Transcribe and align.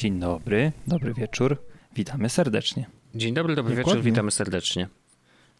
Dzień 0.00 0.20
dobry, 0.20 0.72
dobry 0.86 1.14
wieczór. 1.14 1.56
Witamy 1.96 2.28
serdecznie. 2.28 2.86
Dzień 3.14 3.34
dobry, 3.34 3.54
dobry 3.54 3.76
Dokładnie. 3.76 4.02
wieczór, 4.02 4.12
witamy 4.12 4.30
serdecznie. 4.30 4.88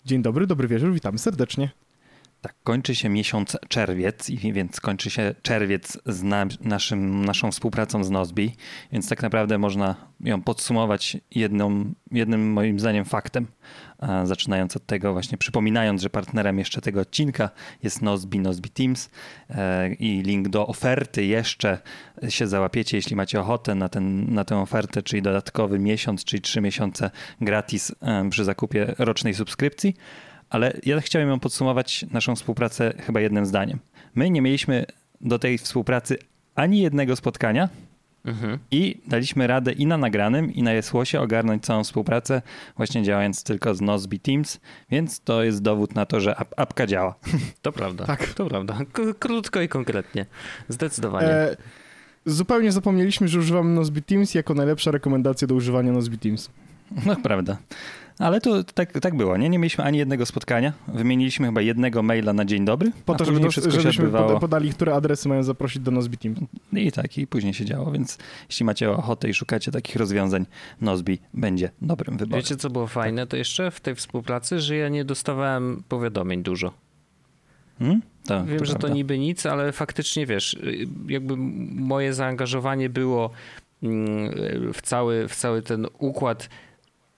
Dzień 0.05 0.23
dobry, 0.23 0.47
dobry 0.47 0.69
wieczór, 0.69 0.93
witamy 0.93 1.19
serdecznie. 1.19 1.71
Tak, 2.41 2.55
kończy 2.65 2.95
się 2.95 3.09
miesiąc 3.09 3.57
czerwiec, 3.69 4.31
więc 4.31 4.81
kończy 4.81 5.11
się 5.11 5.35
czerwiec 5.43 5.99
z 6.07 6.23
na, 6.23 6.47
naszym, 6.61 7.25
naszą 7.25 7.51
współpracą 7.53 8.05
z 8.05 8.11
Nozbi, 8.11 8.57
więc 8.93 9.09
tak 9.09 9.23
naprawdę 9.23 9.59
można 9.59 9.95
ją 10.21 10.43
podsumować 10.43 11.17
jedną, 11.31 11.93
jednym 12.13 12.53
moim 12.53 12.81
zdaniem 12.81 13.05
faktem. 13.05 13.47
Zaczynając 14.25 14.77
od 14.77 14.87
tego 14.87 15.13
właśnie 15.13 15.39
przypominając, 15.39 16.03
że 16.03 16.11
partnerem 16.11 16.59
jeszcze 16.59 16.81
tego 16.81 17.01
odcinka 17.01 17.51
jest 17.83 18.03
Nozbi, 18.03 18.39
Nozbi 18.39 18.71
Teams 18.71 19.11
e, 19.51 19.93
i 19.93 20.23
link 20.23 20.49
do 20.49 20.67
oferty 20.67 21.25
jeszcze 21.25 21.79
się 22.29 22.47
załapiecie, 22.47 22.97
jeśli 22.97 23.17
macie 23.17 23.41
ochotę 23.41 23.75
na, 23.75 23.89
ten, 23.89 24.35
na 24.35 24.45
tę 24.45 24.59
ofertę, 24.59 25.03
czyli 25.03 25.23
dodatkowy 25.23 25.79
miesiąc, 25.79 26.25
czyli 26.25 26.43
trzy 26.43 26.61
miesiące 26.61 27.11
gratis 27.41 27.93
e, 28.03 28.31
przy 28.31 28.45
zakupie 28.45 28.95
rocznej 28.99 29.35
subskrypcji. 29.35 29.95
Ale 30.51 30.73
ja 30.87 31.01
chciałem 31.01 31.29
ją 31.29 31.41
podsumować 31.41 32.07
naszą 32.11 32.37
współpracę 32.37 32.93
chyba 33.07 33.21
jednym 33.21 33.47
zdaniem. 33.47 33.79
My 34.15 34.31
nie 34.31 34.43
mieliśmy 34.43 34.87
do 35.21 35.39
tej 35.39 35.59
współpracy 35.59 36.19
ani 36.55 36.81
jednego 36.81 37.17
spotkania 37.17 37.69
Mhm. 38.25 38.59
i 38.71 39.01
daliśmy 39.07 39.47
radę 39.47 39.73
i 39.73 39.87
na 39.87 39.97
nagranym, 39.97 40.55
i 40.55 40.63
na 40.63 40.73
Jesłosie 40.73 41.21
ogarnąć 41.21 41.65
całą 41.65 41.85
współpracę, 41.85 42.43
właśnie 42.77 43.03
działając 43.03 43.45
tylko 43.45 43.75
z 43.75 43.81
Nozbi 43.81 44.21
Teams, 44.21 44.61
więc 44.91 45.21
to 45.21 45.43
jest 45.43 45.63
dowód 45.63 45.95
na 45.95 46.07
to, 46.07 46.21
że 46.21 46.37
ap- 46.37 46.55
apka 46.57 46.87
działa. 46.87 47.15
To 47.63 47.73
prawda, 47.73 48.05
Tak. 48.07 48.27
to 48.35 48.47
prawda. 48.47 48.79
K- 48.93 49.03
krótko 49.19 49.61
i 49.61 49.69
konkretnie. 49.69 50.27
Zdecydowanie. 50.69 51.29
E, 51.29 51.57
zupełnie 52.27 52.73
zapomnieliśmy, 52.73 53.29
że 53.29 53.39
używamy 53.39 53.75
Nozbe 53.75 54.01
Teams 54.03 54.35
jako 54.35 54.55
najlepsza 54.55 54.91
rekomendacja 54.91 55.49
do 55.49 55.55
używania 55.55 55.93
Nozbe 55.93 56.17
Teams. 56.17 56.51
No 57.07 57.17
prawda. 57.17 57.57
Ale 58.21 58.41
to 58.41 58.65
tak, 58.65 58.93
tak 58.93 59.15
było, 59.17 59.37
nie? 59.37 59.49
Nie 59.49 59.59
mieliśmy 59.59 59.85
ani 59.85 59.99
jednego 59.99 60.27
spotkania. 60.27 60.73
Wymieniliśmy 60.89 61.47
chyba 61.47 61.61
jednego 61.61 62.03
maila 62.03 62.33
na 62.33 62.45
dzień 62.45 62.65
dobry. 62.65 62.93
Po 63.05 63.15
to, 63.15 63.25
żeby 63.25 63.51
wszystko 63.51 63.73
się 63.75 63.81
żebyśmy 63.81 64.05
odbywało. 64.05 64.29
poda- 64.29 64.41
podali, 64.41 64.71
które 64.71 64.95
adresy 64.95 65.29
mają 65.29 65.43
zaprosić 65.43 65.83
do 65.83 65.91
Nozbe 65.91 66.17
Teams. 66.17 66.39
I 66.73 66.93
tak, 66.93 67.19
i 67.19 67.27
później 67.27 67.55
się 67.55 67.65
działo, 67.65 67.93
więc 67.93 68.19
jeśli 68.49 68.67
macie 68.67 68.91
ochotę 68.91 69.29
i 69.29 69.35
szukacie 69.35 69.73
takich 69.73 69.97
rozwiązań, 69.97 70.47
Nozbi 70.81 71.19
będzie 71.35 71.71
dobrym 71.83 72.17
wyborem. 72.19 72.43
Wiecie, 72.43 72.57
co 72.57 72.71
było 72.71 72.87
fajne? 72.87 73.27
To 73.27 73.37
jeszcze 73.37 73.71
w 73.71 73.81
tej 73.81 73.95
współpracy, 73.95 74.61
że 74.61 74.77
ja 74.77 74.89
nie 74.89 75.05
dostawałem 75.05 75.83
powiadomień 75.89 76.43
dużo. 76.43 76.73
Hmm? 77.79 78.03
To, 78.27 78.45
Wiem, 78.45 78.65
że 78.65 78.73
to 78.73 78.79
prawda. 78.79 78.95
niby 78.97 79.19
nic, 79.19 79.47
ale 79.47 79.73
faktycznie 79.73 80.27
wiesz, 80.27 80.57
jakby 81.09 81.37
moje 81.75 82.15
zaangażowanie 82.15 82.91
było 82.91 83.31
mm, 83.83 84.33
w 84.73 84.83
cały, 84.83 85.29
w 85.29 85.37
cały 85.37 85.63
ten 85.63 85.87
układ 85.99 86.49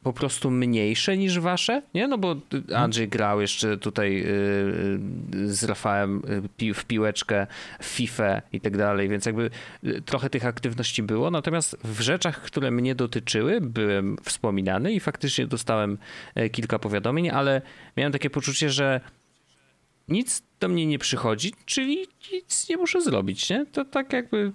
po 0.03 0.13
prostu 0.13 0.51
mniejsze 0.51 1.17
niż 1.17 1.39
wasze, 1.39 1.83
nie? 1.95 2.09
No 2.09 2.19
bo 2.19 2.37
Andrzej 2.75 3.09
grał 3.09 3.41
jeszcze 3.41 3.79
tutaj 3.79 4.23
y, 4.23 4.27
y, 5.35 5.55
z 5.55 5.65
Rafałem 5.65 6.23
y, 6.63 6.75
w 6.75 6.85
piłeczkę, 6.85 7.47
w 7.81 7.85
FIFA 7.85 8.43
i 8.53 8.61
tak 8.61 8.77
dalej, 8.77 9.09
więc 9.09 9.27
jakby 9.27 9.51
y, 9.85 10.03
trochę 10.03 10.31
tych 10.31 10.47
aktywności 10.47 11.03
było, 11.03 11.31
natomiast 11.31 11.77
w 11.85 12.01
rzeczach, 12.01 12.43
które 12.43 12.71
mnie 12.71 12.95
dotyczyły, 12.95 13.61
byłem 13.61 14.17
wspominany 14.23 14.93
i 14.93 15.01
faktycznie 15.01 15.47
dostałem 15.47 15.99
kilka 16.53 16.79
powiadomień, 16.79 17.31
ale 17.31 17.63
miałem 17.97 18.13
takie 18.13 18.31
poczucie, 18.31 18.71
że 18.71 19.01
nic 20.09 20.43
do 20.61 20.69
mnie 20.69 20.87
nie 20.87 20.99
przychodzi, 20.99 21.53
czyli 21.67 22.07
nic 22.33 22.69
nie 22.69 22.77
muszę 22.77 23.01
zrobić, 23.03 23.51
nie? 23.51 23.67
To 23.67 23.85
tak 23.85 24.13
jakby... 24.13 24.53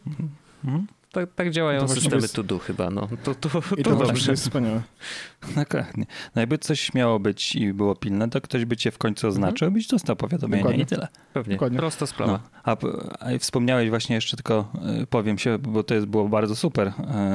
Mhm. 0.64 0.88
Tak, 1.22 1.34
tak 1.36 1.52
działają 1.52 1.82
To 1.82 1.88
systemy 1.88 2.22
jest- 2.22 2.36
to 2.36 2.44
do 2.44 2.60
chyba, 2.60 2.90
no. 2.90 3.08
To, 3.24 3.36
to, 3.36 3.50
to, 3.50 3.62
I 3.78 3.84
to, 3.84 3.90
właśnie 3.96 4.08
dobrze. 4.14 4.32
jest 4.32 4.44
wspaniałe. 4.44 4.82
Dokładnie. 5.56 6.06
No 6.36 6.40
jakby 6.40 6.58
coś 6.58 6.94
miało 6.94 7.20
być 7.20 7.56
i 7.56 7.74
było 7.74 7.96
pilne, 7.96 8.30
to 8.30 8.42
ktoś 8.42 8.66
by 8.66 8.78
cię 8.78 8.92
w 8.92 8.98
końcu 8.98 9.28
oznaczył, 9.28 9.72
byś 9.72 9.88
dostał 9.88 10.16
powiadomienie 10.16 10.64
Dokładnie. 10.64 10.84
i 10.84 10.86
tyle. 10.86 11.08
Pewnie, 11.34 11.56
Dokładnie. 11.56 11.80
prosta 11.80 12.06
sprawa. 12.08 12.32
No. 12.32 12.40
A, 12.64 12.72
a 13.20 13.38
wspomniałeś 13.40 13.90
właśnie 13.90 14.16
jeszcze 14.16 14.38
tylko, 14.38 14.72
y, 15.04 15.08
powiem 15.08 15.38
się, 15.38 15.58
bo 15.58 15.84
to 15.84 15.94
jest, 15.96 16.08
było 16.08 16.30
bardzo 16.30 16.56
super 16.56 16.88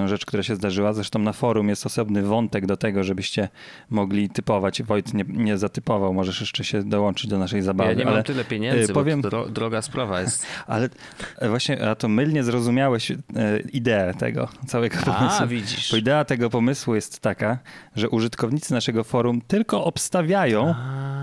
y, 0.04 0.08
rzecz, 0.08 0.26
która 0.26 0.42
się 0.42 0.56
zdarzyła. 0.56 0.92
Zresztą 0.92 1.18
na 1.18 1.32
forum 1.32 1.68
jest 1.68 1.86
osobny 1.86 2.22
wątek 2.22 2.66
do 2.66 2.76
tego, 2.76 3.04
żebyście 3.04 3.48
mogli 3.90 4.30
typować. 4.30 4.82
Wojt 4.82 5.14
nie, 5.14 5.24
nie 5.28 5.58
zatypował, 5.58 6.14
możesz 6.14 6.40
jeszcze 6.40 6.64
się 6.64 6.82
dołączyć 6.82 7.30
do 7.30 7.38
naszej 7.38 7.62
zabawy. 7.62 7.90
ja 7.90 7.96
nie 7.96 8.06
ale, 8.06 8.14
mam 8.14 8.24
tyle 8.24 8.44
pieniędzy, 8.44 8.90
y, 8.92 8.94
powiem- 8.94 9.20
bo 9.22 9.30
to 9.30 9.36
dro, 9.36 9.48
droga 9.48 9.82
sprawa 9.82 10.20
jest. 10.20 10.46
ale 10.66 10.88
właśnie, 11.48 11.88
a 11.90 11.94
to 11.94 12.08
mylnie 12.08 12.44
zrozumiałeś 12.44 13.12
ideę 13.72 14.14
tego 14.14 14.48
całego 14.66 14.96
pomysłu. 15.04 15.42
A, 15.42 15.46
widzisz. 15.46 15.90
Bo 15.90 15.96
idea 15.96 16.24
tego 16.24 16.50
pomysłu 16.50 16.94
jest 16.94 17.20
taka, 17.20 17.58
że 17.96 18.08
użytkownicy 18.10 18.72
naszego 18.72 19.04
forum 19.04 19.40
tylko 19.40 19.84
obstawiają 19.84 20.74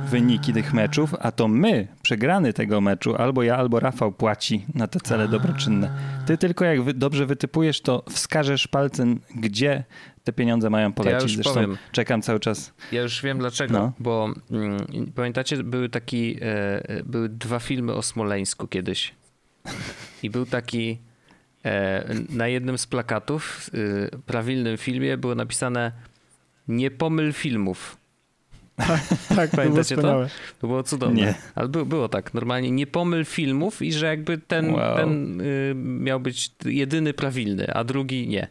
wyniki 0.05 0.53
tych 0.53 0.73
meczów, 0.73 1.15
a 1.19 1.31
to 1.31 1.47
my, 1.47 1.87
przegrany 2.01 2.53
tego 2.53 2.81
meczu, 2.81 3.15
albo 3.15 3.43
ja, 3.43 3.57
albo 3.57 3.79
Rafał 3.79 4.11
płaci 4.11 4.65
na 4.75 4.87
te 4.87 4.99
cele 4.99 5.27
dobroczynne. 5.27 5.89
Ty 6.25 6.37
tylko 6.37 6.65
jak 6.65 6.81
wy, 6.81 6.93
dobrze 6.93 7.25
wytypujesz, 7.25 7.81
to 7.81 8.03
wskażesz 8.09 8.67
palcem, 8.67 9.19
gdzie 9.35 9.83
te 10.23 10.33
pieniądze 10.33 10.69
mają 10.69 10.93
polecieć. 10.93 11.23
już 11.23 11.33
Zresztą 11.35 11.53
powiem. 11.53 11.77
czekam 11.91 12.21
cały 12.21 12.39
czas. 12.39 12.73
Ja 12.91 13.01
już 13.01 13.21
wiem 13.21 13.37
dlaczego, 13.37 13.73
No. 13.73 13.91
bo 13.99 14.29
mm, 14.51 15.11
pamiętacie, 15.15 15.63
były 15.63 15.89
taki, 15.89 16.37
e, 16.41 16.89
e, 16.89 17.03
były 17.03 17.29
dwa 17.29 17.59
filmy 17.59 17.93
o 17.93 18.01
Smoleńsku 18.01 18.67
kiedyś. 18.67 19.13
I 20.23 20.29
był 20.29 20.45
taki, 20.45 20.97
na 22.29 22.47
jednym 22.47 22.77
z 22.77 22.87
plakatów, 22.87 23.69
e, 24.13 24.17
prawilnym 24.19 24.77
filmie 24.77 25.17
było 25.17 25.35
napisane 25.35 25.91
nie 26.67 26.91
pomyl 26.91 27.33
filmów. 27.33 27.97
Tak, 29.35 29.49
to 29.49 29.55
było 29.57 29.63
Pamiętacie 29.67 29.95
to? 29.95 30.01
wspaniałe. 30.01 30.29
To 30.61 30.67
było 30.67 30.83
cudowne. 30.83 31.15
Nie. 31.15 31.33
Ale 31.55 31.67
było, 31.67 31.85
było 31.85 32.09
tak, 32.09 32.33
normalnie 32.33 32.71
nie 32.71 32.87
pomyl 32.87 33.25
filmów 33.25 33.81
i 33.81 33.93
że 33.93 34.05
jakby 34.05 34.37
ten, 34.37 34.73
Wow. 34.73 34.95
ten 34.97 35.41
y, 35.41 35.73
miał 35.75 36.19
być 36.19 36.51
jedyny 36.65 37.13
prawilny, 37.13 37.73
a 37.73 37.83
drugi 37.83 38.27
nie. 38.27 38.47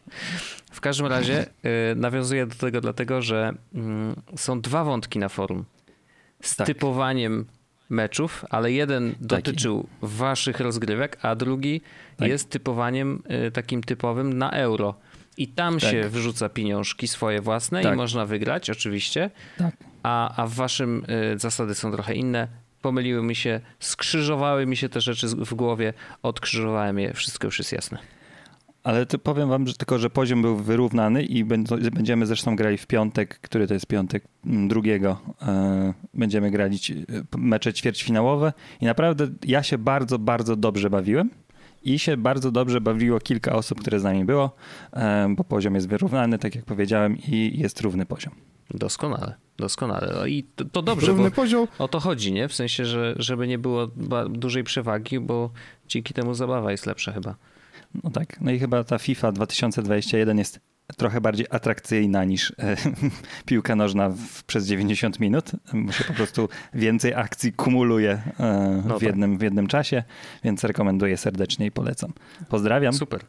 W 0.73 0.81
każdym 0.81 1.07
razie 1.07 1.47
y, 1.93 1.95
nawiązuję 1.97 2.47
do 2.47 2.55
tego 2.55 2.81
dlatego, 2.81 3.23
że 3.23 3.53
mm, 3.75 4.15
są 4.37 4.61
dwa 4.61 4.85
wątki 4.85 5.19
na 5.19 5.29
forum. 5.29 5.65
Z 6.43 6.57
Tak. 6.57 6.67
typowaniem 6.67 7.47
meczów, 7.89 8.45
ale 8.51 8.73
jeden 8.73 9.15
dotyczył 9.21 9.87
waszych 10.03 10.61
rozgrywek, 10.61 11.19
a 11.23 11.35
drugi 11.35 11.81
Tak. 12.17 12.29
jest 12.29 12.51
typowaniem 12.51 13.23
y, 13.47 13.51
takim 13.51 13.83
typowym 13.83 14.39
na 14.39 14.51
euro. 14.51 14.95
I 15.37 15.49
tam 15.49 15.79
Tak. 15.79 15.91
się 15.91 16.09
wrzuca 16.09 16.49
pieniążki 16.49 17.09
swoje 17.09 17.41
własne 17.41 17.83
Tak. 17.83 17.95
i 17.95 17.97
można 17.97 18.27
wygrać 18.27 18.71
oczywiście 18.71 19.31
Tak. 19.59 19.77
a, 20.03 20.43
a 20.43 20.47
w 20.47 20.53
waszym 20.55 21.05
y, 21.35 21.39
zasady 21.39 21.75
są 21.75 21.93
trochę 21.93 22.15
inne. 22.15 22.49
Pomyliły 22.83 23.23
mi 23.23 23.35
się, 23.35 23.61
skrzyżowały 23.81 24.67
mi 24.67 24.77
się 24.77 24.89
te 24.89 25.01
rzeczy 25.01 25.27
w 25.29 25.55
głowie, 25.55 25.93
odkrzyżowałem 26.23 26.99
je, 26.99 27.15
wszystko 27.15 27.47
już 27.47 27.59
jest 27.59 27.73
jasne. 27.73 27.99
Ale 28.89 29.07
to 29.07 29.19
powiem 29.19 29.49
wam, 29.49 29.67
że 29.67 29.75
tylko, 29.75 29.99
że 29.99 30.11
poziom 30.11 30.43
był 30.43 30.57
wyrównany 30.57 31.23
i 31.23 31.45
będziemy 31.93 32.27
zresztą 32.27 32.57
grali 32.57 32.79
w 32.79 32.87
piątek, 32.87 33.39
który 33.41 33.67
to 33.67 33.75
jest 33.75 33.87
piątek 33.87 34.25
mm, 34.47 34.69
drugiego. 34.69 35.21
e, 35.43 35.95
Będziemy 36.15 36.51
grali 36.51 36.79
ci- 36.79 37.05
mecze 37.37 37.73
ćwierćfinałowe 37.73 38.53
i 38.81 38.85
naprawdę 38.85 39.29
ja 39.47 39.63
się 39.63 39.79
bardzo, 39.79 40.19
bardzo 40.19 40.57
dobrze 40.57 40.91
bawiłem. 40.91 41.31
I 41.85 41.99
się 41.99 42.17
bardzo 42.17 42.51
dobrze 42.51 42.81
bawiło 42.81 43.19
kilka 43.21 43.53
osób, 43.53 43.81
które 43.81 44.01
z 44.01 44.05
nami 44.05 44.25
było, 44.25 44.57
e, 44.93 45.29
bo 45.37 45.45
poziom 45.45 45.75
jest 45.75 45.89
wyrównany, 45.89 46.39
tak 46.39 46.55
jak 46.55 46.65
powiedziałem, 46.65 47.17
i 47.29 47.53
jest 47.59 47.81
równy 47.81 48.07
poziom. 48.07 48.33
Doskonale, 48.71 49.35
doskonale. 49.59 50.13
No 50.19 50.27
I 50.27 50.43
to, 50.57 50.65
to 50.65 50.83
dobrze, 50.83 51.07
Równy 51.07 51.31
bo 51.31 51.37
poziom. 51.37 51.69
o 51.79 51.89
to 51.89 52.01
chodzi, 52.01 52.33
nie? 52.33 52.49
W 52.49 52.55
sensie, 52.55 52.85
że 52.85 53.15
żeby 53.19 53.49
nie 53.49 53.59
było 53.59 53.87
dużej 54.31 54.65
przewagi, 54.65 55.21
bo 55.21 55.51
dzięki 55.89 56.15
temu 56.15 56.35
zabawa 56.35 56.71
jest 56.71 56.87
lepsza 56.87 57.13
chyba. 57.13 57.35
No 58.05 58.11
tak, 58.11 58.41
no 58.41 58.51
i 58.51 58.59
chyba 58.59 58.85
ta 58.85 58.99
FIFA 58.99 59.33
2021 59.33 60.39
jest 60.39 60.61
trochę 60.97 61.21
bardziej 61.21 61.47
atrakcyjna 61.51 62.25
niż 62.25 62.53
e, 62.59 62.77
piłka 63.47 63.77
nożna 63.77 64.09
w, 64.09 64.45
przez 64.45 64.67
90 64.67 65.21
minut, 65.21 65.53
bo 65.75 65.93
się 65.93 66.05
po 66.05 66.13
prostu 66.13 66.49
więcej 66.75 67.15
akcji 67.15 67.53
kumuluje 67.53 68.23
e, 68.41 68.83
No 68.87 68.97
w, 68.97 69.01
tak. 69.01 69.03
jednym, 69.03 69.39
w 69.39 69.43
jednym 69.43 69.67
czasie, 69.67 70.03
więc 70.45 70.65
rekomenduję 70.65 71.17
serdecznie 71.17 71.67
i 71.67 71.71
polecam. 71.71 72.13
Pozdrawiam, 72.49 72.93
Super. 72.93 73.21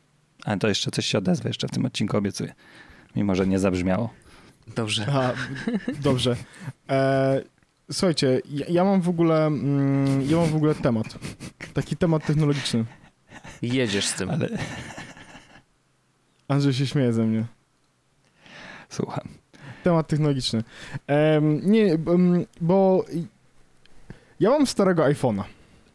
ale 0.43 0.57
to 0.57 0.67
jeszcze 0.67 0.91
coś 0.91 1.05
się 1.05 1.17
odezwę 1.17 1.49
jeszcze 1.49 1.67
w 1.67 1.71
tym 1.71 1.85
odcinku 1.85 2.17
obiecuję, 2.17 2.53
mimo 3.15 3.35
że 3.35 3.47
nie 3.47 3.59
zabrzmiało. 3.59 4.09
Dobrze. 4.75 5.05
Aha, 5.07 5.33
dobrze. 6.03 6.35
E, 6.89 7.41
słuchajcie, 7.91 8.41
ja, 8.49 8.65
ja 8.69 8.83
mam 8.83 9.01
w 9.01 9.09
ogóle 9.09 9.45
mm, 9.45 10.21
ja 10.29 10.37
mam 10.37 10.49
w 10.49 10.55
ogóle 10.55 10.75
temat. 10.75 11.19
Taki 11.73 11.97
temat 11.97 12.25
technologiczny. 12.25 12.85
Jedziesz 13.61 14.07
z 14.07 14.13
tym. 14.13 14.29
Ale 14.29 14.49
Andrzej 16.47 16.73
się 16.73 16.87
śmieje 16.87 17.13
ze 17.13 17.23
mnie. 17.23 17.45
słucham. 18.89 19.27
Temat 19.83 20.07
technologiczny. 20.07 20.63
Em, 21.07 21.71
nie, 21.71 21.93
em, 21.93 22.45
bo 22.61 23.05
ja 24.39 24.49
mam 24.49 24.67
starego 24.67 25.03
iPhone'a. 25.03 25.43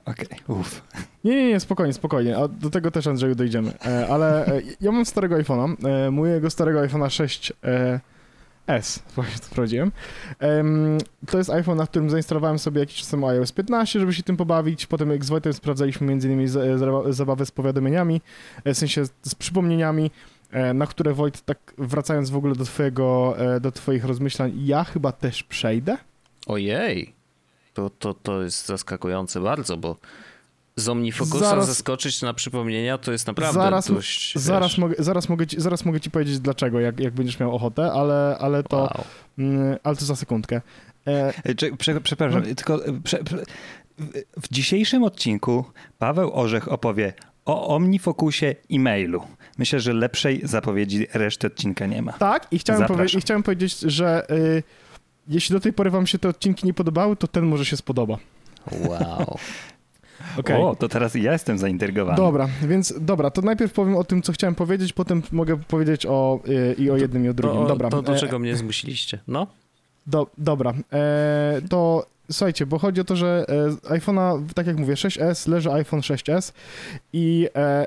Okej, 0.05 0.27
uff. 0.49 0.83
Nie, 1.25 1.37
nie, 1.37 1.49
nie, 1.49 1.61
spokojnie, 1.61 1.93
spokojnie. 1.93 2.37
A 2.37 2.49
do 2.49 2.71
tego 2.71 2.91
też, 2.91 3.07
Andrzeju, 3.07 3.35
dojdziemy. 3.35 3.73
E, 3.87 4.09
ale 4.09 4.47
e, 4.47 4.63
ja 4.81 4.93
mam 4.93 5.05
starego 5.07 5.37
iPhone'a, 5.37 5.89
e, 5.89 6.11
mojego 6.11 6.51
starego 6.51 6.81
iPhone'a 6.81 7.11
6 7.11 7.53
e, 7.65 8.01
S, 8.67 9.03
właśnie 9.15 9.39
to 9.39 9.45
sprawdziłem. 9.45 9.93
Em, 10.39 10.99
to 11.31 11.39
jest 11.39 11.51
iPhone, 11.51 11.77
na 11.79 11.87
którym 11.87 12.11
zainstalowałem 12.11 12.59
sobie 12.59 12.81
jakiś 12.81 12.97
czas 12.97 13.09
temu 13.09 13.29
iOS 13.29 13.53
15, 13.53 14.01
żeby 14.01 14.15
się 14.15 14.23
tym 14.23 14.37
pobawić. 14.37 14.87
Potem 14.87 15.11
jak 15.11 15.25
z 15.25 15.29
Wojtem 15.29 15.53
sprawdzaliśmy 15.53 16.13
m.in. 16.13 16.49
z- 16.49 17.15
zabawę 17.17 17.47
z 17.47 17.51
powiadomieniami, 17.51 18.21
e, 18.65 18.75
w 18.75 18.79
sensie 18.79 19.05
z, 19.23 19.35
przypomnieniami, 19.35 20.11
e, 20.51 20.75
na 20.75 20.87
które 20.87 21.15
Wojt, 21.15 21.41
tak 21.43 21.75
wracając 21.79 22.31
w 22.31 22.37
ogóle 22.37 22.55
do 22.55 22.65
twojego, 22.65 23.35
e, 23.39 23.61
do 23.61 23.73
twoich 23.73 24.05
rozmyślań, 24.05 24.53
ja 24.65 24.85
chyba 24.85 25.13
też 25.13 25.43
przejdę. 25.43 25.97
Ojej. 26.47 27.15
To, 27.75 27.91
to, 27.91 28.15
to 28.15 28.43
jest 28.43 28.67
zaskakujące 28.67 29.41
bardzo, 29.41 29.77
bo 29.77 29.97
z 30.77 30.89
OmniFocusa 30.89 31.39
Zaraz- 31.51 31.67
zaskoczyć 31.67 32.23
na 32.23 32.35
przypomnienia 32.35 32.99
to 32.99 33.13
jest 33.13 33.27
naprawdę 33.27 33.61
Zaraz- 33.61 33.89
dość... 33.93 34.39
Zaraz, 34.39 34.69
wiesz, 34.71 34.79
mogę, 34.79 34.95
zaraz, 34.99 35.29
mogę 35.29 35.47
ci, 35.47 35.61
zaraz 35.61 35.85
mogę 35.85 36.01
ci 36.01 36.11
powiedzieć 36.11 36.39
dlaczego, 36.39 36.81
jak, 36.81 37.01
jak 37.01 37.15
będziesz 37.15 37.41
miał 37.41 37.55
ochotę, 37.55 37.93
ale, 37.93 38.37
ale 38.41 38.63
to... 38.63 38.77
Wow. 38.77 39.05
Mm, 39.39 39.77
ale 39.83 39.97
to 39.97 40.05
za 40.05 40.17
sekundkę. 40.17 40.61
E, 41.07 41.33
E, 41.45 41.55
cze- 41.55 41.77
Prze, 41.77 42.01
przepraszam, 42.01 42.41
No. 42.49 42.55
tylko 42.55 42.87
e, 42.87 43.01
prze, 43.05 43.25
prze, 43.25 43.37
w- 44.43 44.49
dzisiejszym 44.53 45.03
odcinku 45.05 45.65
Paweł 45.99 46.31
Orzech 46.41 46.73
opowie 46.73 47.13
o 47.45 47.75
OmniFocusie 47.77 48.55
i 48.69 48.79
mailu. 48.81 49.23
Myślę, 49.59 49.81
że 49.81 49.93
lepszej 49.93 50.41
zapowiedzi 50.45 51.07
reszty 51.15 51.47
odcinka 51.47 51.87
nie 51.87 52.03
ma. 52.03 52.13
tak, 52.13 52.47
i 52.51 52.59
chciałem, 52.59 52.87
powie- 52.89 53.19
i 53.19 53.21
chciałem 53.21 53.43
powiedzieć, 53.43 53.79
że 53.79 54.31
y, 54.31 54.63
jeśli 55.29 55.53
do 55.53 55.61
tej 55.61 55.73
pory 55.73 55.91
wam 55.91 56.07
się 56.07 56.19
te 56.19 56.29
odcinki 56.29 56.67
nie 56.67 56.75
podobały, 56.75 57.17
to 57.17 57.29
ten 57.29 57.45
może 57.47 57.65
się 57.65 57.77
spodoba. 57.77 58.19
Wow. 58.73 59.39
Okej. 60.39 60.63
O, 60.63 60.77
to 60.77 60.89
teraz 60.89 61.15
ja 61.15 61.33
jestem 61.33 61.59
zaintrygowany. 61.59 62.17
Dobra, 62.17 62.49
więc 62.63 62.95
dobra, 63.01 63.31
to 63.31 63.43
najpierw 63.43 63.73
powiem 63.73 63.97
o 63.97 64.05
tym, 64.05 64.23
co 64.23 64.33
chciałem 64.33 64.55
powiedzieć, 64.55 64.93
potem 64.93 65.23
mogę 65.33 65.57
powiedzieć 65.57 66.07
o 66.07 66.41
y, 66.49 66.75
i 66.79 66.91
o 66.91 66.97
jednym 66.97 67.25
i 67.25 67.29
o 67.29 67.35
drugim. 67.35 67.63
To, 67.63 67.69
dobra. 67.69 67.91
to 67.91 68.03
do 68.03 68.15
e, 68.15 68.19
czego 68.19 68.39
mnie 68.39 68.57
zmusiliście? 68.57 69.19
No? 69.29 69.47
Do, 70.07 70.27
dobra, 70.39 70.73
e, 70.93 71.61
to 71.69 72.07
słuchajcie, 72.31 72.67
bo 72.67 72.79
chodzi 72.79 73.01
o 73.01 73.05
to, 73.05 73.17
że 73.17 73.45
e, 73.49 73.71
z 73.71 73.77
iPhone'a, 73.77 74.45
tak 74.55 74.67
jak 74.67 74.77
mówię, 74.79 74.95
6S, 74.95 75.49
leży 75.49 75.73
iPhone 75.73 76.01
6S 76.01 76.53
i 77.13 77.49
e, 77.57 77.87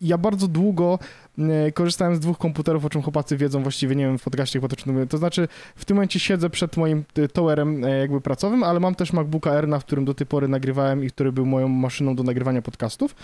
ja 0.00 0.18
bardzo 0.18 0.48
długo 0.48 0.98
e, 1.02 1.27
korzystałem 1.74 2.16
z 2.16 2.20
dwóch 2.20 2.38
komputerów, 2.38 2.84
o 2.84 2.90
czym 2.90 3.02
chłopacy 3.02 3.36
wiedzą 3.36 3.62
właściwie, 3.62 3.96
nie 3.96 4.04
wiem, 4.04 4.18
w 4.18 4.22
podcaście 4.22 4.60
chyba 4.60 4.76
to. 4.76 4.76
To 5.08 5.18
znaczy, 5.18 5.48
w 5.76 5.84
tym 5.84 5.96
momencie 5.96 6.20
siedzę 6.20 6.50
przed 6.50 6.76
moim 6.76 7.04
e, 7.16 7.28
towerem 7.28 7.84
e, 7.84 7.98
jakby 7.98 8.20
pracowym, 8.20 8.62
ale 8.62 8.80
mam 8.80 8.94
też 8.94 9.12
MacBooka 9.12 9.50
Air, 9.50 9.68
na 9.68 9.78
którym 9.78 10.04
do 10.04 10.14
tej 10.14 10.26
pory 10.26 10.48
nagrywałem 10.48 11.04
i 11.04 11.10
który 11.10 11.32
był 11.32 11.46
moją 11.46 11.68
maszyną 11.68 12.16
do 12.16 12.22
nagrywania 12.22 12.62
podcastów. 12.62 13.14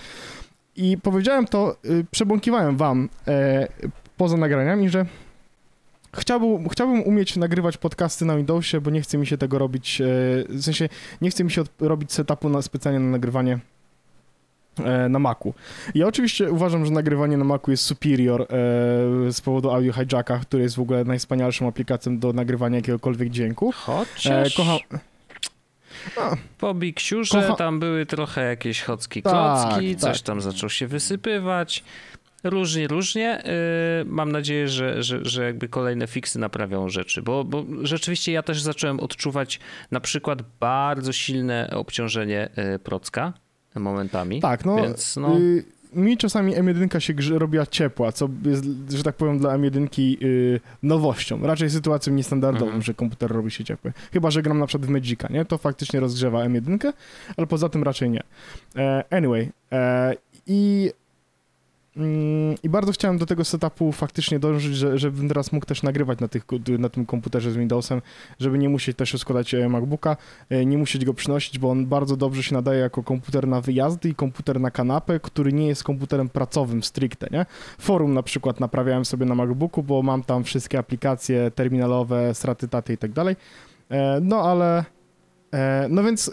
I 0.77 0.99
powiedziałem 1.03 1.47
to, 1.47 1.77
przebąkiwałem 2.11 2.77
wam 2.77 3.09
e, 3.29 3.69
poza 4.17 4.37
nagraniami, 4.37 4.89
że 4.89 5.07
Chciałbym, 6.17 6.69
chciałbym 6.69 7.03
umieć 7.03 7.37
nagrywać 7.37 7.77
podcasty 7.77 8.25
na 8.25 8.37
Windowsie, 8.37 8.81
bo 8.81 8.91
nie 8.91 9.01
chce 9.01 9.19
mi 9.19 9.27
się 9.27 9.39
tego 9.39 9.59
robić, 9.59 10.01
e, 10.01 10.05
w 10.49 10.63
sensie 10.63 10.89
nie 11.21 11.31
chce 11.31 11.45
mi 11.45 11.51
się 11.51 11.63
robić 11.81 12.13
setupu 12.13 12.49
na, 12.49 12.63
specjalnie 12.63 13.01
na 13.01 13.11
nagrywanie 13.11 13.53
e, 13.53 13.74
na 15.09 15.19
Macu. 15.19 15.55
Ja 15.95 16.07
oczywiście 16.07 16.53
uważam, 16.53 16.87
że 16.87 16.93
nagrywanie 16.93 17.37
na 17.37 17.45
Macu 17.45 17.71
jest 17.71 17.85
superior 17.85 18.43
e, 18.43 18.47
z 19.33 19.41
powodu 19.41 19.71
Audio 19.71 19.93
Hijacka, 19.93 20.39
który 20.39 20.63
jest 20.63 20.77
w 20.77 20.81
ogóle 20.81 21.05
najwspanialszą 21.05 21.69
aplikacją 21.69 22.19
do 22.19 22.33
nagrywania 22.33 22.77
jakiegokolwiek 22.77 23.31
dźwięku. 23.31 23.69
E, 23.69 23.73
Chociaż 23.73 24.55
kocham... 24.55 24.79
po 26.59 26.75
Big 26.75 27.01
Siurze 27.01 27.39
Kocha- 27.39 27.57
tam 27.57 27.81
były 27.81 28.07
trochę 28.07 28.45
jakieś 28.45 28.83
chocki 28.83 29.23
Tak, 29.23 29.33
klocki, 29.33 29.97
coś 29.97 30.19
tak. 30.19 30.27
tam 30.27 30.41
zaczął 30.41 30.71
się 30.71 30.87
wysypywać. 30.87 31.85
Różnie, 32.45 32.87
różnie. 32.89 33.43
Yy, 33.99 34.05
mam 34.11 34.33
nadzieję, 34.33 34.69
że, 34.69 35.03
że, 35.03 35.25
że 35.25 35.45
jakby 35.45 35.69
kolejne 35.69 36.07
fiksy 36.07 36.39
naprawią 36.39 36.89
rzeczy, 36.89 37.23
bo, 37.23 37.45
bo 37.45 37.65
rzeczywiście 37.83 38.33
ja 38.33 38.43
też 38.43 38.63
zacząłem 38.63 39.01
odczuwać 39.01 39.61
na 39.91 40.01
przykład 40.01 40.43
bardzo 40.61 41.13
silne 41.13 41.71
obciążenie 41.75 42.49
yy, 42.57 42.79
procka 42.79 43.33
momentami. 43.81 44.41
Tak, 44.41 44.65
no, 44.65 44.77
Więc 44.77 45.17
no, 45.17 45.39
y, 45.39 45.65
mi 45.95 46.17
czasami 46.17 46.57
M1 46.57 46.99
się 46.99 47.15
grze, 47.15 47.39
robiła 47.39 47.67
ciepła, 47.67 48.13
co 48.13 48.29
jest, 48.45 48.65
że 48.91 49.03
tak 49.03 49.17
powiem, 49.17 49.39
dla 49.39 49.59
M1 49.59 49.89
y, 50.23 50.61
nowością. 50.83 51.41
Raczej 51.43 51.71
sytuacją 51.71 52.13
niestandardową, 52.13 52.67
Mhm. 52.67 52.83
że 52.83 52.95
komputer 52.95 53.31
robi 53.31 53.51
się 53.51 53.65
ciepły. 53.65 53.93
Chyba, 54.13 54.31
że 54.31 54.43
gram 54.43 54.59
na 54.59 54.67
przykład 54.67 54.87
w 54.87 54.91
Magica, 54.91 55.29
nie? 55.31 55.45
To 55.45 55.59
faktycznie 55.59 56.01
rozgrzewa 56.01 56.39
M1, 56.39 56.93
ale 57.37 57.47
poza 57.47 57.69
tym 57.69 57.83
raczej 57.83 58.11
nie. 58.11 58.23
E, 58.77 59.05
anyway, 59.11 59.53
e, 59.73 60.15
i 60.47 60.91
i 62.63 62.69
bardzo 62.69 62.93
chciałem 62.93 63.19
do 63.19 63.27
tego 63.27 63.45
setupu 63.45 63.93
faktycznie 63.93 64.39
dążyć, 64.39 64.77
że, 64.77 64.99
żebym 64.99 65.29
teraz 65.29 65.53
mógł 65.53 65.67
też 65.67 65.83
nagrywać 65.83 66.21
na, 66.21 66.29
tych, 66.29 66.45
na 66.79 66.89
tym 66.89 67.07
komputerze 67.07 67.51
z 67.51 67.57
Windowsem, 67.57 68.03
żeby 68.41 68.59
nie 68.59 68.69
musieć 68.69 68.97
też 68.97 69.19
składać 69.19 69.55
e, 69.55 69.69
MacBooka, 69.69 70.17
e, 70.51 70.65
nie 70.65 70.79
musieć 70.79 71.05
go 71.05 71.15
przynosić, 71.15 71.59
bo 71.59 71.71
on 71.71 71.87
bardzo 71.87 72.17
dobrze 72.17 72.43
się 72.43 72.55
nadaje 72.55 72.81
jako 72.81 73.03
komputer 73.03 73.49
na 73.49 73.61
wyjazdy 73.61 74.09
i 74.09 74.15
komputer 74.15 74.61
na 74.61 74.71
kanapę, 74.71 75.21
który 75.21 75.53
nie 75.53 75.67
jest 75.67 75.85
komputerem 75.85 76.29
pracowym 76.29 76.83
stricte, 76.83 77.27
nie? 77.31 77.47
Forum 77.79 78.15
na 78.15 78.23
przykład 78.23 78.61
naprawiałem 78.61 79.05
sobie 79.05 79.27
na 79.27 79.35
MacBooku, 79.35 79.83
bo 79.83 80.03
mam 80.03 80.23
tam 80.23 80.45
wszystkie 80.45 80.79
aplikacje 80.79 81.51
terminalowe, 81.51 82.35
straty, 82.35 82.69
taty 82.69 82.93
i 82.93 82.99
tak 82.99 83.13
dalej. 83.13 83.37
E, 83.91 84.21
No 84.21 84.43
ale... 84.43 84.85
e, 85.55 85.87
No 85.91 86.03
więc 86.05 86.31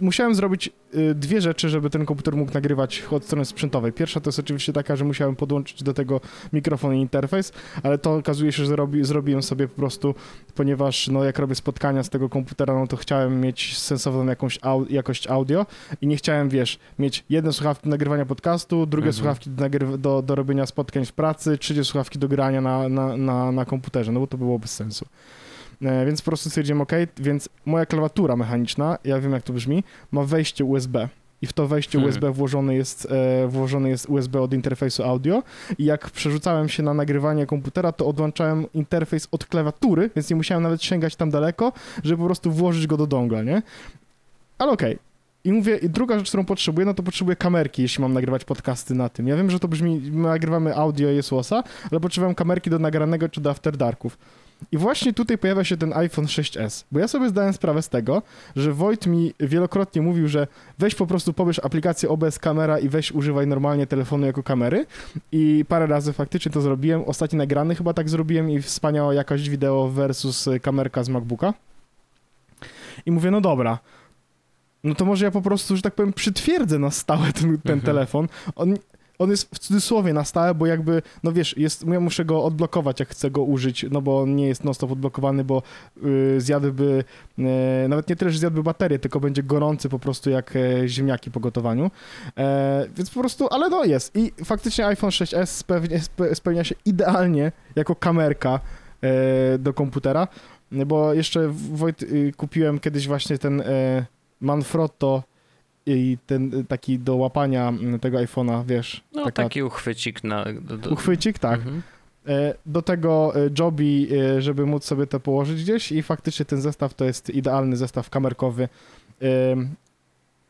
musiałem 0.00 0.34
zrobić 0.34 0.70
y, 0.94 1.14
dwie 1.14 1.40
rzeczy, 1.40 1.68
żeby 1.68 1.90
ten 1.90 2.06
komputer 2.06 2.36
mógł 2.36 2.52
nagrywać 2.54 3.02
od 3.10 3.24
strony 3.24 3.44
sprzętowej. 3.44 3.92
Pierwsza 3.92 4.20
to 4.20 4.28
jest 4.28 4.38
oczywiście 4.38 4.72
taka, 4.72 4.96
że 4.96 5.04
musiałem 5.04 5.36
podłączyć 5.36 5.82
do 5.82 5.94
tego 5.94 6.20
mikrofon 6.52 6.94
i 6.94 7.00
interfejs, 7.00 7.52
ale 7.82 7.98
to 7.98 8.14
okazuje 8.14 8.52
się, 8.52 8.64
że 8.64 8.76
robi, 8.76 9.04
zrobiłem 9.04 9.42
sobie 9.42 9.68
po 9.68 9.76
prostu, 9.76 10.14
ponieważ 10.54 11.08
no 11.08 11.24
jak 11.24 11.38
robię 11.38 11.54
spotkania 11.54 12.02
z 12.02 12.10
tego 12.10 12.28
komputera, 12.28 12.74
no 12.74 12.86
to 12.86 12.96
chciałem 12.96 13.40
mieć 13.40 13.78
sensowną 13.78 14.26
jakąś 14.26 14.58
au 14.62 14.86
jakość 14.90 15.26
audio 15.26 15.66
i 16.00 16.06
nie 16.06 16.16
chciałem, 16.16 16.48
wiesz, 16.48 16.78
mieć 16.98 17.24
jedne 17.30 17.52
słuchawki 17.52 17.84
do 17.84 17.90
nagrywania 17.90 18.26
podcastu, 18.26 18.86
drugie 18.86 19.08
Mhm. 19.08 19.12
słuchawki 19.14 19.50
do, 19.50 19.64
nagry- 19.64 19.98
do, 19.98 20.22
do 20.22 20.34
robienia 20.34 20.66
spotkań 20.66 21.06
w 21.06 21.12
pracy, 21.12 21.58
trzecie 21.58 21.84
słuchawki 21.84 22.18
do 22.18 22.28
grania 22.28 22.60
na, 22.60 22.88
na, 22.88 23.16
na, 23.16 23.52
na 23.52 23.64
komputerze, 23.64 24.12
no 24.12 24.20
bo 24.20 24.26
to 24.26 24.38
było 24.38 24.58
bez 24.58 24.70
sensu. 24.74 25.06
E, 25.84 26.06
Więc 26.06 26.22
po 26.22 26.30
prostu 26.30 26.48
stwierdziłem, 26.48 26.80
OK, 26.80 26.92
więc 27.16 27.48
moja 27.66 27.86
klawiatura 27.86 28.36
mechaniczna, 28.36 28.98
ja 29.04 29.20
wiem 29.20 29.32
jak 29.32 29.42
to 29.42 29.52
brzmi, 29.52 29.84
ma 30.12 30.24
wejście 30.24 30.64
USB. 30.64 31.08
I 31.42 31.46
w 31.46 31.52
to 31.52 31.66
wejście 31.66 31.98
Hmm. 31.98 32.08
USB 32.08 32.30
włożony 32.30 32.74
jest, 32.74 33.08
e, 33.10 33.48
włożony 33.48 33.88
jest 33.88 34.08
USB 34.08 34.40
od 34.40 34.54
interfejsu 34.54 35.02
audio. 35.04 35.42
I 35.78 35.84
jak 35.84 36.10
przerzucałem 36.10 36.68
się 36.68 36.82
na 36.82 36.94
nagrywanie 36.94 37.46
komputera, 37.46 37.92
to 37.92 38.06
odłączałem 38.06 38.66
interfejs 38.74 39.28
od 39.30 39.44
klawiatury, 39.44 40.10
więc 40.16 40.30
nie 40.30 40.36
musiałem 40.36 40.62
nawet 40.62 40.82
sięgać 40.82 41.16
tam 41.16 41.30
daleko, 41.30 41.72
żeby 42.04 42.18
po 42.18 42.26
prostu 42.26 42.50
włożyć 42.50 42.86
go 42.86 42.96
do 42.96 43.06
dongla, 43.06 43.42
nie? 43.42 43.62
Ale 44.58 44.72
okej. 44.72 44.98
I 45.44 45.52
mówię, 45.52 45.76
i 45.76 45.88
druga 45.88 46.18
rzecz, 46.18 46.28
którą 46.28 46.44
potrzebuję, 46.44 46.86
no 46.86 46.94
to 46.94 47.02
potrzebuję 47.02 47.36
kamerki, 47.36 47.82
jeśli 47.82 48.02
mam 48.02 48.12
nagrywać 48.12 48.44
podcasty 48.44 48.94
na 48.94 49.08
tym. 49.08 49.28
Ja 49.28 49.36
wiem, 49.36 49.50
że 49.50 49.60
to 49.60 49.68
brzmi, 49.68 50.00
my 50.12 50.28
nagrywamy 50.28 50.76
audio 50.76 51.10
i 51.10 51.16
Jesłosa, 51.16 51.62
ale 51.90 52.00
potrzebuję 52.00 52.34
kamerki 52.34 52.70
do 52.70 52.78
nagranego 52.78 53.28
czy 53.28 53.40
do 53.40 53.50
After 53.50 53.76
Darków. 53.76 54.18
I 54.72 54.76
właśnie 54.78 55.12
tutaj 55.12 55.38
pojawia 55.38 55.64
się 55.64 55.76
ten 55.76 55.92
iPhone 55.92 56.24
6s, 56.24 56.84
bo 56.92 57.00
ja 57.00 57.08
sobie 57.08 57.28
zdałem 57.28 57.52
sprawę 57.52 57.82
z 57.82 57.88
tego, 57.88 58.22
że 58.56 58.72
Wojt 58.72 59.06
mi 59.06 59.34
wielokrotnie 59.40 60.02
mówił, 60.02 60.28
że 60.28 60.46
weź 60.78 60.94
po 60.94 61.06
prostu 61.06 61.32
pobierz 61.32 61.58
aplikację 61.64 62.08
OBS 62.08 62.38
Kamera 62.38 62.78
i 62.78 62.88
weź 62.88 63.12
używaj 63.12 63.46
normalnie 63.46 63.86
telefonu 63.86 64.26
jako 64.26 64.42
kamery 64.42 64.86
i 65.32 65.64
parę 65.68 65.86
razy 65.86 66.12
faktycznie 66.12 66.52
to 66.52 66.60
zrobiłem. 66.60 67.04
Ostatni 67.04 67.38
nagrany 67.38 67.74
chyba 67.74 67.94
tak 67.94 68.08
zrobiłem 68.08 68.50
i 68.50 68.62
wspaniała 68.62 69.14
jakość 69.14 69.48
wideo 69.48 69.88
versus 69.88 70.48
kamerka 70.62 71.04
z 71.04 71.08
MacBooka. 71.08 71.54
I 73.06 73.10
mówię, 73.12 73.30
no 73.30 73.40
dobra, 73.40 73.78
no 74.84 74.94
to 74.94 75.04
może 75.04 75.24
ja 75.24 75.30
po 75.30 75.42
prostu, 75.42 75.76
że 75.76 75.82
tak 75.82 75.94
powiem, 75.94 76.12
przytwierdzę 76.12 76.78
na 76.78 76.90
stałe 76.90 77.32
ten, 77.32 77.42
ten 77.42 77.50
Mhm. 77.78 77.80
telefon. 77.80 78.28
On, 78.56 78.74
on 79.18 79.30
jest 79.30 79.54
w 79.54 79.58
cudzysłowie 79.58 80.12
na 80.12 80.24
stałe, 80.24 80.54
bo 80.54 80.66
jakby, 80.66 81.02
no 81.22 81.32
wiesz, 81.32 81.56
jest, 81.56 81.86
ja 81.86 82.00
muszę 82.00 82.24
go 82.24 82.44
odblokować, 82.44 83.00
jak 83.00 83.08
chcę 83.08 83.30
go 83.30 83.42
użyć, 83.42 83.86
no 83.90 84.02
bo 84.02 84.20
on 84.20 84.36
nie 84.36 84.48
jest 84.48 84.64
non-stop 84.64 84.92
odblokowany, 84.92 85.44
bo 85.44 85.62
y, 86.04 86.40
zjadłby, 86.40 87.04
y, 87.38 87.88
nawet 87.88 88.08
nie 88.08 88.16
tyle, 88.16 88.30
że 88.30 88.38
zjadłby 88.38 88.62
baterię, 88.62 88.98
tylko 88.98 89.20
będzie 89.20 89.42
gorący 89.42 89.88
po 89.88 89.98
prostu 89.98 90.30
jak 90.30 90.56
e, 90.56 90.88
ziemniaki 90.88 91.30
po 91.30 91.40
gotowaniu. 91.40 91.90
E, 92.38 92.86
więc 92.96 93.10
po 93.10 93.20
prostu, 93.20 93.48
ale 93.50 93.68
no 93.68 93.84
jest. 93.84 94.16
I 94.16 94.32
faktycznie 94.44 94.86
iPhone 94.86 95.10
6s 95.10 95.46
spełnia, 95.46 95.98
spe- 95.98 96.34
spełnia 96.34 96.64
się 96.64 96.74
idealnie 96.84 97.52
jako 97.76 97.94
kamerka 97.94 98.60
e, 99.02 99.58
do 99.58 99.74
komputera, 99.74 100.28
bo 100.86 101.14
jeszcze 101.14 101.48
Wojt 101.48 102.02
y, 102.02 102.32
kupiłem 102.36 102.78
kiedyś 102.78 103.06
właśnie 103.06 103.38
ten 103.38 103.62
Manfrotto 104.40 105.22
i 105.86 106.18
ten 106.26 106.54
y, 106.54 106.64
taki 106.64 106.98
do 106.98 107.16
łapania 107.16 107.68
mm, 107.68 108.00
tego 108.00 108.18
iPhone'a, 108.18 108.64
wiesz. 108.66 109.04
No 109.12 109.24
taka, 109.24 109.42
taki 109.42 109.62
uchwycik 109.62 110.24
na... 110.24 110.44
Do, 110.60 110.78
do... 110.78 110.90
Uchwycik, 110.90 111.38
tak. 111.38 111.60
Mhm. 111.60 111.82
E, 112.28 112.54
Do 112.66 112.82
tego 112.82 113.32
e, 113.36 113.50
Joby, 113.58 114.08
e, 114.36 114.42
żeby 114.42 114.66
móc 114.66 114.84
sobie 114.84 115.06
to 115.06 115.20
położyć 115.20 115.62
gdzieś 115.62 115.92
i 115.92 116.02
faktycznie 116.02 116.44
ten 116.44 116.60
zestaw 116.60 116.94
to 116.94 117.04
jest 117.04 117.30
idealny 117.30 117.76
zestaw 117.76 118.10
kamerkowy. 118.10 118.68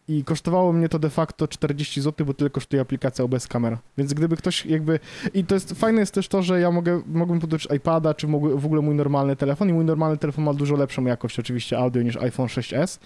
I 0.09 0.25
kosztowało 0.25 0.73
mnie 0.73 0.89
to 0.89 0.99
de 0.99 1.11
facto 1.11 1.49
40 1.49 2.01
zł, 2.01 2.27
bo 2.27 2.35
tyle 2.35 2.51
kosztuje 2.51 2.83
aplikacja 2.83 3.25
OBS 3.25 3.49
Camera. 3.49 3.79
Więc 3.99 4.15
gdyby 4.15 4.37
ktoś 4.37 4.67
jakby... 4.67 4.99
I 5.35 5.45
to 5.45 5.55
jest 5.55 5.73
fajne 5.73 6.01
jest 6.01 6.15
też 6.15 6.29
to, 6.29 6.43
że 6.43 6.61
ja 6.61 6.71
mogę, 6.71 7.03
mogłem 7.07 7.41
podłączyć 7.41 7.73
iPada, 7.77 8.15
czy 8.15 8.29
mogę, 8.29 8.57
w 8.59 8.67
ogóle 8.67 8.83
mój 8.83 8.95
normalny 8.95 9.37
telefon 9.37 9.69
i 9.69 9.73
mój 9.73 9.85
normalny 9.85 10.17
telefon 10.17 10.45
ma 10.45 10.55
dużo 10.55 10.77
lepszą 10.77 11.05
jakość 11.05 11.39
oczywiście 11.39 11.79
audio 11.79 12.03
niż 12.03 12.17
iPhone 12.17 12.47
6s. 12.49 12.99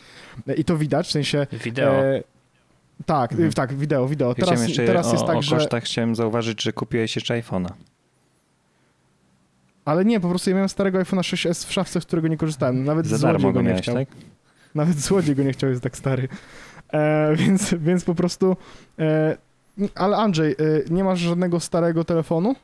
E, 0.49 0.55
I 0.55 0.65
to 0.65 0.77
widać, 0.77 1.07
w 1.09 1.11
sensie... 1.11 1.47
Wideo. 1.65 1.93
E, 1.95 2.23
tak, 3.07 3.33
Mhm. 3.33 3.53
tak, 3.53 3.75
wideo, 3.75 4.09
wideo. 4.09 4.29
Ja 4.29 4.35
Teraz, 4.35 4.49
chciałem 4.51 4.69
jeszcze 4.69 4.87
teraz 4.87 5.07
o, 5.07 5.13
jest 5.13 5.27
tak, 5.27 5.37
o 5.37 5.43
że... 5.43 5.57
kosztach 5.57 5.85
chciałem 5.85 6.15
zauważyć, 6.17 6.63
że 6.63 6.73
kupiłeś 6.73 7.17
jeszcze 7.17 7.35
iPhone'a. 7.43 7.71
Ale 9.85 10.05
nie, 10.05 10.21
po 10.21 10.29
prostu 10.29 10.51
ja 10.51 10.57
miałem 10.57 10.69
starego 10.69 10.99
iPhone'a 10.99 11.21
6s 11.35 11.67
w 11.69 11.73
szafce, 11.73 12.01
z 12.01 12.05
którego 12.05 12.29
nie 12.29 12.37
korzystałem. 12.37 12.85
Nawet 12.85 13.07
Za 13.07 13.17
złodziej 13.17 13.33
darmo 13.33 13.49
go 13.49 13.53
go 13.55 13.61
nie 13.63 13.69
miałeś, 13.69 13.83
chciał. 13.83 13.95
tak? 13.95 14.09
Nawet 14.75 14.99
złodziej 15.01 15.37
go 15.37 15.43
nie 15.43 15.53
chciał, 15.53 15.71
jest 15.71 15.83
tak 15.83 15.97
stary. 15.97 16.29
E, 16.93 17.37
więc, 17.37 17.75
więc 17.75 18.05
po 18.05 18.15
prostu... 18.15 18.57
E, 18.99 19.37
ale 19.95 20.17
Andrzej, 20.17 20.53
e, 20.53 20.57
nie 20.91 21.05
masz 21.05 21.19
żadnego 21.21 21.61
starego 21.61 22.05
telefonu? 22.05 22.55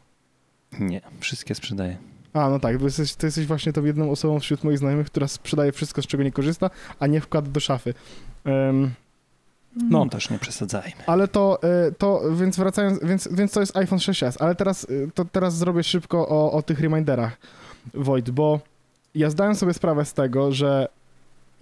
Nie, 0.81 1.01
wszystkie 1.21 1.55
sprzedaję. 1.55 1.97
A, 2.33 2.51
no 2.51 2.59
tak, 2.61 2.79
bo 2.79 2.85
jesteś, 2.85 3.15
ty 3.15 3.27
jesteś 3.27 3.47
właśnie 3.47 3.73
tą 3.73 3.85
jedną 3.85 4.11
osobą 4.11 4.41
wśród 4.41 4.65
moich 4.65 4.79
znajomych, 4.79 5.07
która 5.07 5.29
sprzedaje 5.29 5.73
wszystko, 5.73 6.03
z 6.03 6.07
czego 6.07 6.23
nie 6.23 6.33
korzysta, 6.33 6.71
a 7.01 7.07
nie 7.07 7.21
wkłada 7.21 7.51
do 7.51 7.61
szafy. 7.61 7.95
No 8.45 9.89
No. 9.91 10.07
też 10.09 10.31
nie 10.31 10.39
przesadzajmy. 10.39 10.97
ale 11.07 11.29
to, 11.29 11.59
e, 11.63 11.93
to, 11.93 12.23
więc 12.37 12.57
wracając, 12.57 13.01
więc, 13.05 13.29
więc 13.33 13.53
to 13.53 13.61
jest 13.61 13.77
iPhone 13.77 13.99
6s, 13.99 14.37
ale 14.41 14.55
teraz, 14.55 14.85
e, 14.85 15.11
to 15.15 15.25
teraz 15.25 15.57
zrobię 15.57 15.83
szybko 15.83 16.29
o, 16.29 16.53
o 16.53 16.63
tych 16.63 16.81
reminderach, 16.81 17.37
Wojt, 17.95 18.31
bo 18.31 18.61
ja 19.15 19.31
zdałem 19.31 19.55
sobie 19.55 19.75
sprawę 19.75 20.05
z 20.05 20.13
tego, 20.13 20.53
że 20.53 20.89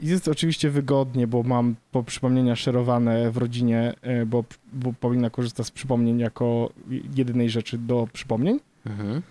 jest 0.03 0.29
oczywiście 0.29 0.71
wygodnie, 0.71 1.27
bo 1.27 1.43
mam 1.43 1.75
po 1.93 2.03
przypomnienia 2.03 2.57
szerowane 2.57 3.31
w 3.31 3.37
rodzinie, 3.37 3.95
e, 4.03 4.27
bo, 4.27 4.45
bo 4.73 4.93
Paulina 4.93 5.31
korzysta 5.31 5.65
z 5.65 5.71
przypomnień 5.71 6.19
jako 6.19 6.71
jedynej 7.17 7.51
rzeczy 7.51 7.79
do 7.79 8.09
przypomnień, 8.13 8.61
Mhm. 8.87 9.23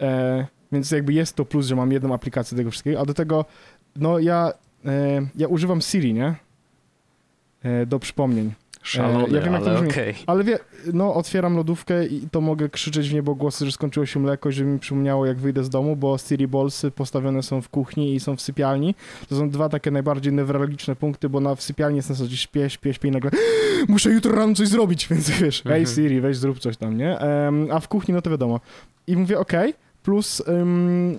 E, 0.00 0.46
więc 0.72 0.90
jakby 0.90 1.12
jest 1.12 1.36
to 1.36 1.44
plus, 1.44 1.66
że 1.66 1.76
mam 1.76 1.92
jedną 1.92 2.14
aplikację 2.14 2.56
tego 2.56 2.70
wszystkiego, 2.70 3.00
a 3.00 3.04
do 3.04 3.14
tego, 3.14 3.44
no 3.96 4.18
ja, 4.18 4.52
e, 4.84 5.26
ja 5.36 5.48
używam 5.48 5.80
Siri, 5.80 6.14
nie? 6.14 6.34
E, 7.62 7.86
do 7.86 7.98
przypomnień. 7.98 8.52
Szalony, 8.82 9.34
ja 9.34 9.40
wiem, 9.40 9.54
ale 9.54 9.78
okej. 9.78 10.14
Ale 10.26 10.44
wie, 10.44 10.58
no 10.92 11.14
otwieram 11.14 11.56
lodówkę 11.56 12.06
i 12.06 12.28
to 12.30 12.40
mogę 12.40 12.68
krzyczeć 12.68 13.08
w 13.10 13.14
niebogłosy, 13.14 13.66
że 13.66 13.72
skończyło 13.72 14.06
się 14.06 14.20
mleko, 14.20 14.48
i 14.48 14.52
żeby 14.52 14.70
mi 14.70 14.78
przypomniało, 14.78 15.26
jak 15.26 15.38
wyjdę 15.38 15.64
z 15.64 15.68
domu, 15.70 15.96
bo 15.96 16.18
Siri 16.18 16.48
Ballsy 16.48 16.90
postawione 16.90 17.42
są 17.42 17.60
w 17.62 17.68
kuchni 17.68 18.14
i 18.14 18.20
są 18.20 18.36
w 18.36 18.40
sypialni. 18.40 18.94
To 19.28 19.36
są 19.36 19.50
dwa 19.50 19.68
takie 19.68 19.90
najbardziej 19.90 20.32
newralgiczne 20.32 20.96
punkty, 20.96 21.28
bo 21.28 21.40
na 21.40 21.54
w 21.54 21.62
sypialni 21.62 21.96
jest 21.96 22.08
na 22.08 22.14
zasadzie 22.14 22.36
śpię, 22.36 22.70
śpię, 22.70 22.94
śpię 22.94 23.08
i 23.08 23.10
nagle 23.10 23.30
muszę 23.88 24.10
jutro 24.10 24.32
rano 24.34 24.54
coś 24.54 24.68
zrobić, 24.68 25.06
więc 25.10 25.30
wiesz, 25.30 25.60
Mhm. 25.66 25.84
hej 25.86 25.94
Siri, 25.94 26.20
weź 26.20 26.36
zrób 26.36 26.58
coś 26.58 26.76
tam, 26.76 26.96
nie? 26.96 27.18
Em, 27.18 27.68
a 27.70 27.80
w 27.80 27.88
kuchni, 27.88 28.14
no 28.14 28.22
to 28.22 28.30
wiadomo. 28.30 28.60
I 29.06 29.16
mówię, 29.16 29.38
okej, 29.38 29.74
plus... 30.02 30.42
ym, 30.48 31.18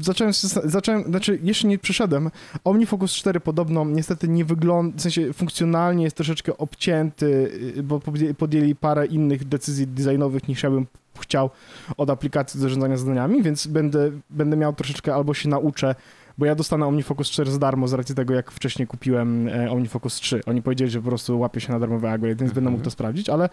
Zacząłem, 0.00 0.32
zacząłem, 0.64 1.04
znaczy 1.04 1.38
jeszcze 1.42 1.68
nie 1.68 1.78
przyszedłem. 1.78 2.30
OmniFocus 2.64 3.12
4 3.12 3.40
podobno 3.40 3.84
niestety 3.84 4.28
nie 4.28 4.44
wygląda, 4.44 4.98
w 4.98 5.00
sensie 5.00 5.32
funkcjonalnie 5.32 6.04
jest 6.04 6.16
troszeczkę 6.16 6.56
obcięty, 6.58 7.50
y, 7.76 7.82
bo 7.82 8.00
podjęli 8.38 8.74
parę 8.74 9.06
innych 9.06 9.44
decyzji 9.44 9.86
designowych 9.86 10.48
niż 10.48 10.62
ja 10.62 10.70
bym 10.70 10.86
chciał 11.20 11.50
od 11.96 12.10
aplikacji 12.10 12.58
do 12.58 12.62
zarządzania 12.62 12.96
zadaniami, 12.96 13.42
więc 13.42 13.66
będę, 13.66 14.10
będę 14.30 14.56
miał 14.56 14.72
troszeczkę 14.72 15.14
albo 15.14 15.34
się 15.34 15.48
nauczę, 15.48 15.94
bo 16.38 16.46
ja 16.46 16.54
dostanę 16.54 16.86
OmniFocus 16.86 17.30
4 17.30 17.50
za 17.50 17.58
darmo 17.58 17.88
z 17.88 17.92
racji 17.92 18.14
tego, 18.14 18.34
jak 18.34 18.50
wcześniej 18.50 18.88
kupiłem 18.88 19.48
e, 19.48 19.70
OmniFocus 19.70 20.14
3. 20.14 20.40
Oni 20.46 20.62
powiedzieli, 20.62 20.90
że 20.90 21.02
po 21.02 21.08
prostu 21.08 21.38
łapie 21.38 21.60
się 21.60 21.72
na 21.72 21.80
darmowy 21.80 22.08
algorytm, 22.08 22.40
więc 22.40 22.52
będę 22.52 22.70
mógł 22.70 22.84
to 22.84 22.90
sprawdzić, 22.90 23.28
ale 23.28 23.48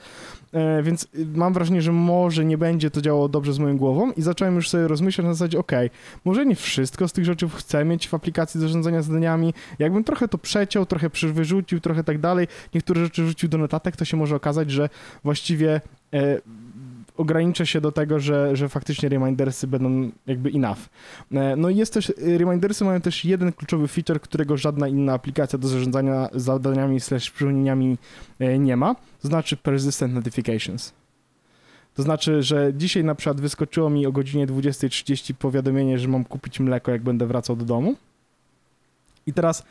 e, 0.54 0.84
więc 0.84 1.04
y, 1.04 1.26
mam 1.36 1.54
wrażenie, 1.54 1.82
że 1.82 1.92
może 1.92 2.46
nie 2.46 2.58
będzie 2.58 2.92
to 2.92 3.02
działało 3.02 3.30
dobrze 3.30 3.54
z 3.54 3.60
moją 3.60 3.78
głową 3.78 4.12
i 4.12 4.22
zacząłem 4.22 4.56
już 4.56 4.70
sobie 4.70 4.88
rozmyślać 4.88 5.26
na 5.26 5.34
zasadzie, 5.34 5.60
okej, 5.60 5.90
może 6.26 6.46
nie 6.46 6.56
wszystko 6.56 7.08
z 7.08 7.14
tych 7.14 7.26
rzeczy 7.26 7.50
chcę 7.50 7.86
mieć 7.86 8.08
w 8.08 8.14
aplikacji 8.14 8.60
do 8.60 8.68
zarządzania 8.68 9.02
zadaniami, 9.02 9.54
jakbym 9.80 10.04
trochę 10.04 10.28
to 10.28 10.38
przeciął, 10.38 10.86
trochę 10.86 11.10
wyrzucił, 11.34 11.80
trochę 11.80 12.04
tak 12.04 12.18
dalej, 12.18 12.48
niektóre 12.74 13.04
rzeczy 13.04 13.28
rzucił 13.28 13.50
do 13.50 13.58
notatek, 13.58 13.96
to 13.96 14.06
się 14.06 14.18
może 14.18 14.36
okazać, 14.36 14.72
że 14.72 14.90
właściwie 15.24 15.82
e, 16.14 16.42
ograniczę 17.18 17.66
się 17.66 17.82
do 17.82 17.92
tego, 17.92 18.20
że, 18.20 18.56
że 18.56 18.70
faktycznie 18.70 19.10
remindersy 19.10 19.68
będą 19.68 20.12
jakby 20.28 20.50
enough. 20.50 20.80
E, 21.32 21.56
No 21.56 21.70
i 21.70 21.76
jest 21.76 21.94
też, 21.94 22.10
y, 22.10 22.38
remindersy 22.38 22.86
mają 22.86 23.02
też 23.02 23.26
jeden 23.26 23.54
kluczowy 23.54 23.88
feature, 23.88 24.22
którego 24.22 24.58
żadna 24.58 24.88
inna 24.88 25.14
aplikacja 25.14 25.60
do 25.60 25.68
zarządzania 25.68 26.30
zadaniami 26.34 27.00
slash 27.00 27.32
przypomnieniami 27.32 27.98
e, 28.40 28.60
nie 28.60 28.78
ma, 28.78 28.96
to 29.22 29.28
znaczy 29.28 29.58
persistent 29.58 30.14
notifications. 30.14 30.94
To 31.94 32.04
znaczy, 32.04 32.44
że 32.44 32.72
dzisiaj 32.74 33.04
na 33.04 33.16
przykład 33.16 33.42
wyskoczyło 33.42 33.90
mi 33.90 34.06
o 34.06 34.12
godzinie 34.12 34.48
20.30 34.48 35.34
powiadomienie, 35.34 36.00
że 36.00 36.08
mam 36.08 36.24
kupić 36.24 36.60
mleko, 36.60 36.92
jak 36.92 37.04
będę 37.04 37.26
wracał 37.26 37.56
do 37.56 37.66
domu. 37.66 37.96
I 39.28 39.34
teraz 39.34 39.64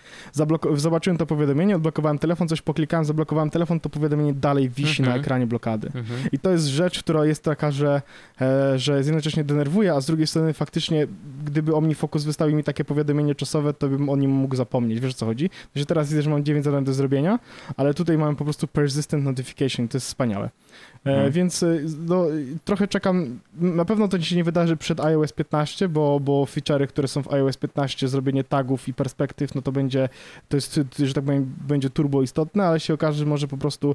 zobaczyłem 0.77 1.17
to 1.19 1.27
powiadomienie, 1.27 1.77
odblokowałem 1.77 2.19
telefon, 2.19 2.49
coś 2.49 2.63
poklikałem, 2.63 3.05
zablokowałem 3.05 3.51
telefon, 3.51 3.81
to 3.81 3.89
powiadomienie 3.89 4.33
dalej 4.35 4.69
wisi 4.71 5.03
Mhm. 5.03 5.09
na 5.17 5.23
ekranie 5.23 5.47
blokady. 5.47 5.87
Mhm. 5.95 6.21
I 6.33 6.39
to 6.39 6.51
jest 6.51 6.67
rzecz, 6.67 6.99
która 7.03 7.25
jest 7.27 7.43
taka, 7.45 7.71
że, 7.71 8.03
e, 8.41 8.79
że 8.79 8.97
jednocześnie 8.97 9.45
denerwuje, 9.45 9.93
a 9.95 10.01
z 10.01 10.07
drugiej 10.07 10.27
strony 10.27 10.53
faktycznie, 10.53 11.07
gdyby 11.45 11.75
OmniFocus 11.75 12.25
wystawił 12.25 12.57
mi 12.57 12.65
takie 12.65 12.85
powiadomienie 12.85 13.35
czasowe, 13.35 13.75
to 13.75 13.89
bym 13.89 14.09
o 14.09 14.17
nim 14.17 14.31
mógł 14.31 14.57
zapomnieć. 14.57 15.01
Wiesz 15.01 15.11
o 15.11 15.17
co 15.17 15.27
chodzi? 15.27 15.51
Że 15.77 15.87
teraz 15.87 16.09
widzę, 16.09 16.23
że 16.23 16.31
mam 16.31 16.45
9 16.45 16.65
zadań 16.65 16.85
do 16.85 16.93
zrobienia, 16.95 17.39
ale 17.77 17.95
tutaj 17.95 18.19
mam 18.19 18.37
po 18.37 18.45
prostu 18.45 18.67
persistent 18.67 19.25
notification, 19.25 19.89
to 19.89 19.97
jest 19.97 20.07
wspaniałe. 20.07 20.51
E, 21.07 21.11
Mhm. 21.13 21.33
Więc 21.33 21.63
e, 21.63 21.79
no, 22.07 22.25
że 22.79 22.89
czekam, 22.89 23.39
na 23.61 23.85
pewno 23.85 24.09
to 24.09 24.21
się 24.21 24.37
nie 24.37 24.45
wydarzy 24.45 24.77
przed 24.77 25.01
iOS 25.01 25.33
15, 25.33 25.89
bo, 25.89 26.21
bo 26.21 26.45
feature'y, 26.45 26.87
które 26.87 27.09
są 27.09 27.23
w 27.23 27.33
iOS 27.33 27.57
15, 27.57 28.09
zrobienie 28.09 28.45
tagów 28.45 28.89
i 28.89 28.95
perspektyw, 28.95 29.42
no 29.55 29.63
to 29.63 29.73
będzie, 29.73 30.09
to 30.49 30.57
jest, 30.57 30.81
że 30.99 31.15
tak 31.15 31.25
powiem, 31.25 31.55
będzie 31.69 31.91
turbo 31.91 32.23
istotne, 32.23 32.65
ale 32.65 32.81
się 32.81 32.95
okaże, 32.95 33.19
że 33.19 33.27
może 33.27 33.49
po 33.49 33.57
prostu 33.57 33.95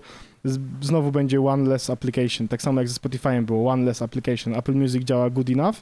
znowu 0.82 1.12
będzie 1.12 1.42
one 1.42 1.70
less 1.70 1.90
application, 1.90 2.48
tak 2.48 2.62
samo 2.62 2.82
jak 2.82 2.90
ze 2.90 3.00
Spotify'em 3.00 3.46
było, 3.46 3.72
one 3.72 3.86
less 3.86 4.02
application. 4.02 4.56
Apple 4.56 4.76
Music 4.76 5.04
działa 5.04 5.30
good 5.30 5.50
enough, 5.50 5.76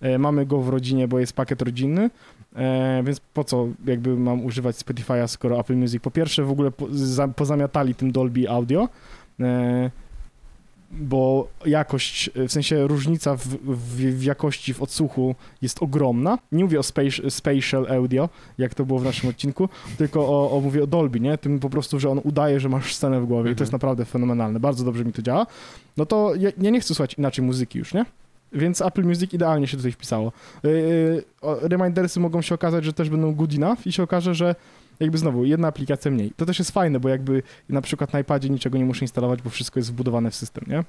e, 0.00 0.18
mamy 0.18 0.46
go 0.46 0.60
w 0.60 0.68
rodzinie, 0.68 1.08
bo 1.08 1.18
jest 1.18 1.32
pakiet 1.32 1.62
rodzinny, 1.62 2.10
e, 2.56 3.02
więc 3.04 3.20
po 3.20 3.44
co 3.44 3.68
jakby 3.86 4.16
mam 4.16 4.44
używać 4.44 4.76
Spotify'a, 4.76 5.28
skoro 5.28 5.60
Apple 5.60 5.76
Music 5.76 6.02
po 6.02 6.10
pierwsze 6.10 6.44
w 6.44 6.50
ogóle 6.50 6.70
po, 6.70 6.86
za, 6.90 7.28
pozamiatali 7.28 7.94
tym 7.94 8.12
Dolby 8.12 8.50
Audio, 8.50 8.88
e, 9.40 9.90
bo 10.90 11.48
jakość, 11.66 12.30
w 12.34 12.52
sensie 12.52 12.86
różnica 12.86 13.36
w, 13.36 13.46
w, 13.46 13.96
w 13.96 14.22
jakości, 14.22 14.74
w 14.74 14.82
odsłuchu 14.82 15.34
jest 15.62 15.82
ogromna. 15.82 16.38
Nie 16.52 16.64
mówię 16.64 16.78
o 16.78 16.82
space, 16.82 17.30
spatial 17.30 17.86
audio, 17.92 18.28
jak 18.58 18.74
to 18.74 18.84
było 18.84 18.98
w 18.98 19.04
naszym 19.04 19.30
odcinku, 19.30 19.68
tylko 19.98 20.20
o, 20.28 20.56
o 20.56 20.60
mówię 20.60 20.82
o 20.82 20.86
Dolby, 20.86 21.20
nie? 21.20 21.38
Tym 21.38 21.58
po 21.60 21.70
prostu, 21.70 22.00
że 22.00 22.10
on 22.10 22.20
udaje, 22.24 22.60
że 22.60 22.68
masz 22.68 22.94
scenę 22.94 23.20
w 23.20 23.26
głowie 23.26 23.50
i 23.50 23.54
to 23.54 23.56
Mhm. 23.56 23.64
jest 23.64 23.72
naprawdę 23.72 24.04
fenomenalne. 24.04 24.60
Bardzo 24.60 24.84
dobrze 24.84 25.04
mi 25.04 25.12
to 25.12 25.22
działa. 25.22 25.46
No 25.96 26.06
to 26.06 26.34
ja, 26.34 26.50
ja 26.58 26.70
nie 26.70 26.80
chcę 26.80 26.94
słuchać 26.94 27.14
inaczej 27.14 27.44
muzyki 27.44 27.78
już, 27.78 27.94
nie? 27.94 28.04
Więc 28.52 28.80
Apple 28.82 29.04
Music 29.04 29.32
idealnie 29.32 29.66
się 29.66 29.76
tutaj 29.76 29.92
wpisało. 29.92 30.32
Yy, 30.62 31.24
remindersy 31.62 32.20
mogą 32.20 32.42
się 32.42 32.54
okazać, 32.54 32.84
że 32.84 32.92
też 32.92 33.10
będą 33.10 33.34
good 33.34 33.54
enough 33.54 33.86
i 33.86 33.92
się 33.92 34.02
okaże, 34.02 34.34
że 34.34 34.54
jakby 35.00 35.18
znowu 35.18 35.44
jedna 35.44 35.68
aplikacja 35.68 36.10
mniej. 36.10 36.32
To 36.36 36.46
też 36.46 36.58
jest 36.58 36.70
fajne, 36.70 37.00
bo 37.00 37.08
jakby 37.08 37.42
na 37.68 37.80
przykład 37.82 38.12
na 38.12 38.20
iPadzie 38.20 38.48
niczego 38.50 38.78
nie 38.78 38.84
muszę 38.84 39.04
instalować, 39.04 39.42
bo 39.42 39.50
wszystko 39.50 39.80
jest 39.80 39.90
wbudowane 39.92 40.30
w 40.30 40.34
system, 40.34 40.64
nie? 40.68 40.84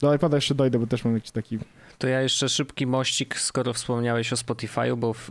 Do 0.00 0.14
iPada 0.14 0.36
jeszcze 0.36 0.54
dojdę, 0.54 0.78
bo 0.78 0.86
też 0.86 1.04
mam 1.04 1.14
jakiś 1.14 1.30
taki... 1.30 1.58
To 1.98 2.08
ja 2.08 2.22
jeszcze 2.22 2.48
szybki 2.48 2.86
mościk, 2.86 3.38
skoro 3.40 3.72
wspomniałeś 3.72 4.32
o 4.32 4.36
Spotify'u, 4.36 4.96
bo 4.96 5.12
w, 5.14 5.30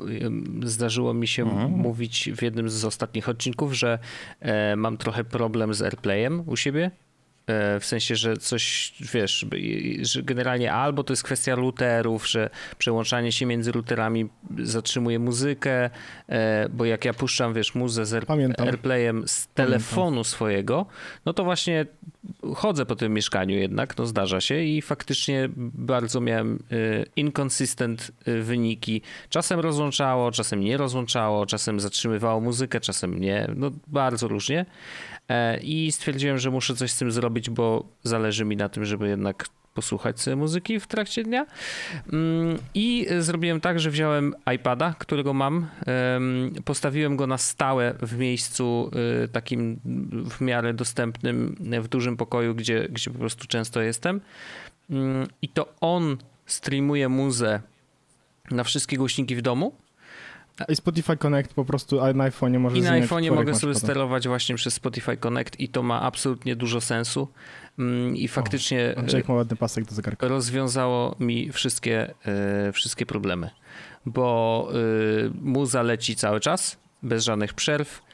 zdarzyło 0.64 1.14
mi 1.14 1.28
się 1.28 1.44
Mhm. 1.44 1.72
mówić 1.72 2.30
w 2.38 2.42
jednym 2.42 2.70
z 2.70 2.86
ostatnich 2.86 3.30
odcinków, 3.30 3.74
że 3.74 4.00
e, 4.40 4.76
mam 4.76 4.98
trochę 4.98 5.24
problem 5.24 5.74
z 5.74 5.82
AirPlayem 5.82 6.44
u 6.46 6.56
siebie. 6.58 6.92
E, 7.50 7.80
w 7.80 7.86
sensie, 7.86 8.16
że 8.16 8.38
coś, 8.38 8.94
wiesz, 9.14 9.46
że 10.02 10.24
generalnie 10.24 10.74
albo 10.74 11.04
to 11.04 11.14
jest 11.14 11.24
kwestia 11.24 11.56
routerów, 11.56 12.28
że 12.28 12.50
przełączanie 12.78 13.32
się 13.32 13.46
między 13.46 13.72
routerami 13.72 14.30
zatrzymuje 14.58 15.20
muzykę, 15.20 15.90
e, 16.30 16.70
bo 16.70 16.86
jak 16.86 17.06
ja 17.06 17.14
puszczam, 17.14 17.54
wiesz, 17.54 17.76
muzę 17.76 18.06
z 18.06 18.14
AirPlayem 18.60 19.28
z 19.28 19.48
telefonu 19.48 20.06
Pamiętam. 20.06 20.24
swojego, 20.24 20.86
no 21.26 21.34
to 21.34 21.44
właśnie 21.44 21.86
chodzę 22.56 22.86
po 22.86 22.96
tym 22.96 23.14
mieszkaniu 23.14 23.58
jednak, 23.58 23.98
no 23.98 24.06
zdarza 24.06 24.42
się 24.42 24.62
i 24.64 24.82
faktycznie 24.82 25.50
bardzo 25.58 26.22
miałem 26.22 26.64
e, 26.72 27.06
inconsistent 27.16 28.12
wyniki. 28.42 29.02
Czasem 29.30 29.60
rozłączało, 29.60 30.32
czasem 30.32 30.60
nie 30.60 30.78
rozłączało, 30.78 31.46
czasem 31.46 31.80
zatrzymywało 31.80 32.42
muzykę, 32.42 32.80
czasem 32.80 33.20
nie, 33.20 33.48
no 33.56 33.72
bardzo 33.88 34.28
różnie. 34.28 34.66
E, 35.30 35.58
i 35.58 35.92
stwierdziłem, 35.92 36.38
że 36.38 36.52
muszę 36.52 36.76
coś 36.76 36.92
z 36.92 36.98
tym 36.98 37.12
zrobić, 37.12 37.50
bo 37.50 37.84
zależy 38.04 38.46
mi 38.46 38.58
na 38.58 38.70
tym, 38.70 38.86
żeby 38.86 39.08
jednak 39.08 39.50
posłuchać 39.74 40.22
sobie 40.22 40.36
muzyki 40.36 40.80
w 40.80 40.88
trakcie 40.88 41.24
dnia. 41.24 41.46
Mm, 42.14 42.58
I 42.74 43.08
zrobiłem 43.20 43.62
tak, 43.62 43.80
że 43.80 43.92
wziąłem 43.92 44.34
iPada, 44.56 44.96
którego 45.00 45.34
mam, 45.34 45.68
postawiłem 46.66 47.18
go 47.18 47.28
na 47.28 47.38
stałe 47.38 47.96
w 48.02 48.18
miejscu 48.18 48.92
y, 49.24 49.28
takim 49.28 49.80
w 50.30 50.42
miarę 50.42 50.74
dostępnym 50.74 51.56
w 51.82 51.88
dużym 51.88 52.18
pokoju, 52.18 52.56
gdzie, 52.56 52.88
gdzie 52.90 53.12
po 53.12 53.20
prostu 53.20 53.48
często 53.48 53.82
jestem. 53.82 54.22
Mm, 54.90 55.28
I 55.42 55.50
to 55.50 55.74
on 55.82 56.18
streamuje 56.46 57.10
muzę 57.10 57.62
na 58.52 58.64
wszystkie 58.64 58.98
głośniki 58.98 59.36
w 59.36 59.42
domu 59.42 59.76
i 60.68 60.76
Spotify 60.76 61.18
Connect 61.18 61.54
po 61.54 61.66
prostu 61.66 61.96
na 62.14 62.30
iPhone'ie 62.30 62.60
może 62.60 62.78
I 62.78 62.82
na 62.82 62.92
iPhone'ie 62.92 63.32
mogę 63.32 63.56
sobie 63.56 63.76
sterować 63.76 64.28
właśnie 64.28 64.56
przez 64.56 64.74
Spotify 64.74 65.18
Connect 65.18 65.60
i 65.60 65.70
to 65.70 65.84
ma 65.84 66.02
absolutnie 66.02 66.56
dużo 66.56 66.82
sensu. 66.82 67.28
Mm, 67.80 68.16
I 68.16 68.28
faktycznie 68.28 68.96
o, 68.98 69.02
Jake 69.02 69.28
ma 69.28 69.34
ładny 69.34 69.58
pasek 69.58 69.86
do 69.86 69.96
zegarka. 69.96 70.28
rozwiązało 70.28 71.16
mi 71.20 71.52
wszystkie, 71.52 72.14
e, 72.26 72.72
wszystkie 72.72 73.06
problemy. 73.06 73.50
Bo 74.06 74.70
y, 74.76 75.32
muza 75.42 75.82
leci 75.82 76.16
cały 76.16 76.40
czas, 76.40 76.78
bez 77.04 77.24
żadnych 77.24 77.54
przerw 77.54 78.02
E, 78.02 78.09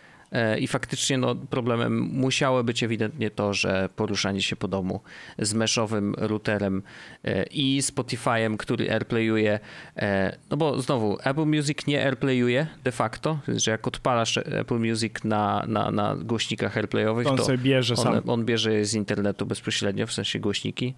I 0.60 0.68
faktycznie 0.68 1.18
no, 1.18 1.36
problemem 1.36 2.00
musiało 2.00 2.64
być 2.64 2.84
ewidentnie 2.84 3.32
to, 3.32 3.54
że 3.54 3.90
poruszanie 3.96 4.42
się 4.42 4.56
po 4.56 4.68
domu 4.68 5.02
z 5.40 5.54
meszowym 5.54 6.16
routerem 6.18 6.84
e, 7.24 7.44
i 7.44 7.82
Spotify'em, 7.82 8.58
który 8.58 8.92
AirPlayuje, 8.92 9.60
e, 9.98 10.38
no 10.50 10.58
bo 10.58 10.82
znowu 10.82 11.18
Apple 11.24 11.46
Music 11.46 11.88
nie 11.88 12.06
AirPlayuje 12.06 12.68
de 12.84 12.92
facto, 12.92 13.40
że 13.48 13.72
jak 13.72 13.88
odpalasz 13.88 14.38
Apple 14.38 14.80
Music 14.80 15.24
na, 15.24 15.66
na, 15.68 15.92
na 15.92 16.16
głośnikach 16.16 16.78
AirPlayowych, 16.78 17.28
to 17.28 17.32
on, 17.32 17.38
sobie 17.38 17.58
bierze 17.58 17.96
on, 17.96 18.22
on 18.30 18.46
bierze 18.46 18.74
je 18.74 18.86
z 18.86 18.94
internetu 18.94 19.46
bezpośrednio, 19.46 20.08
w 20.08 20.14
sensie 20.14 20.40
głośniki, 20.40 20.94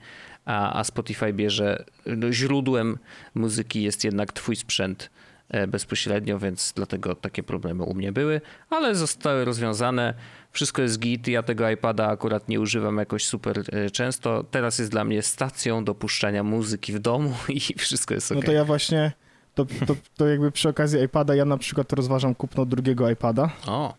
a, 0.46 0.80
a 0.80 0.84
Spotify 0.84 1.34
bierze, 1.34 1.86
no, 2.06 2.32
źródłem 2.32 2.98
muzyki 3.36 3.84
jest 3.84 4.04
jednak 4.04 4.34
twój 4.34 4.56
sprzęt 4.56 5.10
E, 5.10 5.27
bezpośrednio, 5.68 6.40
więc 6.40 6.74
dlatego 6.76 7.16
takie 7.16 7.44
problemy 7.44 7.84
u 7.84 7.94
mnie 7.94 8.12
były, 8.12 8.42
ale 8.70 8.96
zostały 8.96 9.46
rozwiązane. 9.46 10.14
Wszystko 10.52 10.82
jest 10.82 11.00
git. 11.00 11.28
Ja 11.28 11.44
tego 11.44 11.70
iPada 11.70 12.08
akurat 12.08 12.50
nie 12.50 12.60
używam 12.60 12.98
jakoś 12.98 13.26
super 13.26 13.64
e, 13.72 13.90
często. 13.90 14.44
Teraz 14.52 14.80
jest 14.80 14.92
dla 14.92 15.04
mnie 15.04 15.22
stacją 15.22 15.84
do 15.84 15.96
puszczania 15.96 16.44
muzyki 16.44 16.94
w 16.94 17.00
domu 17.00 17.34
i 17.50 17.60
wszystko 17.78 18.14
jest 18.14 18.32
ok. 18.32 18.38
No 18.38 18.44
to 18.44 18.52
ja 18.52 18.66
właśnie, 18.66 19.12
to, 19.56 19.66
to, 19.66 19.96
to 20.18 20.28
jakby 20.28 20.52
przy 20.52 20.70
okazji 20.70 21.04
iPada, 21.04 21.36
ja 21.36 21.46
na 21.46 21.58
przykład 21.58 21.94
rozważam 21.94 22.36
kupno 22.36 22.66
drugiego 22.66 23.10
iPada. 23.10 23.50
O. 23.68 23.94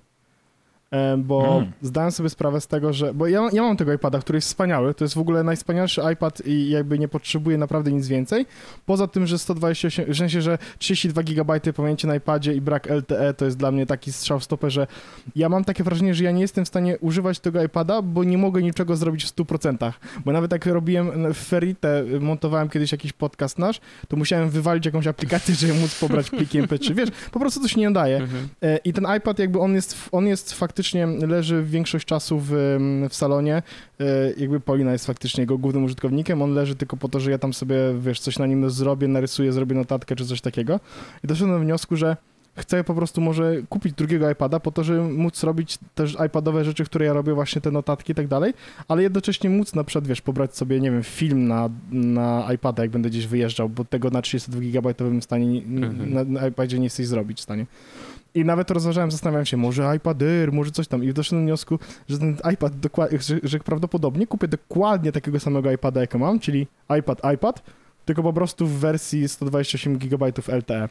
E, 0.91 1.17
bo 1.17 1.57
mm. 1.57 1.73
zdałem 1.83 2.13
sobie 2.13 2.29
sprawę 2.29 2.61
z 2.61 2.67
tego, 2.67 2.93
że. 2.93 3.15
Bo 3.15 3.27
ja, 3.27 3.49
ja 3.53 3.63
mam 3.63 3.77
tego 3.77 3.93
iPada, 3.93 4.19
który 4.19 4.37
jest 4.37 4.49
wspaniały. 4.49 4.95
To 4.95 5.05
jest 5.05 5.15
w 5.15 5.19
ogóle 5.19 5.43
najwspanialszy 5.43 6.03
iPad 6.13 6.47
i 6.47 6.71
jakby 6.71 6.99
nie 6.99 7.09
potrzebuje 7.09 7.59
naprawdę 7.59 7.93
nic 7.93 8.09
więcej. 8.09 8.47
Poza 8.87 9.07
tym, 9.07 9.27
że 9.27 9.39
128, 9.39 10.15
w 10.15 10.17
sensie, 10.17 10.43
że 10.43 10.59
32 10.79 11.23
GB 11.23 11.61
pamięci 11.77 12.07
na 12.07 12.15
iPadzie 12.15 12.55
i 12.55 12.61
brak 12.61 12.91
LTE 12.91 13.35
to 13.35 13.45
jest 13.45 13.57
dla 13.57 13.71
mnie 13.71 13.87
taki 13.87 14.13
strzał 14.13 14.41
w 14.41 14.45
stopę, 14.45 14.71
że 14.71 14.87
ja 15.37 15.49
mam 15.49 15.65
takie 15.65 15.85
wrażenie, 15.85 16.15
że 16.15 16.25
ja 16.25 16.31
nie 16.31 16.41
jestem 16.41 16.65
w 16.65 16.69
stanie 16.69 16.99
używać 16.99 17.41
tego 17.41 17.63
iPada, 17.63 18.03
bo 18.03 18.25
nie 18.25 18.39
mogę 18.39 18.63
niczego 18.63 18.97
zrobić 18.97 19.25
w 19.25 19.37
100%. 19.37 19.93
Bo 20.25 20.33
nawet 20.33 20.53
jak 20.53 20.67
robiłem 20.67 21.35
w 21.35 21.39
Ferite, 21.39 22.05
montowałem 22.21 22.69
kiedyś 22.69 22.93
jakiś 22.93 23.13
podcast 23.13 23.59
nasz, 23.59 23.81
to 24.09 24.17
musiałem 24.17 24.51
wywalić 24.51 24.87
jakąś 24.87 25.07
aplikację, 25.07 25.55
żeby 25.55 25.75
móc 25.75 26.01
pobrać 26.01 26.31
pliki 26.31 26.63
MP3. 26.63 26.95
Wiesz, 26.95 27.09
po 27.33 27.41
prostu 27.41 27.61
to 27.61 27.69
się 27.69 27.81
nie 27.81 27.87
nadaje. 27.87 28.17
Mhm. 28.17 28.49
E, 28.63 28.77
I 28.77 28.93
ten 28.93 29.07
iPad 29.17 29.39
jakby 29.39 29.59
on 29.59 29.75
jest, 29.75 29.97
on 30.13 30.27
jest 30.27 30.53
faktycznie 30.53 30.78
faktycznie 30.79 31.07
leży 31.07 31.63
większość 31.63 32.07
czasu 32.07 32.39
w, 32.39 32.51
w 33.11 33.15
salonie. 33.15 33.63
E, 34.01 34.05
jakby 34.37 34.61
Paulina 34.61 34.93
jest 34.93 35.07
faktycznie 35.07 35.41
jego 35.41 35.59
głównym 35.59 35.85
użytkownikiem, 35.85 36.43
on 36.43 36.55
leży 36.55 36.75
tylko 36.75 36.97
po 36.97 37.09
to, 37.09 37.21
że 37.21 37.31
ja 37.31 37.39
tam 37.39 37.53
sobie, 37.53 37.77
wiesz, 38.01 38.21
coś 38.21 38.39
na 38.39 38.47
nim 38.47 38.71
zrobię, 38.71 39.09
narysuję, 39.09 39.53
zrobię 39.53 39.75
notatkę 39.75 40.17
czy 40.17 40.27
coś 40.27 40.41
takiego. 40.41 40.81
I 41.25 41.27
doszedłem 41.27 41.59
do 41.59 41.65
wniosku, 41.65 41.97
że 41.97 42.17
chcę 42.59 42.85
po 42.85 42.95
prostu 42.95 43.21
może 43.21 43.55
kupić 43.69 43.93
drugiego 43.93 44.31
iPada 44.31 44.61
po 44.61 44.71
to, 44.71 44.85
żeby 44.85 45.01
móc 45.01 45.43
robić 45.43 45.79
też 45.95 46.17
iPadowe 46.27 46.65
rzeczy, 46.65 46.85
które 46.85 47.07
ja 47.07 47.13
robię, 47.13 47.35
właśnie 47.35 47.61
te 47.61 47.71
notatki 47.71 48.13
i 48.13 48.15
tak 48.15 48.29
dalej, 48.29 48.55
ale 48.89 49.03
jednocześnie 49.03 49.51
móc 49.51 49.75
na 49.75 49.85
przykład, 49.85 50.07
wiesz, 50.07 50.21
pobrać 50.21 50.57
sobie, 50.57 50.81
nie 50.81 50.91
wiem, 50.91 51.03
film 51.03 51.49
na, 51.49 51.69
na 51.91 52.53
iPada, 52.55 52.83
jak 52.83 52.91
będę 52.91 53.11
gdzieś 53.11 53.27
wyjeżdżał, 53.27 53.69
bo 53.69 53.85
tego 53.85 54.11
na 54.11 54.23
32 54.23 54.61
GB 54.61 54.95
stanie, 55.21 55.63
mhm. 55.63 56.15
na, 56.15 56.25
na 56.25 56.47
iPadzie 56.47 56.79
nie 56.79 56.85
jesteś 56.85 57.07
zrobić 57.07 57.39
w 57.39 57.43
stanie. 57.43 57.67
I 58.35 58.45
nawet 58.45 58.71
rozważałem, 58.71 59.11
zastanawiałem 59.11 59.47
się, 59.47 59.57
może 59.57 59.97
iPad 59.97 60.23
Air, 60.23 60.53
może 60.53 60.71
coś 60.71 60.89
tam. 60.89 61.05
I 61.05 61.13
doszedłem 61.13 61.43
do 61.43 61.47
wniosku, 61.47 61.79
że 62.09 62.19
ten 62.19 62.37
iPad, 62.53 62.73
że, 63.21 63.41
że 63.43 63.59
prawdopodobnie 63.59 64.27
kupię 64.27 64.49
dokładnie 64.49 65.13
takiego 65.13 65.41
samego 65.41 65.73
iPada, 65.73 66.01
jak 66.01 66.15
mam, 66.15 66.41
czyli 66.41 66.67
iPad, 66.99 67.23
iPad, 67.35 67.63
tylko 68.05 68.23
po 68.23 68.33
prostu 68.33 68.67
w 68.67 68.73
wersji 68.73 69.29
128 69.29 69.99
GB 69.99 70.33
LTE. 70.49 70.89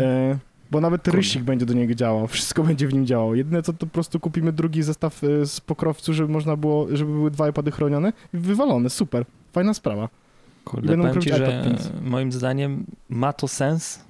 E, 0.00 0.38
bo 0.70 0.80
nawet 0.80 1.02
Kurde. 1.02 1.16
rysik 1.16 1.42
będzie 1.42 1.66
do 1.66 1.74
niego 1.74 1.94
działał, 1.94 2.26
wszystko 2.36 2.62
będzie 2.62 2.88
w 2.88 2.94
nim 2.94 3.06
działało. 3.06 3.34
Jedyne 3.34 3.62
co 3.62 3.72
to 3.72 3.86
po 3.86 3.92
prostu 3.92 4.20
kupimy 4.20 4.52
drugi 4.52 4.82
zestaw 4.82 5.24
e, 5.24 5.46
z 5.46 5.60
pokrowcu, 5.60 6.14
żeby 6.14 6.32
można 6.32 6.56
było, 6.56 6.86
żeby 6.96 7.12
były 7.12 7.30
dwa 7.30 7.48
iPady 7.48 7.70
chronione 7.70 8.12
i 8.34 8.38
wywalone, 8.38 8.90
super, 8.90 9.24
fajna 9.52 9.74
sprawa. 9.74 10.08
Kurde, 10.64 10.96
powiem 10.96 11.20
ci, 11.20 11.28
że 11.28 11.64
moim 12.02 12.32
zdaniem 12.32 12.84
ma 13.08 13.32
to 13.32 13.48
sens, 13.48 14.08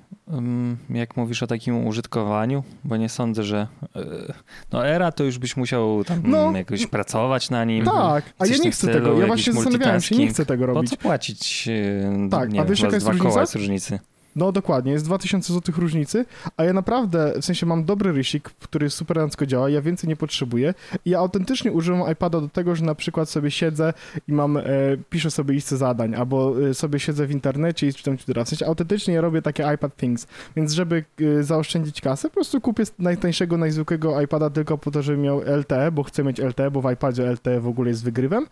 jak 0.90 1.16
mówisz 1.16 1.42
o 1.42 1.46
takim 1.46 1.86
użytkowaniu, 1.86 2.62
bo 2.84 2.96
nie 2.96 3.08
sądzę, 3.08 3.42
że 3.42 3.66
e, 3.96 4.32
no 4.72 4.86
era 4.86 5.12
to 5.12 5.24
już 5.24 5.38
byś 5.38 5.56
musiał 5.56 6.04
tam 6.04 6.22
no, 6.24 6.52
jakoś 6.56 6.86
pracować 6.86 7.50
na 7.50 7.64
nim. 7.64 7.84
Tak, 7.84 8.24
a 8.38 8.46
ja 8.46 8.56
nie 8.56 8.70
chcę 8.70 8.92
tego, 8.92 9.20
ja 9.20 9.26
właśnie 9.26 9.52
zastanawiałem 9.52 10.00
się, 10.00 10.16
nie 10.16 10.28
chcę 10.28 10.46
tego 10.46 10.66
robić. 10.66 10.90
Po 10.90 10.96
co 10.96 11.02
płacić 11.02 11.68
e, 11.68 12.28
tak, 12.30 12.52
nie, 12.52 12.60
a 12.60 12.64
wiesz 12.64 12.80
jaka 12.80 12.94
jest 12.94 13.08
różnica? 13.08 13.44
różnicy? 13.54 13.98
No 14.36 14.52
dokładnie, 14.52 14.92
jest 14.92 15.04
2000 15.04 15.52
zł 15.52 15.74
różnicy, 15.78 16.24
a 16.56 16.64
ja 16.64 16.72
naprawdę, 16.72 17.32
w 17.40 17.44
sensie 17.44 17.66
mam 17.66 17.84
dobry 17.84 18.12
rysik, 18.12 18.50
który 18.60 18.90
super 18.90 19.18
elegancko 19.18 19.46
działa, 19.46 19.70
ja 19.70 19.82
więcej 19.82 20.08
nie 20.08 20.16
potrzebuję 20.16 20.74
i 21.04 21.10
ja 21.10 21.18
autentycznie 21.18 21.72
używam 21.72 22.12
iPada 22.12 22.40
do 22.40 22.48
tego, 22.48 22.76
że 22.76 22.84
na 22.84 22.94
przykład 22.94 23.30
sobie 23.30 23.50
siedzę 23.50 23.92
i 24.28 24.32
mam, 24.32 24.56
e, 24.56 24.62
piszę 25.10 25.30
sobie 25.30 25.54
listę 25.54 25.76
zadań, 25.76 26.14
albo 26.14 26.68
e, 26.68 26.74
sobie 26.74 27.00
siedzę 27.00 27.26
w 27.26 27.30
internecie 27.30 27.86
i 27.86 27.94
czytam 27.94 28.16
Twittera, 28.16 28.44
w 28.44 28.48
sensie 28.48 28.66
autentycznie 28.66 29.14
ja 29.14 29.20
robię 29.20 29.42
takie 29.42 29.74
iPad 29.74 29.96
Things, 29.96 30.26
więc 30.56 30.72
żeby 30.72 31.04
e, 31.20 31.42
zaoszczędzić 31.42 32.00
kasę, 32.00 32.28
po 32.28 32.34
prostu 32.34 32.60
kupię 32.60 32.84
najtańszego, 32.98 33.56
najzwykłego 33.56 34.20
iPada 34.20 34.50
tylko 34.50 34.78
po 34.78 34.90
to, 34.90 35.02
żeby 35.02 35.18
miał 35.18 35.40
LTE, 35.40 35.92
bo 35.92 36.02
chcę 36.02 36.24
mieć 36.24 36.38
LTE, 36.38 36.70
bo 36.70 36.82
w 36.82 36.92
iPadzie 36.92 37.32
LTE 37.32 37.60
w 37.60 37.66
ogóle 37.66 37.90
jest 37.90 38.04
wygrywem, 38.04 38.46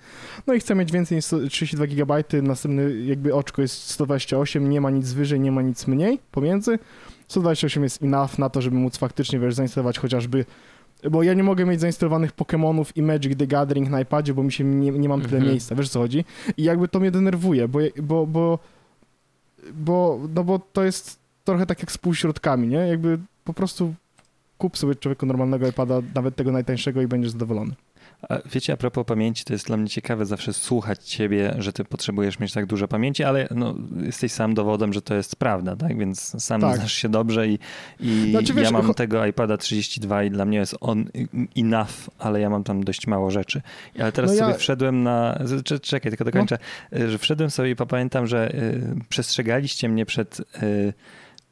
no 0.47 0.55
i 0.55 0.61
chcę 0.61 0.75
mieć 0.75 0.93
więcej 0.93 1.17
niż 1.17 1.27
32 1.51 1.87
GB, 1.87 2.25
następny 2.43 3.05
jakby 3.05 3.35
oczko 3.35 3.63
jest 3.63 3.91
128, 3.91 4.71
nie 4.71 4.81
ma 4.81 4.91
nic 4.91 5.13
wyżej, 5.13 5.41
nie 5.41 5.53
ma 5.53 5.63
nic 5.63 5.66
nic 5.67 5.87
mniej 5.87 6.19
pomiędzy. 6.33 6.79
128 7.29 7.83
jest 7.83 8.03
enough 8.03 8.39
na 8.39 8.51
to, 8.51 8.63
żeby 8.63 8.77
móc 8.77 8.97
faktycznie, 8.97 9.39
wiesz, 9.39 9.55
zainstalować 9.55 9.99
chociażby 9.99 10.45
bo 11.11 11.23
ja 11.23 11.35
nie 11.35 11.43
mogę 11.43 11.65
mieć 11.65 11.81
zainstalowanych 11.81 12.35
Pokémonów 12.35 12.93
i 12.95 13.03
Magic 13.03 13.39
the 13.39 13.47
Gathering 13.47 13.91
na 13.91 14.01
iPadzie, 14.01 14.35
bo 14.35 14.43
mi 14.43 14.53
się 14.53 14.65
nie, 14.65 14.91
nie 14.91 15.09
mam 15.09 15.21
tyle 15.21 15.37
mhm. 15.37 15.51
miejsca, 15.51 15.75
wiesz 15.75 15.89
co 15.89 16.01
chodzi? 16.01 16.25
I 16.57 16.63
jakby 16.63 16.89
to 16.89 17.01
mnie 17.01 17.11
denerwuje, 17.11 17.69
bo, 17.69 17.79
bo, 18.03 18.27
bo, 18.27 18.59
bo, 19.75 20.21
no 20.35 20.45
bo 20.45 20.59
to 20.73 20.85
jest 20.85 21.19
trochę 21.45 21.67
tak 21.67 21.81
jak 21.81 21.93
z 21.93 21.99
półśrodkami, 21.99 22.69
nie? 22.69 22.77
Jakby 22.79 23.19
po 23.45 23.55
prostu 23.55 23.95
kup 24.59 24.79
sobie 24.79 24.95
człowieku 24.95 25.27
normalnego 25.27 25.69
iPada, 25.69 26.03
nawet 26.15 26.37
tego 26.37 26.53
najtańszego 26.53 27.03
i 27.03 27.07
będziesz 27.07 27.31
zadowolony. 27.31 27.75
Wiecie, 28.53 28.73
a 28.73 28.77
propos 28.77 29.05
pamięci, 29.07 29.45
to 29.45 29.53
jest 29.53 29.67
dla 29.67 29.77
mnie 29.77 29.89
ciekawe 29.89 30.27
zawsze 30.27 30.53
słuchać 30.53 31.05
ciebie, 31.05 31.55
że 31.59 31.73
ty 31.73 31.85
potrzebujesz 31.85 32.39
mieć 32.39 32.53
tak 32.53 32.67
dużo 32.67 32.89
pamięci, 32.89 33.25
ale 33.25 33.49
no, 33.51 33.75
jesteś 34.03 34.33
sam 34.33 34.55
dowodem, 34.55 34.93
że 34.93 35.03
to 35.03 35.15
jest 35.15 35.37
prawda, 35.37 35.77
tak? 35.77 35.99
Więc 35.99 36.45
sam 36.45 36.61
tak. 36.61 36.77
znasz 36.77 36.93
się 36.93 37.09
dobrze 37.09 37.49
i, 37.49 37.59
i 38.01 38.31
znaczy, 38.31 38.55
wiesz, 38.55 38.65
ja 38.65 38.71
mam 38.71 38.95
tego 38.95 39.27
iPada 39.27 39.57
32 39.57 40.25
i 40.25 40.31
dla 40.31 40.45
mnie 40.45 40.59
jest 40.59 40.77
on 40.81 41.05
enough, 41.57 42.11
ale 42.19 42.41
ja 42.41 42.51
mam 42.51 42.65
tam 42.65 42.85
dość 42.85 43.07
mało 43.07 43.31
rzeczy. 43.31 43.63
Ale 43.99 44.13
teraz 44.13 44.31
no 44.31 44.37
sobie 44.37 44.51
ja... 44.51 44.59
wszedłem 44.59 45.03
na... 45.03 45.39
Czekaj, 45.83 46.11
tylko 46.13 46.25
dokończę. 46.25 46.59
No. 46.93 47.09
Że 47.09 47.19
wszedłem 47.19 47.51
sobie 47.51 47.71
i 47.71 47.77
pamiętam, 47.77 48.27
że 48.27 48.55
y, 48.55 48.95
przestrzegaliście 49.09 49.89
mnie 49.89 50.07
przed... 50.07 50.41
Y, 50.63 50.93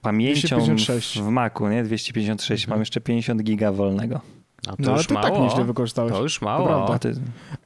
pamięcią 0.02 0.56
256. 0.56 1.18
w 1.18 1.28
Macu, 1.28 1.68
nie? 1.68 1.84
256, 1.84 2.64
mhm. 2.64 2.76
mam 2.76 2.82
jeszcze 2.82 3.00
50 3.00 3.42
giga 3.42 3.72
wolnego. 3.72 4.20
A 4.68 4.70
to 4.70 4.76
No 4.78 4.92
ale 4.92 5.04
ty 5.04 5.14
mało. 5.14 5.26
tak 5.30 5.38
nieźle 5.40 5.64
wykorzystałeś. 5.64 6.12
to 6.12 6.22
już 6.22 6.38
To 6.38 6.44
mało. 6.44 6.94
A 6.94 6.98
ty, 6.98 7.14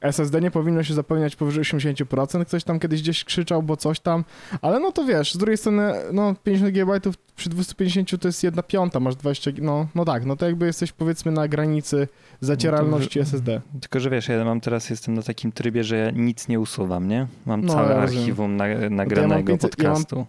SSD 0.01 0.41
nie 0.41 0.51
powinno 0.51 0.83
się 0.83 0.93
zapełniać 0.93 1.35
powyżej 1.35 1.63
80%, 1.63 2.45
ktoś 2.45 2.63
tam 2.63 2.79
kiedyś 2.79 3.01
gdzieś 3.01 3.23
krzyczał, 3.23 3.63
bo 3.63 3.77
coś 3.77 3.99
tam, 3.99 4.23
ale 4.61 4.79
no 4.79 4.91
to 4.91 5.05
wiesz, 5.05 5.33
z 5.33 5.37
drugiej 5.37 5.57
strony, 5.57 5.93
no 6.13 6.35
50 6.43 6.71
GB 6.73 6.99
przy 7.35 7.49
250 7.49 8.21
to 8.21 8.27
jest 8.27 8.43
jedna 8.43 8.63
piąta, 8.63 8.99
masz 8.99 9.15
20, 9.15 9.51
no, 9.61 9.87
no 9.95 10.05
tak, 10.05 10.25
no 10.25 10.35
to 10.35 10.45
jakby 10.45 10.65
jesteś 10.65 10.91
powiedzmy 10.91 11.31
na 11.31 11.47
granicy 11.47 12.07
zacieralności 12.41 13.19
No 13.19 13.25
to- 13.25 13.29
SSD. 13.29 13.61
tylko, 13.81 13.99
że 13.99 14.09
wiesz, 14.09 14.27
ja 14.27 14.45
mam 14.45 14.61
teraz, 14.61 14.89
jestem 14.89 15.13
na 15.13 15.21
takim 15.21 15.51
trybie, 15.51 15.83
że 15.83 15.97
ja 15.97 16.11
nic 16.11 16.47
nie 16.47 16.59
usuwam, 16.59 17.07
nie? 17.07 17.27
Mam 17.45 17.61
No, 17.65 17.73
całe 17.73 17.89
ja 17.95 18.01
archiwum 18.01 18.55
na, 18.57 18.65
nagranego 18.89 19.47
500 19.57 19.83
ja 19.83 19.89
mam- 19.89 20.03
podcastu. 20.03 20.25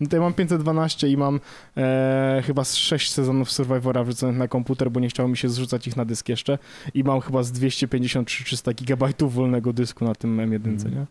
No 0.00 0.06
to 0.08 0.16
ja 0.16 0.22
mam 0.22 0.32
512 0.34 1.08
i 1.12 1.16
mam 1.16 1.40
e, 1.76 2.42
chyba 2.46 2.64
z 2.64 2.74
6 2.74 3.12
sezonów 3.12 3.50
Survivora 3.52 4.04
wrzuconych 4.04 4.36
na 4.36 4.48
komputer, 4.48 4.90
bo 4.90 5.00
nie 5.00 5.08
chciało 5.08 5.28
mi 5.28 5.36
się 5.36 5.48
zrzucać 5.48 5.85
ich 5.86 5.96
na 5.96 6.04
dysk 6.04 6.28
jeszcze 6.28 6.58
i 6.94 7.04
mam 7.04 7.20
chyba 7.20 7.42
z 7.42 7.52
250-300 7.52 8.84
GB 8.84 9.28
wolnego 9.28 9.72
dysku 9.72 10.04
na 10.04 10.14
tym 10.14 10.36
M1, 10.36 10.90
nie? 10.90 11.06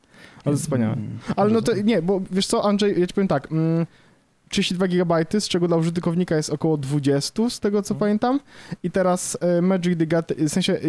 Ale 0.46 0.56
wspaniałe. 0.56 0.94
Mm, 0.94 1.20
Ale 1.36 1.52
no 1.52 1.62
to 1.62 1.76
nie, 1.76 2.02
bo 2.02 2.22
wiesz 2.32 2.48
co, 2.48 2.66
Andrzej, 2.66 3.00
ja 3.00 3.08
ci 3.08 3.14
powiem 3.14 3.28
tak. 3.28 3.52
Mm, 3.52 3.86
32 4.50 4.88
GB, 4.88 5.26
z 5.40 5.48
czego 5.48 5.68
dla 5.68 5.78
użytkownika 5.78 6.36
jest 6.36 6.50
około 6.50 6.78
20, 6.78 7.50
z 7.50 7.60
tego 7.60 7.82
co 7.82 7.94
Mhm. 7.94 8.00
pamiętam. 8.00 8.40
I 8.84 8.92
teraz 8.92 9.38
e, 9.42 9.62
Magic 9.62 10.00
the 10.00 10.06
Gathering, 10.08 10.50
w 10.50 10.54
sensie 10.54 10.80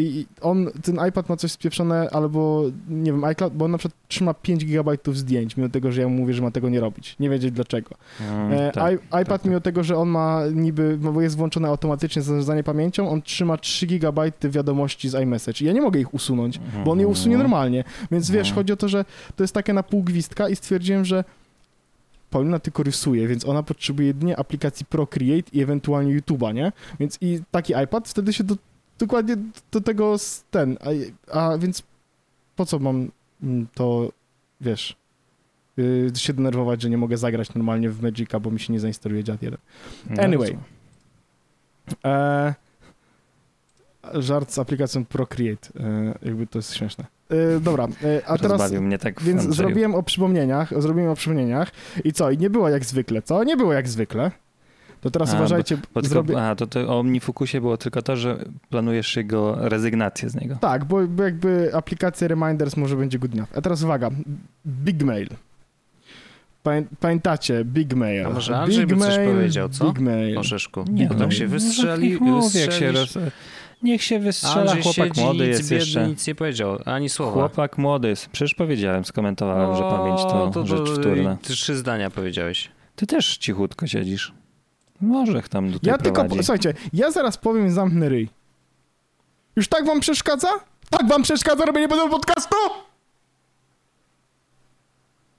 on, 0.40 0.70
ten 0.82 0.98
iPad 1.08 1.28
ma 1.28 1.36
coś 1.36 1.52
spieprzone, 1.52 2.08
albo 2.10 2.62
nie 2.88 3.12
wiem, 3.12 3.24
iCloud, 3.24 3.54
bo 3.54 3.64
on 3.64 3.70
na 3.70 3.78
przykład 3.78 3.98
trzyma 4.08 4.34
5 4.34 4.64
GB 4.64 4.92
zdjęć, 5.12 5.56
mimo 5.56 5.68
tego, 5.68 5.92
że 5.92 6.00
ja 6.00 6.08
mu 6.08 6.16
mówię, 6.16 6.34
że 6.34 6.42
ma 6.42 6.50
tego 6.50 6.68
nie 6.68 6.80
robić. 6.80 7.16
Nie 7.20 7.30
wiedzieć 7.30 7.52
dlaczego. 7.52 7.90
Mm, 8.20 8.52
E, 8.52 8.72
tak, 8.72 8.92
i, 8.92 8.96
iPad, 8.96 9.26
tak. 9.28 9.44
mimo 9.44 9.60
tego, 9.60 9.84
że 9.84 9.96
on 9.96 10.08
ma 10.08 10.42
niby, 10.54 10.98
bo 10.98 11.20
jest 11.22 11.36
włączone 11.36 11.68
automatycznie 11.68 12.22
zarządzanie 12.22 12.62
pamięcią, 12.64 13.10
on 13.10 13.22
trzyma 13.22 13.56
3 13.56 13.86
GB 13.86 14.32
wiadomości 14.42 15.08
z 15.08 15.14
iMessage. 15.14 15.62
I 15.62 15.64
ja 15.64 15.72
nie 15.72 15.82
mogę 15.82 16.00
ich 16.00 16.14
usunąć 16.14 16.60
bo 16.84 16.92
on 16.92 17.00
je 17.00 17.08
usunie 17.08 17.34
Mhm. 17.34 17.50
normalnie. 17.50 17.84
Więc 18.10 18.30
wiesz, 18.30 18.52
chodzi 18.52 18.72
o 18.72 18.76
to, 18.76 18.88
że 18.88 19.04
to 19.36 19.42
jest 19.44 19.54
takie 19.54 19.72
na 19.72 19.82
pół 19.82 20.02
gwizdka 20.02 20.48
i 20.48 20.56
stwierdziłem, 20.56 21.04
że 21.04 21.24
Paulina 22.30 22.58
tylko 22.58 22.82
rysuje, 22.82 23.28
więc 23.28 23.44
ona 23.44 23.62
potrzebuje 23.62 24.08
jedynie 24.08 24.38
aplikacji 24.38 24.86
Procreate 24.86 25.50
i 25.52 25.62
ewentualnie 25.62 26.20
YouTube'a, 26.20 26.54
nie? 26.54 26.72
Więc 27.00 27.18
i 27.20 27.40
taki 27.50 27.74
iPad 27.84 28.08
wtedy 28.08 28.32
się 28.32 28.44
do, 28.44 28.56
dokładnie 28.98 29.36
do 29.72 29.80
tego 29.80 30.16
ten, 30.50 30.78
a, 31.30 31.38
a 31.38 31.58
więc 31.58 31.82
po 32.56 32.66
co 32.66 32.78
mam 32.78 33.10
mm, 33.42 33.66
to, 33.74 34.12
wiesz, 34.60 34.96
yy, 35.76 36.12
się 36.16 36.32
denerwować, 36.32 36.82
że 36.82 36.90
nie 36.90 36.98
mogę 36.98 37.16
zagrać 37.16 37.54
normalnie 37.54 37.90
w 37.90 38.02
Magica, 38.02 38.40
bo 38.40 38.50
mi 38.50 38.60
się 38.60 38.72
nie 38.72 38.80
zainstaluje 38.80 39.22
Jad 39.28 39.42
1. 39.42 39.58
No, 40.10 40.22
Anyway. 40.22 40.58
E, 42.04 42.54
żart 44.14 44.52
z 44.52 44.58
aplikacją 44.58 45.04
Procreate, 45.04 45.68
e, 45.80 46.18
jakby 46.22 46.46
to 46.46 46.58
jest 46.58 46.74
śmieszne. 46.74 47.04
E, 47.30 47.60
dobra, 47.60 47.88
e, 48.04 48.26
a 48.26 48.38
teraz... 48.38 48.72
Tak 49.00 49.22
Więc 49.22 49.40
Andrzeju. 49.40 49.52
zrobiłem 49.54 49.94
o 49.94 50.02
przypomnieniach, 50.02 50.82
zrobiłem 50.82 51.10
o 51.10 51.14
przypomnieniach 51.14 51.70
i 52.04 52.12
co? 52.12 52.30
I 52.30 52.38
nie 52.38 52.50
było 52.50 52.68
jak 52.68 52.84
zwykle, 52.84 53.22
co? 53.22 53.44
Nie 53.44 53.56
było 53.56 53.72
jak 53.72 53.88
zwykle. 53.88 54.30
To 55.00 55.10
teraz 55.10 55.34
A, 55.34 55.36
uważajcie, 55.36 55.76
Bo 55.76 55.82
tylko, 56.02 56.08
zrobię... 56.08 56.42
A, 56.42 56.54
to, 56.54 56.66
to 56.66 56.80
o 56.80 56.98
Omnifocusie 56.98 57.60
było 57.60 57.76
tylko 57.76 58.02
to, 58.02 58.16
że 58.16 58.44
planujesz 58.70 59.16
jego 59.16 59.68
rezygnację 59.68 60.30
z 60.30 60.34
niego. 60.34 60.56
Tak, 60.60 60.84
bo, 60.84 61.06
bo 61.06 61.22
jakby 61.22 61.70
aplikacja 61.74 62.28
Reminders 62.28 62.76
może 62.76 62.96
będzie 62.96 63.18
good 63.18 63.34
enough. 63.34 63.48
A 63.56 63.60
teraz 63.60 63.82
uwaga, 63.82 64.10
Big 64.66 65.02
Mail. 65.02 65.28
Pamię, 66.62 66.84
pamiętacie, 67.00 67.64
Big 67.64 67.94
Mail. 67.94 68.26
A 68.26 68.30
może 68.30 68.58
Andrzej 68.58 68.86
Big 68.86 68.98
by 68.98 69.04
coś 69.04 69.16
Mail, 69.16 69.34
powiedział, 69.34 69.68
co? 69.68 69.84
Big 69.84 69.98
Mail. 70.00 70.38
Orzeszku. 70.38 70.84
Nie, 70.90 71.06
Bo 71.06 71.14
no, 71.14 71.20
tak 71.20 71.32
się 71.32 71.46
wystrzeli, 71.46 72.08
niech 72.08 72.20
mówi, 72.20 72.58
jak 72.58 72.72
się 72.72 72.92
wystrzelisz. 72.92 73.14
roz... 73.14 73.24
Niech 73.82 74.02
się 74.02 74.18
wystrzela, 74.18 74.54
Andrzej 74.60 74.82
chłopak 74.82 75.08
siedzi, 75.08 75.20
młody 75.20 75.46
jest 75.46 75.62
biedny, 75.62 75.76
jeszcze. 75.76 76.08
nic 76.08 76.26
nie 76.26 76.34
powiedział, 76.34 76.78
ani 76.84 77.08
słowa. 77.08 77.32
Chłopak 77.32 77.78
młody 77.78 78.08
jest. 78.08 78.26
Przecież 78.28 78.54
powiedziałem, 78.54 79.04
skomentowałem, 79.04 79.76
że 79.76 79.82
pamięć 79.82 80.20
to, 80.54 80.66
rzecz 80.66 80.90
wtórna. 80.98 81.36
Ty 81.42 81.52
trzy 81.52 81.76
zdania 81.76 82.10
powiedziałeś. 82.10 82.70
Ty 82.96 83.06
też 83.06 83.36
cichutko 83.36 83.86
siedzisz. 83.86 84.32
Może 85.00 85.42
tam 85.42 85.72
tutaj 85.72 85.90
Ja 85.90 85.98
tylko, 85.98 86.20
prowadzi. 86.20 86.44
słuchajcie, 86.44 86.74
ja 86.92 87.10
zaraz 87.10 87.36
powiem 87.38 87.66
i 87.66 87.70
zamknę 87.70 88.08
ryj. 88.08 88.28
Już 89.56 89.68
tak 89.68 89.86
wam 89.86 90.00
przeszkadza? 90.00 90.48
Tak 90.90 91.08
wam 91.08 91.22
przeszkadza 91.22 91.64
robienie 91.64 91.88
tego 91.88 92.08
podcastu? 92.08 92.56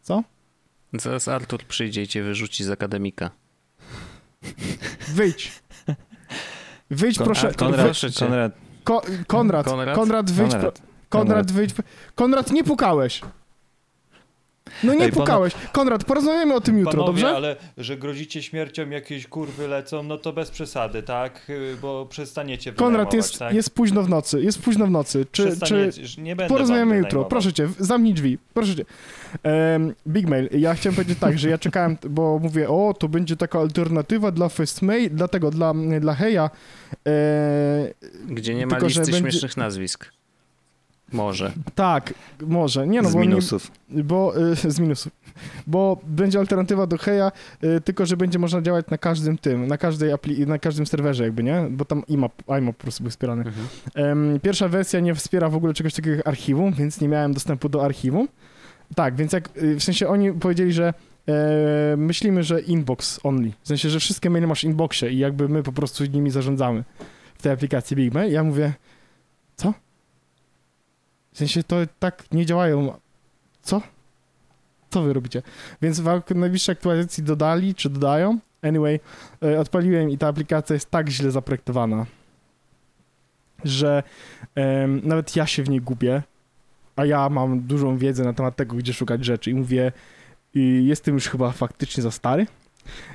Co? 0.01 0.23
Zaraz 0.93 1.27
Artur 1.27 1.63
przyjdzie 1.63 2.01
i 2.01 2.07
cię 2.07 2.23
wyrzuci 2.23 2.63
z 2.63 2.69
akademika. 2.69 3.29
Wyjdź. 5.07 5.51
Wyjdź 6.89 7.17
Kon- 7.17 7.25
proszę. 7.25 7.53
Konrad, 7.53 7.85
proszę. 7.85 8.07
Konrad, 8.19 8.51
Ko 8.83 9.01
Konrad, 9.27 9.65
Konrad? 9.65 9.95
Konrad, 9.95 10.31
wyjdź. 10.31 10.51
Pro 10.51 10.61
Konrad. 10.61 10.81
Konrad, 11.09 11.51
wyjdź. 11.51 11.73
Konrad, 12.15 12.51
nie 12.51 12.63
pukałeś. 12.63 13.21
No 14.83 14.93
nie 14.93 15.05
Ej, 15.05 15.11
pana- 15.11 15.21
pukałeś. 15.25 15.53
Konrad, 15.73 16.03
porozmawiamy 16.03 16.53
o 16.55 16.61
tym 16.61 16.77
jutro, 16.79 16.91
Panowie, 16.91 17.07
dobrze? 17.21 17.35
ale 17.35 17.55
że 17.77 17.97
grozicie 17.97 18.43
śmiercią, 18.43 18.89
jakieś 18.89 19.27
kurwy 19.27 19.67
lecą, 19.67 20.03
no 20.03 20.17
to 20.17 20.33
bez 20.33 20.51
przesady, 20.51 21.03
tak? 21.03 21.49
Y, 21.49 21.77
Bo 21.81 22.05
przestaniecie 22.05 22.73
Konrad, 22.73 23.13
jest, 23.13 23.39
tak? 23.39 23.53
jest 23.53 23.69
późno 23.69 24.03
w 24.03 24.09
nocy. 24.09 24.41
Jest 24.41 24.61
późno 24.61 24.87
w 24.87 24.91
nocy. 24.91 25.25
Czy, 25.31 25.59
czy 25.65 25.91
nie 26.17 26.35
będę 26.35 26.49
porozmawiamy 26.53 26.97
jutro? 26.97 27.25
Proszę 27.25 27.53
cię, 27.53 27.69
zamknij 27.79 28.13
drzwi. 28.13 28.37
Proszę 28.53 28.75
cię. 28.75 28.85
Em, 29.43 29.93
Big 30.07 30.27
Mail. 30.27 30.49
Ja 30.51 30.73
chciałem 30.73 30.95
powiedzieć 30.95 31.19
tak, 31.19 31.39
że 31.39 31.49
ja 31.49 31.57
czekałem, 31.57 31.97
bo 32.09 32.39
mówię, 32.39 32.69
o, 32.69 32.93
to 32.99 33.07
będzie 33.07 33.35
taka 33.35 33.59
alternatywa 33.59 34.31
dla 34.31 34.49
Fast 34.49 34.81
Mail, 34.81 35.09
dlatego 35.13 35.51
dla, 35.51 35.73
dla 35.99 36.13
Heja. 36.15 36.49
E, 37.07 37.93
Gdzie 38.29 38.55
nie 38.55 38.65
ma 38.65 38.71
Tylko, 38.71 38.87
listy 38.87 39.01
będzie- 39.01 39.19
śmiesznych 39.19 39.57
nazwisk. 39.57 40.11
Może. 41.13 41.51
tak, 41.75 42.13
może. 42.41 42.87
Nie 42.87 43.01
no, 43.01 43.09
z 43.09 43.13
bo 43.13 43.19
nie, 43.19 43.27
minusów. 43.27 43.71
Bo 43.89 44.33
y, 44.51 44.55
z 44.71 44.79
minusów. 44.79 45.13
Bo 45.67 46.01
będzie 46.03 46.39
alternatywa 46.39 46.87
do 46.87 46.97
Heja, 46.97 47.31
y, 47.63 47.81
tylko 47.81 48.05
że 48.05 48.17
będzie 48.17 48.39
można 48.39 48.61
działać 48.61 48.85
na 48.91 48.97
każdym 48.97 49.37
tym, 49.37 49.67
na 49.67 49.77
każdej 49.77 50.13
apli- 50.13 50.47
na 50.47 50.59
każdym 50.59 50.85
serwerze 50.85 51.23
jakby, 51.23 51.43
nie? 51.43 51.67
Bo 51.71 51.85
tam 51.85 52.03
IMAP, 52.07 52.33
IMAP 52.59 52.75
po 52.77 52.83
prostu 52.83 53.03
był 53.03 53.11
wspierany. 53.11 53.43
Mhm. 53.43 53.67
Em, 53.95 54.39
pierwsza 54.39 54.67
wersja 54.67 54.99
nie 54.99 55.15
wspiera 55.15 55.49
w 55.49 55.55
ogóle 55.55 55.73
czegoś 55.73 55.93
takiego 55.93 56.15
jak 56.15 56.27
archiwum, 56.27 56.73
więc 56.73 57.01
nie 57.01 57.07
miałem 57.07 57.33
dostępu 57.33 57.69
do 57.69 57.85
archiwum. 57.85 58.27
Tak, 58.95 59.15
więc 59.15 59.33
jak, 59.33 59.57
y, 59.57 59.75
w 59.75 59.83
sensie 59.83 60.07
oni 60.07 60.33
powiedzieli, 60.33 60.73
że 60.73 60.93
e, 61.27 61.33
myślimy, 61.97 62.43
że 62.43 62.61
inbox 62.61 63.19
only. 63.23 63.51
W 63.61 63.67
sensie, 63.67 63.89
że 63.89 63.99
wszystkie 63.99 64.29
maile 64.29 64.47
masz 64.47 64.61
w 64.61 64.63
inboxie 64.63 65.09
i 65.09 65.17
jakby 65.17 65.49
my 65.49 65.63
po 65.63 65.71
prostu 65.71 66.05
nimi 66.05 66.31
zarządzamy 66.31 66.83
w 67.37 67.41
tej 67.41 67.51
aplikacji 67.51 67.95
Big 67.97 68.13
Mail. 68.13 68.33
Ja 68.33 68.43
mówię, 68.43 68.73
co? 69.55 69.73
W 71.37 71.39
sensie 71.39 71.63
to 71.63 71.75
tak 71.99 72.23
nie 72.31 72.45
działają. 72.45 72.93
Co? 73.61 73.81
Co 74.89 75.01
wy 75.01 75.13
robicie? 75.13 75.41
Więc 75.81 75.99
w 75.99 76.35
najbliższej 76.35 76.73
aktualizacji 76.73 77.23
dodali, 77.23 77.75
czy 77.75 77.89
dodają. 77.89 78.39
Anyway, 78.61 78.99
e, 79.43 79.59
odpaliłem 79.59 80.09
i 80.09 80.17
ta 80.17 80.27
aplikacja 80.27 80.73
jest 80.73 80.91
tak 80.91 81.09
źle 81.09 81.31
zaprojektowana, 81.31 82.05
że 83.63 84.03
em, 84.55 85.01
nawet 85.03 85.35
ja 85.35 85.45
się 85.45 85.63
w 85.63 85.69
niej 85.69 85.81
gubię, 85.81 86.21
a 86.95 87.05
ja 87.05 87.29
mam 87.29 87.61
dużą 87.61 87.97
wiedzę 87.97 88.23
na 88.23 88.33
temat 88.33 88.55
tego, 88.55 88.75
gdzie 88.75 88.93
szukać 88.93 89.25
rzeczy 89.25 89.51
i 89.51 89.53
mówię, 89.53 89.91
y, 90.55 90.59
jestem 90.59 91.13
już 91.15 91.27
chyba 91.27 91.51
faktycznie 91.51 92.03
za 92.03 92.11
stary. 92.11 92.47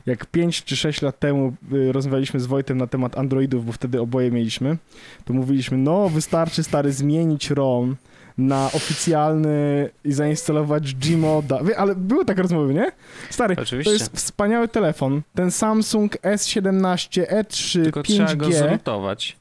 Jak 0.06 0.26
5 0.26 0.64
czy 0.64 0.76
6 0.76 1.02
lat 1.02 1.18
temu 1.18 1.54
y, 1.72 1.92
rozmawialiśmy 1.92 2.40
z 2.40 2.46
Wojtem 2.46 2.78
na 2.78 2.86
temat 2.86 3.18
Androidów, 3.18 3.66
bo 3.66 3.72
wtedy 3.72 4.00
oboje 4.00 4.30
mieliśmy, 4.30 4.76
to 5.24 5.32
mówiliśmy, 5.32 5.78
no 5.78 6.08
wystarczy 6.08 6.62
stary 6.62 6.92
zmienić 6.92 7.50
ROM 7.50 7.96
na 8.38 8.66
oficjalny 8.66 9.90
i 10.04 10.12
zainstalować 10.12 10.94
Gmoda. 10.94 11.60
Ale 11.76 11.94
były 11.94 12.24
takie 12.24 12.42
rozmowy, 12.42 12.74
nie? 12.74 12.92
Stary, 13.30 13.56
Oczywiście. 13.58 13.90
to 13.90 13.92
jest 13.92 14.16
wspaniały 14.16 14.68
telefon. 14.68 15.22
Ten 15.34 15.50
Samsung 15.50 16.16
S17 16.16 17.26
E3 17.26 17.82
Tylko 17.82 18.02
trzeba 18.02 18.34
go 18.34 18.46
5G, 18.46 18.52
zrutować. 18.52 19.36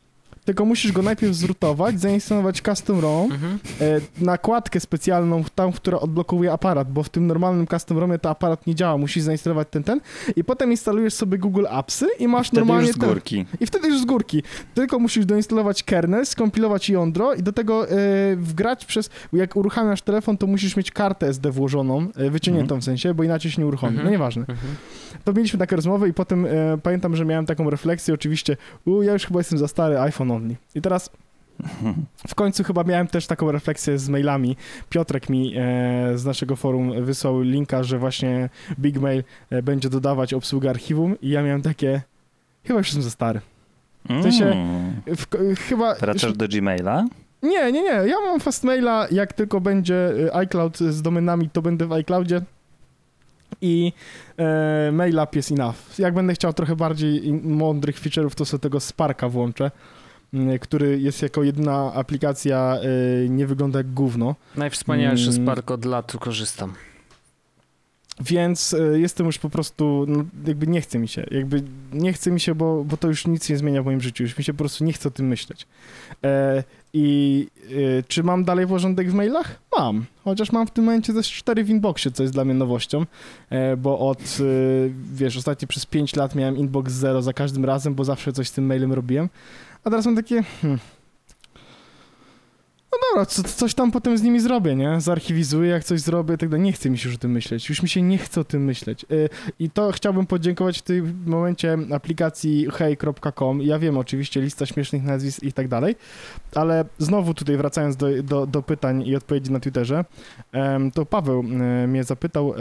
Tylko 0.52 0.66
musisz 0.66 0.92
go 0.92 1.02
najpierw 1.02 1.34
zrutować, 1.36 2.00
zainstalować 2.02 2.62
custom 2.62 3.00
ROM, 3.00 3.32
Mhm. 3.32 3.60
e, 3.82 3.86
nakładkę 4.26 4.80
specjalną, 4.80 5.44
tam, 5.56 5.72
która 5.72 6.00
odblokowuje 6.00 6.52
aparat, 6.52 6.92
bo 6.92 7.04
w 7.04 7.10
tym 7.10 7.28
normalnym 7.28 7.68
custom 7.68 7.98
ROMie 7.98 8.20
to 8.20 8.30
aparat 8.30 8.68
nie 8.68 8.76
działa, 8.76 8.98
musisz 8.98 9.24
zainstalować 9.24 9.68
ten, 9.72 9.84
ten 9.84 10.02
i 10.36 10.44
potem 10.44 10.72
instalujesz 10.72 11.14
sobie 11.14 11.38
Google 11.38 11.66
Appsy 11.70 12.06
i 12.20 12.28
masz 12.28 12.48
Wtedy 12.48 12.62
normalnie 12.62 12.88
już 12.88 12.96
z 12.96 13.00
ten- 13.00 13.10
górki. 13.10 13.46
i 13.60 13.66
wtedy 13.66 13.88
już 13.88 14.02
z 14.02 14.06
górki. 14.06 14.44
Tylko 14.74 15.00
musisz 15.00 15.26
doinstalować 15.26 15.84
kernel, 15.84 16.26
skompilować 16.26 16.90
jądro 16.90 17.34
i 17.34 17.44
do 17.44 17.52
tego 17.54 17.90
e, 17.90 17.96
wgrać 18.36 18.86
przez... 18.86 19.10
Jak 19.34 19.56
uruchamiasz 19.56 20.02
telefon, 20.02 20.38
to 20.38 20.48
musisz 20.48 20.76
mieć 20.78 20.92
kartę 20.92 21.28
SD 21.28 21.52
włożoną, 21.52 22.08
e, 22.16 22.30
wyciągniętą 22.30 22.82
w 22.82 22.84
sensie, 22.84 23.14
bo 23.14 23.24
inaczej 23.24 23.52
się 23.52 23.62
nie 23.62 23.68
uruchomi. 23.68 23.90
Mhm. 23.92 24.06
No 24.06 24.12
nieważne. 24.12 24.42
Mhm. 24.42 24.76
To 25.24 25.34
mieliśmy 25.34 25.60
takie 25.60 25.76
rozmowy 25.76 26.10
i 26.10 26.14
potem 26.14 26.46
e, 26.46 26.50
pamiętam, 26.84 27.16
że 27.16 27.26
miałem 27.26 27.46
taką 27.46 27.70
refleksję 27.70 28.14
oczywiście, 28.14 28.58
u, 28.86 29.02
ja 29.04 29.14
już 29.14 29.26
chyba 29.26 29.40
jestem 29.40 29.60
za 29.60 29.68
stary, 29.68 30.00
iPhone 30.00 30.32
only. 30.42 30.56
I 30.76 30.82
teraz 30.82 31.10
w 32.28 32.36
końcu 32.36 32.64
chyba 32.64 32.84
miałem 32.84 33.08
też 33.08 33.28
taką 33.28 33.52
refleksję 33.52 34.00
z 34.00 34.10
mailami. 34.10 34.56
Piotrek 34.90 35.30
mi 35.30 35.54
e, 35.58 36.18
z 36.18 36.26
naszego 36.26 36.56
forum 36.56 37.06
wysłał 37.06 37.42
linka, 37.42 37.84
że 37.84 38.00
właśnie 38.00 38.50
Big 38.80 38.98
Mail 39.00 39.24
e, 39.50 39.62
będzie 39.64 39.90
dodawać 39.90 40.34
obsługę 40.34 40.70
archiwum 40.70 41.16
i 41.22 41.30
ja 41.30 41.44
miałem 41.44 41.62
takie, 41.62 42.02
chyba 42.64 42.80
już 42.80 42.88
jestem 42.88 43.04
za 43.04 43.10
stary. 43.10 43.42
Mm. 44.10 44.24
sensie- 44.24 44.56
W, 45.08 45.26
chyba... 45.70 45.96
Wracasz 45.96 46.34
do 46.34 46.48
Gmaila? 46.48 47.06
Nie, 47.44 47.72
nie, 47.72 47.84
nie. 47.84 47.90
Ja 47.90 48.16
mam 48.26 48.40
Fastmaila, 48.40 49.08
jak 49.12 49.34
tylko 49.34 49.62
będzie 49.62 50.10
y, 50.12 50.36
iCloud 50.36 50.78
z 50.78 51.02
domenami, 51.02 51.50
to 51.50 51.62
będę 51.62 51.86
w 51.86 51.92
iCloudzie 51.94 52.42
i 53.62 53.94
e, 54.38 54.90
mail 54.92 55.20
app 55.20 55.36
jest 55.36 55.52
enough. 55.52 56.00
Jak 56.00 56.14
będę 56.14 56.34
chciał 56.34 56.54
trochę 56.54 56.76
bardziej 56.76 57.34
mądrych 57.34 58.02
feature'ów, 58.02 58.36
to 58.36 58.46
sobie 58.46 58.62
tego 58.62 58.80
Sparka 58.80 59.30
włączę, 59.30 59.72
który 60.62 61.00
jest 61.00 61.22
jako 61.22 61.44
jedyna 61.44 61.94
aplikacja, 61.94 62.78
y, 63.26 63.30
nie 63.30 63.48
wygląda 63.48 63.80
jak 63.80 63.94
gówno. 63.94 64.36
Najwspanialszy 64.56 65.30
Mm. 65.30 65.44
Spark 65.44 65.72
od 65.72 65.86
lat 65.86 66.14
korzystam. 66.20 66.74
Więc 68.20 68.74
y, 68.74 69.00
jestem 69.00 69.26
już 69.26 69.38
po 69.38 69.50
prostu, 69.50 70.06
no, 70.08 70.24
jakby 70.48 70.68
nie 70.68 70.82
chce 70.82 71.00
mi 71.00 71.08
się, 71.08 71.26
jakby 71.32 71.64
nie 71.94 72.14
chce 72.14 72.32
mi 72.32 72.40
się, 72.40 72.56
bo, 72.56 72.84
bo 72.84 72.98
to 72.98 73.08
już 73.08 73.28
nic 73.28 73.50
nie 73.50 73.58
zmienia 73.58 73.82
w 73.82 73.86
moim 73.86 74.02
życiu, 74.02 74.24
już 74.24 74.38
mi 74.38 74.44
się 74.44 74.54
po 74.54 74.58
prostu 74.58 74.84
nie 74.84 74.94
chce 74.94 75.08
o 75.08 75.12
tym 75.12 75.28
myśleć. 75.28 75.68
E, 76.24 76.64
I 76.94 77.48
y, 77.72 78.04
czy 78.08 78.24
mam 78.24 78.44
dalej 78.44 78.68
porządek 78.68 79.12
w 79.12 79.14
mailach? 79.14 79.60
Mam, 79.78 80.06
chociaż 80.24 80.52
mam 80.52 80.68
w 80.68 80.72
tym 80.72 80.86
momencie 80.86 81.14
też 81.14 81.32
4 81.32 81.64
w 81.64 81.70
inboxie, 81.70 82.12
co 82.12 82.24
jest 82.24 82.34
dla 82.34 82.46
mnie 82.46 82.54
nowością, 82.54 83.06
e, 83.50 83.78
bo 83.78 84.00
od, 84.00 84.38
wiesz, 85.14 85.38
ostatnio 85.38 85.68
przez 85.68 85.86
5 85.86 86.16
lat 86.16 86.36
miałem 86.36 86.58
inbox 86.58 86.94
zero 86.94 87.22
za 87.22 87.34
każdym 87.34 87.66
razem, 87.66 87.96
bo 87.96 88.04
zawsze 88.04 88.34
coś 88.34 88.48
z 88.48 88.52
tym 88.52 88.66
mailem 88.66 88.94
robiłem, 88.94 89.30
a 89.84 89.90
teraz 89.90 90.06
mam 90.06 90.16
takie, 90.16 90.44
hmm, 90.44 90.80
no 92.92 92.98
dobra, 93.12 93.26
co, 93.26 93.44
coś 93.44 93.74
tam 93.74 93.92
potem 93.92 94.18
z 94.18 94.22
nimi 94.22 94.40
zrobię, 94.40 94.76
nie? 94.76 95.02
Zarchiwizuję, 95.02 95.70
jak 95.70 95.84
coś 95.84 96.02
zrobię, 96.02 96.38
tak 96.38 96.50
dalej. 96.50 96.66
Nie 96.66 96.74
chce 96.74 96.90
mi 96.90 96.98
się 96.98 97.10
już 97.10 97.16
o 97.16 97.20
tym 97.20 97.32
myśleć. 97.32 97.70
Już 97.70 97.84
mi 97.84 97.90
się 97.90 98.02
nie 98.02 98.18
chce 98.18 98.42
o 98.42 98.44
tym 98.44 98.64
myśleć. 98.64 99.06
Y, 99.12 99.30
I 99.60 99.70
to 99.70 99.92
chciałbym 99.92 100.26
podziękować 100.26 100.80
w 100.80 100.82
tym 100.82 101.24
momencie 101.26 101.78
aplikacji 101.94 102.68
hej.com. 102.74 103.62
Ja 103.62 103.80
wiem, 103.80 103.98
oczywiście, 103.98 104.42
lista 104.42 104.66
śmiesznych 104.66 105.04
nazwisk 105.04 105.44
i 105.44 105.54
tak 105.54 105.68
dalej, 105.68 105.96
ale 106.56 106.86
znowu 106.98 107.34
tutaj 107.34 107.58
wracając 107.58 107.96
do, 107.96 108.24
do, 108.24 108.48
do 108.48 108.62
pytań 108.64 109.04
i 109.08 109.16
odpowiedzi 109.16 109.52
na 109.52 109.60
Twitterze, 109.60 110.06
em, 110.52 110.92
to 110.92 111.06
Paweł 111.06 111.40
e, 111.40 111.88
mnie 111.88 112.04
zapytał, 112.04 112.54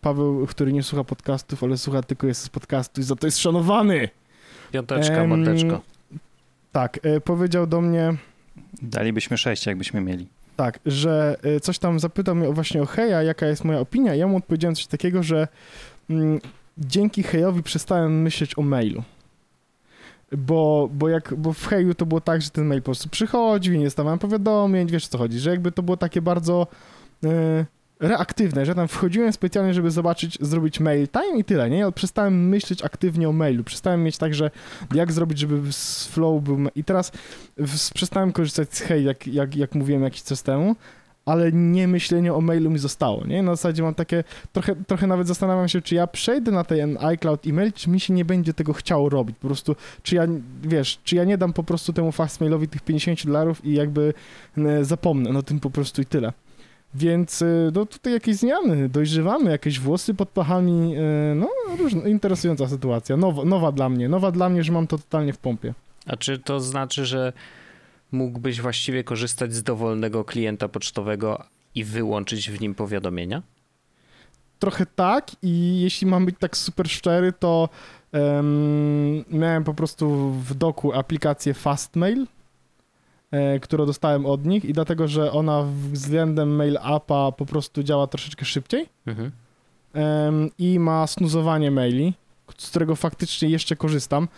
Paweł, 0.00 0.46
który 0.46 0.72
nie 0.72 0.82
słucha 0.82 1.04
podcastów, 1.04 1.64
ale 1.64 1.78
słucha 1.78 2.02
tylko 2.02 2.26
jest 2.26 2.42
z 2.42 2.48
podcastu 2.48 3.00
i 3.00 3.04
za 3.04 3.16
to 3.16 3.26
jest 3.26 3.38
szanowany. 3.38 4.08
Piąteczka, 4.72 5.26
mordeczko. 5.26 5.80
Tak, 6.72 7.00
e, 7.02 7.20
powiedział 7.20 7.66
do 7.66 7.80
mnie, 7.80 8.14
Dalibyśmy 8.82 9.38
sześć, 9.38 9.66
jakbyśmy 9.66 10.00
mieli. 10.00 10.26
Tak, 10.56 10.78
że 10.86 11.36
y, 11.56 11.60
coś 11.60 11.78
tam 11.78 12.00
zapytał 12.00 12.34
mnie 12.34 12.52
właśnie 12.52 12.82
o 12.82 12.86
Heja, 12.86 13.22
jaka 13.22 13.46
jest 13.46 13.64
moja 13.64 13.80
opinia. 13.80 14.14
Ja 14.14 14.26
mu 14.26 14.36
odpowiedziałem 14.36 14.74
coś 14.74 14.86
takiego, 14.86 15.22
że 15.22 15.48
mm, 16.10 16.40
dzięki 16.78 17.22
Hejowi 17.22 17.62
przestałem 17.62 18.22
myśleć 18.22 18.58
o 18.58 18.62
mailu. 18.62 19.02
Bo, 20.38 20.88
bo, 20.92 21.08
jak, 21.08 21.34
bo 21.34 21.52
w 21.52 21.66
Heju 21.66 21.94
to 21.94 22.06
było 22.06 22.20
tak, 22.20 22.42
że 22.42 22.50
ten 22.50 22.66
mail 22.66 22.80
po 22.80 22.84
prostu 22.84 23.08
przychodził 23.08 23.74
i 23.74 23.78
nie 23.78 23.84
dostawałem 23.84 24.18
powiadomień, 24.18 24.88
wiesz 24.88 25.08
co 25.08 25.18
chodzi, 25.18 25.38
że 25.38 25.50
jakby 25.50 25.72
to 25.72 25.82
było 25.82 25.96
takie 25.96 26.22
bardzo 26.22 26.66
y, 27.24 27.28
reaktywne, 28.00 28.66
że 28.66 28.74
tam 28.74 28.88
wchodziłem 28.88 29.32
specjalnie, 29.32 29.74
żeby 29.74 29.90
zobaczyć, 29.90 30.38
zrobić 30.40 30.80
mail 30.80 31.08
time 31.08 31.38
i 31.38 31.44
tyle, 31.44 31.70
nie? 31.70 31.92
Przestałem 31.92 32.48
myśleć 32.48 32.82
aktywnie 32.82 33.28
o 33.28 33.32
mailu, 33.32 33.64
przestałem 33.64 34.02
mieć 34.02 34.18
tak, 34.18 34.34
że 34.34 34.50
jak 34.94 35.12
zrobić, 35.12 35.38
żeby 35.38 35.72
z 35.72 36.06
flow 36.06 36.42
był... 36.42 36.58
I 36.74 36.84
teraz 36.84 37.12
przestałem 37.94 38.32
korzystać 38.32 38.74
z 38.74 38.80
Hej, 38.80 39.04
jak, 39.04 39.26
jak, 39.26 39.56
jak 39.56 39.74
mówiłem 39.74 40.02
jakiś 40.02 40.22
czas 40.22 40.42
temu, 40.42 40.76
ale 41.24 41.52
nie 41.52 41.88
myślenie 41.88 42.34
o 42.34 42.40
mailu 42.40 42.70
mi 42.70 42.78
zostało, 42.78 43.26
nie? 43.26 43.42
Na 43.42 43.56
zasadzie 43.56 43.82
mam 43.82 43.94
takie, 43.94 44.24
trochę, 44.52 44.76
trochę 44.76 45.06
nawet 45.06 45.28
zastanawiam 45.28 45.68
się, 45.68 45.82
czy 45.82 45.94
ja 45.94 46.06
przejdę 46.06 46.50
na 46.50 46.64
ten 46.64 46.98
iCloud 47.00 47.46
e-mail, 47.46 47.72
czy 47.72 47.90
mi 47.90 48.00
się 48.00 48.14
nie 48.14 48.24
będzie 48.24 48.54
tego 48.54 48.72
chciało 48.72 49.08
robić, 49.08 49.36
po 49.40 49.46
prostu, 49.46 49.76
czy 50.02 50.14
ja, 50.14 50.26
wiesz, 50.62 50.98
czy 51.04 51.16
ja 51.16 51.24
nie 51.24 51.38
dam 51.38 51.52
po 51.52 51.64
prostu 51.64 51.92
temu 51.92 52.12
fastmailowi 52.12 52.68
tych 52.68 52.82
50 52.82 53.26
dolarów 53.26 53.64
i 53.64 53.74
jakby 53.74 54.14
zapomnę, 54.82 55.32
no 55.32 55.42
tym 55.42 55.60
po 55.60 55.70
prostu 55.70 56.02
i 56.02 56.06
tyle. 56.06 56.32
Więc 56.94 57.42
e, 57.42 57.46
no 57.74 57.86
tutaj 57.86 58.12
jakieś 58.12 58.36
zmiany, 58.36 58.88
dojrzewamy, 58.88 59.50
jakieś 59.50 59.80
włosy 59.80 60.14
pod 60.14 60.28
pachami, 60.28 60.94
e, 60.96 61.34
no 61.34 61.48
różna, 61.78 62.08
interesująca 62.08 62.68
sytuacja, 62.68 63.16
nowa, 63.16 63.44
nowa 63.44 63.72
dla 63.72 63.88
mnie, 63.88 64.08
nowa 64.08 64.30
dla 64.30 64.48
mnie, 64.48 64.64
że 64.64 64.72
mam 64.72 64.86
to 64.86 64.98
totalnie 64.98 65.32
w 65.32 65.38
pompie. 65.38 65.74
A 66.06 66.16
czy 66.16 66.38
to 66.38 66.60
znaczy, 66.60 67.06
że 67.06 67.32
mógłbyś 68.12 68.60
właściwie 68.60 69.04
korzystać 69.04 69.54
z 69.54 69.62
dowolnego 69.62 70.24
klienta 70.24 70.68
pocztowego 70.68 71.44
i 71.74 71.84
wyłączyć 71.84 72.50
w 72.50 72.60
nim 72.60 72.74
powiadomienia? 72.74 73.42
trochę 74.58 74.86
tak 74.86 75.30
i 75.42 75.80
jeśli 75.80 76.06
mam 76.06 76.26
być 76.26 76.36
tak 76.38 76.56
super 76.56 76.88
szczery, 76.88 77.32
to 77.32 77.68
em, 78.12 79.24
miałem 79.30 79.64
po 79.64 79.74
prostu 79.74 80.30
w 80.30 80.54
doku 80.54 80.92
aplikację 80.92 81.54
Fastmail, 81.54 82.26
którą 83.60 83.86
dostałem 83.86 84.26
od 84.26 84.46
nich 84.46 84.64
i 84.64 84.72
dlatego, 84.72 85.08
że 85.08 85.32
ona 85.32 85.64
względem 85.92 86.56
mail 86.56 86.78
appa 86.82 87.32
po 87.32 87.46
prostu 87.46 87.82
działa 87.82 88.06
troszeczkę 88.06 88.44
szybciej 88.44 88.86
Mhm. 89.06 89.30
i 90.58 90.78
ma 90.78 91.06
snuzowanie 91.06 91.70
maili, 91.70 92.14
z 92.58 92.70
którego 92.70 92.96
faktycznie 92.96 93.48
jeszcze 93.48 93.76
korzystam. 93.76 94.28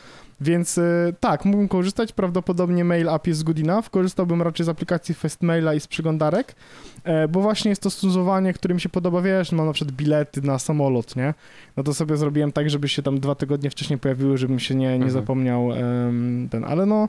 Więc 0.43 0.79
e, 0.79 1.13
tak, 1.21 1.45
mógłbym 1.45 1.69
korzystać. 1.69 2.13
Prawdopodobnie 2.13 2.85
mail 2.85 3.09
app 3.09 3.27
jest 3.27 3.45
good 3.45 3.59
enough. 3.59 3.91
Korzystałbym 3.91 4.43
raczej 4.43 4.67
z 4.67 4.69
aplikacji 4.69 5.15
Fastmaila 5.15 5.75
i 5.75 5.81
z 5.81 5.87
przeglądarek, 5.87 6.55
e, 7.05 7.29
bo 7.29 7.41
właśnie 7.41 7.69
jest 7.69 7.83
to 7.83 7.91
snuzowanie, 7.91 8.53
które 8.53 8.75
mi 8.75 8.81
się 8.81 8.89
podoba. 8.89 9.23
Wiesz, 9.23 9.53
mam 9.53 9.67
na 9.67 9.73
przykład 9.73 9.97
bilety 9.97 10.43
na 10.43 10.59
samolot, 10.59 11.17
nie? 11.17 11.35
No 11.77 11.83
to 11.83 11.95
sobie 11.95 12.17
zrobiłem 12.17 12.53
tak, 12.53 12.71
żeby 12.71 12.89
się 12.89 13.03
tam 13.03 13.21
dwa 13.21 13.35
tygodnie 13.35 13.71
wcześniej 13.71 13.99
pojawiły, 13.99 14.39
żebym 14.39 14.59
się 14.59 14.75
nie, 14.75 14.87
nie 14.89 14.95
Mhm. 14.95 15.11
zapomniał 15.11 15.73
em, 15.73 16.49
ten, 16.51 16.65
ale 16.65 16.87
no. 16.87 17.09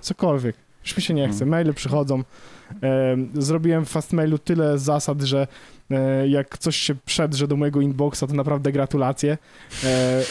Cokolwiek. 0.00 0.56
Już 0.84 0.96
mi 0.96 1.02
się 1.02 1.14
nie 1.14 1.28
chce. 1.28 1.44
Mhm. 1.44 1.50
Maile 1.50 1.74
przychodzą. 1.74 2.22
Em, 2.80 3.30
Zrobiłem 3.34 3.84
w 3.84 3.88
Fastmailu 3.88 4.38
tyle 4.38 4.78
zasad, 4.78 5.22
że 5.22 5.46
e, 5.90 6.28
jak 6.28 6.58
coś 6.58 6.76
się 6.76 6.94
przedrze 7.04 7.48
do 7.48 7.56
mojego 7.56 7.80
inboxa, 7.80 8.20
to 8.28 8.34
naprawdę 8.34 8.72
gratulacje, 8.72 9.38
e, 9.84 10.22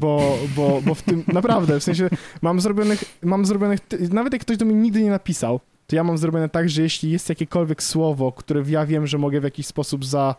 bo, 0.00 0.38
bo, 0.56 0.80
bo 0.86 0.94
w 0.94 1.02
tym, 1.02 1.24
naprawdę, 1.32 1.80
w 1.80 1.82
sensie 1.82 2.08
mam 2.42 2.60
zrobionych, 2.60 3.04
mam 3.22 3.46
zrobionych, 3.46 3.80
nawet 4.10 4.32
jak 4.32 4.42
ktoś 4.42 4.56
do 4.56 4.64
mnie 4.64 4.74
nigdy 4.74 5.02
nie 5.02 5.10
napisał, 5.10 5.60
to 5.86 5.96
ja 5.96 6.04
mam 6.04 6.18
zrobione 6.18 6.48
tak, 6.48 6.68
że 6.68 6.82
jeśli 6.82 7.10
jest 7.10 7.28
jakiekolwiek 7.28 7.82
słowo, 7.82 8.32
które 8.32 8.62
ja 8.68 8.86
wiem, 8.86 9.06
że 9.06 9.18
mogę 9.18 9.40
w 9.40 9.44
jakiś 9.44 9.66
sposób 9.66 10.04
za, 10.04 10.34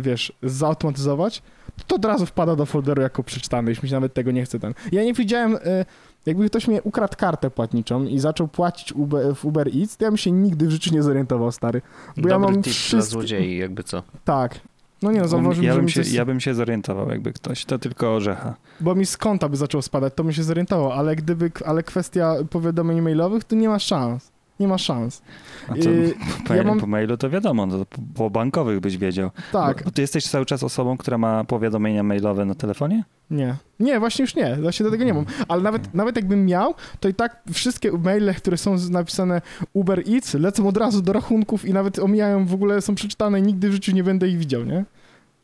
wiesz, 0.00 0.32
zautomatyzować, 0.42 1.42
to 1.86 1.96
od 1.96 2.04
razu 2.04 2.26
wpada 2.26 2.56
do 2.56 2.66
folderu 2.66 3.02
jako 3.02 3.22
przeczytane, 3.22 3.70
jeśli 3.70 3.86
mi 3.86 3.88
się 3.88 3.96
nawet 3.96 4.14
tego 4.14 4.30
nie 4.30 4.44
chce 4.44 4.60
ten. 4.60 4.74
Ja 4.92 5.04
nie 5.04 5.14
widziałem, 5.14 5.56
e, 5.56 5.84
jakby 6.26 6.48
ktoś 6.50 6.68
mnie 6.68 6.82
ukradł 6.82 7.16
kartę 7.16 7.50
płatniczą 7.50 8.04
i 8.04 8.18
zaczął 8.18 8.48
płacić 8.48 8.92
Uber, 8.92 9.34
w 9.36 9.44
Uber 9.44 9.68
Eats, 9.80 9.96
to 9.96 10.04
ja 10.04 10.10
bym 10.10 10.18
się 10.18 10.30
nigdy 10.30 10.66
w 10.66 10.70
życiu 10.70 10.94
nie 10.94 11.02
zorientował, 11.02 11.52
stary. 11.52 11.82
Bo 12.16 12.28
ja 12.28 12.34
Dobry 12.34 12.38
mam 12.38 12.54
tip 12.54 12.62
dla 12.64 12.72
wszystkie- 12.72 13.02
złodziei, 13.12 13.56
jakby 13.56 13.82
co. 13.84 14.02
Tak. 14.24 14.60
No 15.02 15.12
nie 15.12 15.20
no, 15.20 15.28
zauważyłem, 15.28 15.66
ja, 15.66 15.76
bym 15.76 15.88
się, 15.88 16.04
coś, 16.04 16.12
ja 16.12 16.24
bym 16.24 16.40
się 16.40 16.54
zorientował, 16.54 17.08
jakby 17.10 17.32
ktoś. 17.32 17.64
To 17.64 17.78
tylko 17.78 18.14
orzecha. 18.14 18.54
bo 18.80 18.94
mi 18.94 19.06
z 19.06 19.16
konta 19.16 19.48
by 19.48 19.56
zaczął 19.56 19.82
spadać, 19.82 20.14
to 20.14 20.24
bym 20.24 20.32
się 20.32 20.42
zorientował, 20.42 20.92
ale 20.92 21.16
gdyby, 21.16 21.50
ale 21.64 21.82
kwestia 21.82 22.34
powiadomień 22.50 23.00
mailowych, 23.00 23.44
to 23.44 23.56
nie 23.56 23.68
ma 23.68 23.78
szans. 23.78 24.30
Nie 24.60 24.68
ma 24.68 24.78
szans. 24.78 25.22
A 25.68 25.74
co, 25.74 25.90
Yy, 25.90 26.14
po, 26.46 26.54
ja 26.54 26.62
mam- 26.64 26.80
po 26.80 26.86
mailu 26.86 27.16
to 27.16 27.30
wiadomo, 27.30 27.66
no, 27.66 27.78
to 27.78 27.86
po, 27.86 27.98
po 28.14 28.30
bankowych 28.30 28.80
byś 28.80 28.96
wiedział. 28.98 29.30
Tak, 29.52 29.84
Bo, 29.84 29.90
ty 29.90 30.00
jesteś 30.02 30.26
cały 30.26 30.46
czas 30.46 30.62
osobą, 30.62 30.96
która 30.96 31.18
ma 31.18 31.44
powiadomienia 31.44 32.02
mailowe 32.02 32.44
na 32.44 32.54
telefonie? 32.54 33.04
nie. 33.30 33.54
Nie, 33.80 34.00
właśnie 34.00 34.22
już 34.22 34.34
nie, 34.34 34.56
właśnie 34.56 34.84
do 34.84 34.90
tego 34.90 35.04
nie 35.04 35.14
mam. 35.14 35.24
Ale 35.48 35.62
nawet, 35.62 35.94
nawet 35.94 36.16
jakbym 36.16 36.46
miał, 36.46 36.74
to 37.00 37.08
i 37.08 37.14
tak 37.14 37.42
wszystkie 37.52 37.92
maile, 37.92 38.34
które 38.34 38.56
są 38.56 38.76
napisane 38.90 39.42
Uber 39.72 40.02
Eats, 40.14 40.34
lecą 40.34 40.68
od 40.68 40.76
razu 40.76 41.02
do 41.02 41.12
rachunków 41.12 41.64
i 41.64 41.72
nawet 41.72 41.98
omijają, 41.98 42.46
w 42.46 42.54
ogóle 42.54 42.80
są 42.82 42.94
przeczytane 42.94 43.38
i 43.38 43.42
nigdy 43.42 43.68
w 43.68 43.72
życiu 43.72 43.92
nie 43.92 44.04
będę 44.04 44.28
ich 44.28 44.38
widział, 44.38 44.64
nie? 44.64 44.84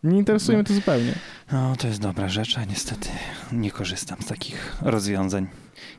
Nie 0.05 0.19
interesuje 0.19 0.57
No. 0.57 0.59
mnie 0.63 0.69
to 0.69 0.75
zupełnie. 0.75 1.15
No, 1.53 1.77
to 1.77 1.87
jest 1.89 2.01
dobra 2.01 2.29
rzecz, 2.29 2.59
a 2.59 2.65
niestety 2.65 3.09
nie 3.53 3.71
korzystam 3.71 4.19
z 4.23 4.27
takich 4.27 4.77
rozwiązań. 4.83 5.47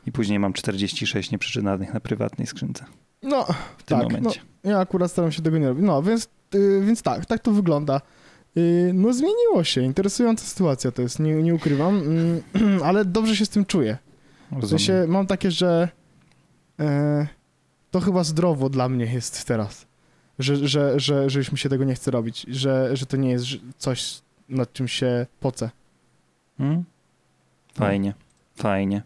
I 0.06 0.12
później 0.12 0.38
mam 0.38 0.52
46 0.52 1.30
nieprzeczytanych 1.30 1.94
na 1.94 2.00
prywatnej 2.00 2.46
skrzynce 2.46 2.84
No, 3.26 3.44
w 3.78 3.82
tym 3.82 3.98
Tak, 3.98 4.12
momencie. 4.12 4.40
Ja 4.64 4.78
akurat 4.78 5.10
staram 5.10 5.32
się 5.32 5.42
tego 5.42 5.58
nie 5.58 5.68
robić. 5.68 5.84
No, 5.86 6.02
więc, 6.02 6.28
y, 6.54 6.82
więc 6.86 7.02
tak, 7.02 7.26
tak 7.26 7.40
to 7.42 7.52
wygląda. 7.52 8.00
Y, 8.56 8.90
no 8.94 9.12
zmieniło 9.12 9.64
się, 9.64 9.82
interesująca 9.82 10.44
sytuacja 10.44 10.90
to 10.92 11.02
jest, 11.02 11.18
nie, 11.18 11.34
nie 11.42 11.54
ukrywam, 11.54 11.98
mm, 11.98 12.82
ale 12.88 13.04
dobrze 13.04 13.36
się 13.36 13.46
z 13.46 13.48
tym 13.48 13.64
czuję. 13.64 13.98
W 14.52 14.66
sensie 14.68 15.04
mam 15.08 15.26
takie, 15.26 15.50
że 15.50 15.88
e, 16.80 17.26
to 17.90 18.00
chyba 18.00 18.24
zdrowo 18.24 18.68
dla 18.68 18.88
mnie 18.88 19.04
jest 19.04 19.44
teraz, 19.44 19.86
że, 20.38 20.56
że, 20.68 21.00
że, 21.00 21.30
że 21.30 21.38
już 21.38 21.52
mi 21.52 21.58
się 21.58 21.68
tego 21.68 21.84
nie 21.84 21.94
chce 21.94 22.10
robić, 22.10 22.46
że, 22.48 22.96
że 22.96 23.06
to 23.06 23.16
nie 23.16 23.30
jest 23.30 23.46
coś, 23.78 24.20
nad 24.48 24.72
czym 24.72 24.88
się 24.88 25.26
pocę. 25.40 25.70
Hmm? 26.58 26.84
Fajnie, 27.74 28.14
fajnie, 28.56 29.02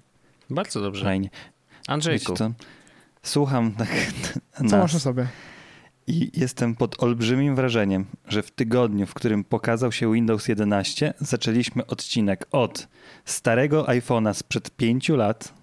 Bardzo 0.51 0.81
dobrze. 0.81 1.05
fajnie. 1.05 1.31
Andrzejku? 1.89 2.35
Słucham 3.23 3.73
tak 3.73 3.89
Co 4.71 4.79
masz 4.79 4.97
sobie? 5.03 5.27
I 6.07 6.31
jestem 6.41 6.75
pod 6.75 7.03
olbrzymim 7.03 7.57
wrażeniem, 7.57 8.05
że 8.29 8.43
w 8.43 8.51
tygodniu, 8.51 9.07
w 9.07 9.15
którym 9.15 9.45
pokazał 9.45 9.93
się 9.93 10.13
Windows 10.13 10.49
11, 10.49 11.15
zaczęliśmy 11.21 11.87
odcinek 11.87 12.47
od 12.53 12.89
starego 13.25 13.85
iPhone'a 13.85 14.35
sprzed 14.35 14.71
pięciu 14.77 15.17
lat, 15.17 15.55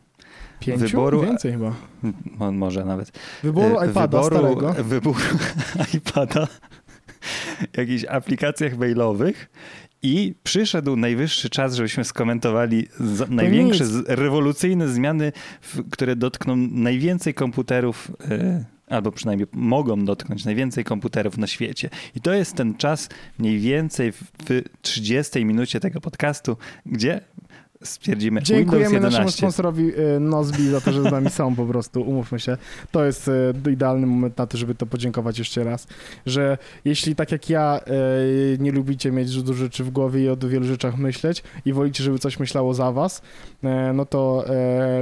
Pięciu? 0.60 0.86
Wyboru- 0.86 1.26
Więcej 1.26 1.52
chyba. 1.52 1.74
mo- 2.38 2.52
może 2.52 2.86
nawet, 2.86 3.12
Wyboru 3.44 3.80
e, 3.80 3.88
iPada 3.90 4.24
starego. 4.24 4.74
wyboru 4.74 5.20
iPada, 5.94 6.48
jakichś 7.78 8.06
aplikacjach 8.06 8.78
mailowych 8.78 9.50
i 10.02 10.36
przyszedł 10.44 10.96
najwyższy 10.96 11.50
czas, 11.50 11.76
żebyśmy 11.76 12.04
skomentowali 12.04 12.88
z, 13.00 13.30
największe, 13.30 13.86
z, 13.86 14.06
rewolucyjne 14.08 14.88
zmiany, 14.88 15.32
w, 15.62 15.90
które 15.90 16.16
dotkną 16.16 16.56
najwięcej 16.56 17.34
komputerów, 17.34 18.12
e, 18.32 18.66
albo 18.88 19.12
przynajmniej 19.12 19.48
mogą 19.54 20.06
dotknąć 20.06 20.46
najwięcej 20.46 20.84
komputerów 20.84 21.38
na 21.38 21.48
świecie. 21.48 21.90
I 22.16 22.22
to 22.22 22.34
jest 22.34 22.56
ten 22.56 22.76
czas 22.76 23.10
mniej 23.40 23.60
więcej 23.60 24.12
w, 24.12 24.24
w 24.50 24.64
30 24.82 25.46
minucie 25.46 25.80
tego 25.80 26.02
podcastu, 26.02 26.58
gdzie 26.86 27.22
stwierdzimy 27.84 28.42
Dziękujemy 28.42 29.00
naszemu 29.00 29.06
11. 29.06 29.38
sponsorowi 29.38 29.92
e, 30.16 30.20
Nozbi 30.20 30.70
za 30.70 30.82
to, 30.82 30.92
że 30.92 31.02
z 31.02 31.12
nami 31.12 31.30
są 31.30 31.56
po 31.56 31.66
prostu, 31.66 32.02
umówmy 32.02 32.40
się. 32.40 32.58
To 32.92 33.06
jest 33.06 33.28
e, 33.66 33.72
idealny 33.72 34.08
moment 34.08 34.38
na 34.38 34.48
to, 34.48 34.58
żeby 34.58 34.76
to 34.76 34.86
podziękować 34.86 35.40
jeszcze 35.40 35.64
raz, 35.64 35.88
że 36.26 36.58
jeśli 36.86 37.16
tak 37.16 37.32
jak 37.32 37.50
ja 37.50 37.80
e, 37.86 37.92
nie 38.60 38.72
lubicie 38.72 39.12
mieć 39.12 39.42
dużo 39.44 39.54
rzeczy 39.54 39.84
w 39.84 39.90
głowie 39.90 40.24
i 40.24 40.30
o 40.30 40.38
wielu 40.38 40.66
rzeczach 40.66 40.98
myśleć 40.98 41.44
i 41.66 41.74
wolicie, 41.74 42.04
żeby 42.04 42.20
coś 42.20 42.40
myślało 42.40 42.74
za 42.74 42.92
was, 42.92 43.22
no 43.94 44.06
to 44.06 44.46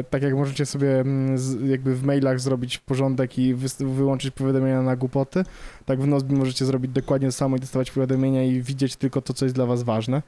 tak 0.09 0.23
jak 0.23 0.33
możecie 0.33 0.65
sobie 0.65 0.99
mm, 0.99 1.37
jakby 1.69 1.95
w 1.95 2.03
mailach 2.03 2.39
zrobić 2.39 2.77
porządek 2.77 3.39
i 3.39 3.53
wyłączyć 3.79 4.31
powiadomienia 4.31 4.81
na 4.81 4.95
głupoty, 4.95 5.43
tak 5.85 6.01
w 6.01 6.07
Nozbi 6.07 6.35
możecie 6.35 6.65
zrobić 6.65 6.91
dokładnie 6.91 7.27
to 7.27 7.31
samo 7.31 7.57
i 7.57 7.59
dostawać 7.59 7.91
powiadomienia 7.91 8.43
i 8.43 8.61
widzieć 8.61 8.95
tylko 8.95 9.21
to, 9.21 9.33
co 9.33 9.45
jest 9.45 9.55
dla 9.55 9.65
was 9.65 9.83
ważne. 9.83 10.21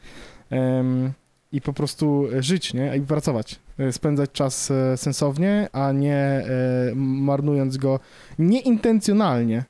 I 1.52 1.62
po 1.62 1.74
prostu 1.74 2.28
e, 2.34 2.44
żyć, 2.44 2.74
nie? 2.74 2.98
I 2.98 3.02
pracować. 3.02 3.60
E, 3.80 3.92
Spędzać 3.92 4.32
czas 4.32 4.72
e, 4.72 4.98
sensownie, 4.98 5.70
a 5.74 5.92
nie 5.92 6.44
marnując 6.96 7.78
go 7.78 8.00
nieintencjonalnie, 8.40 9.64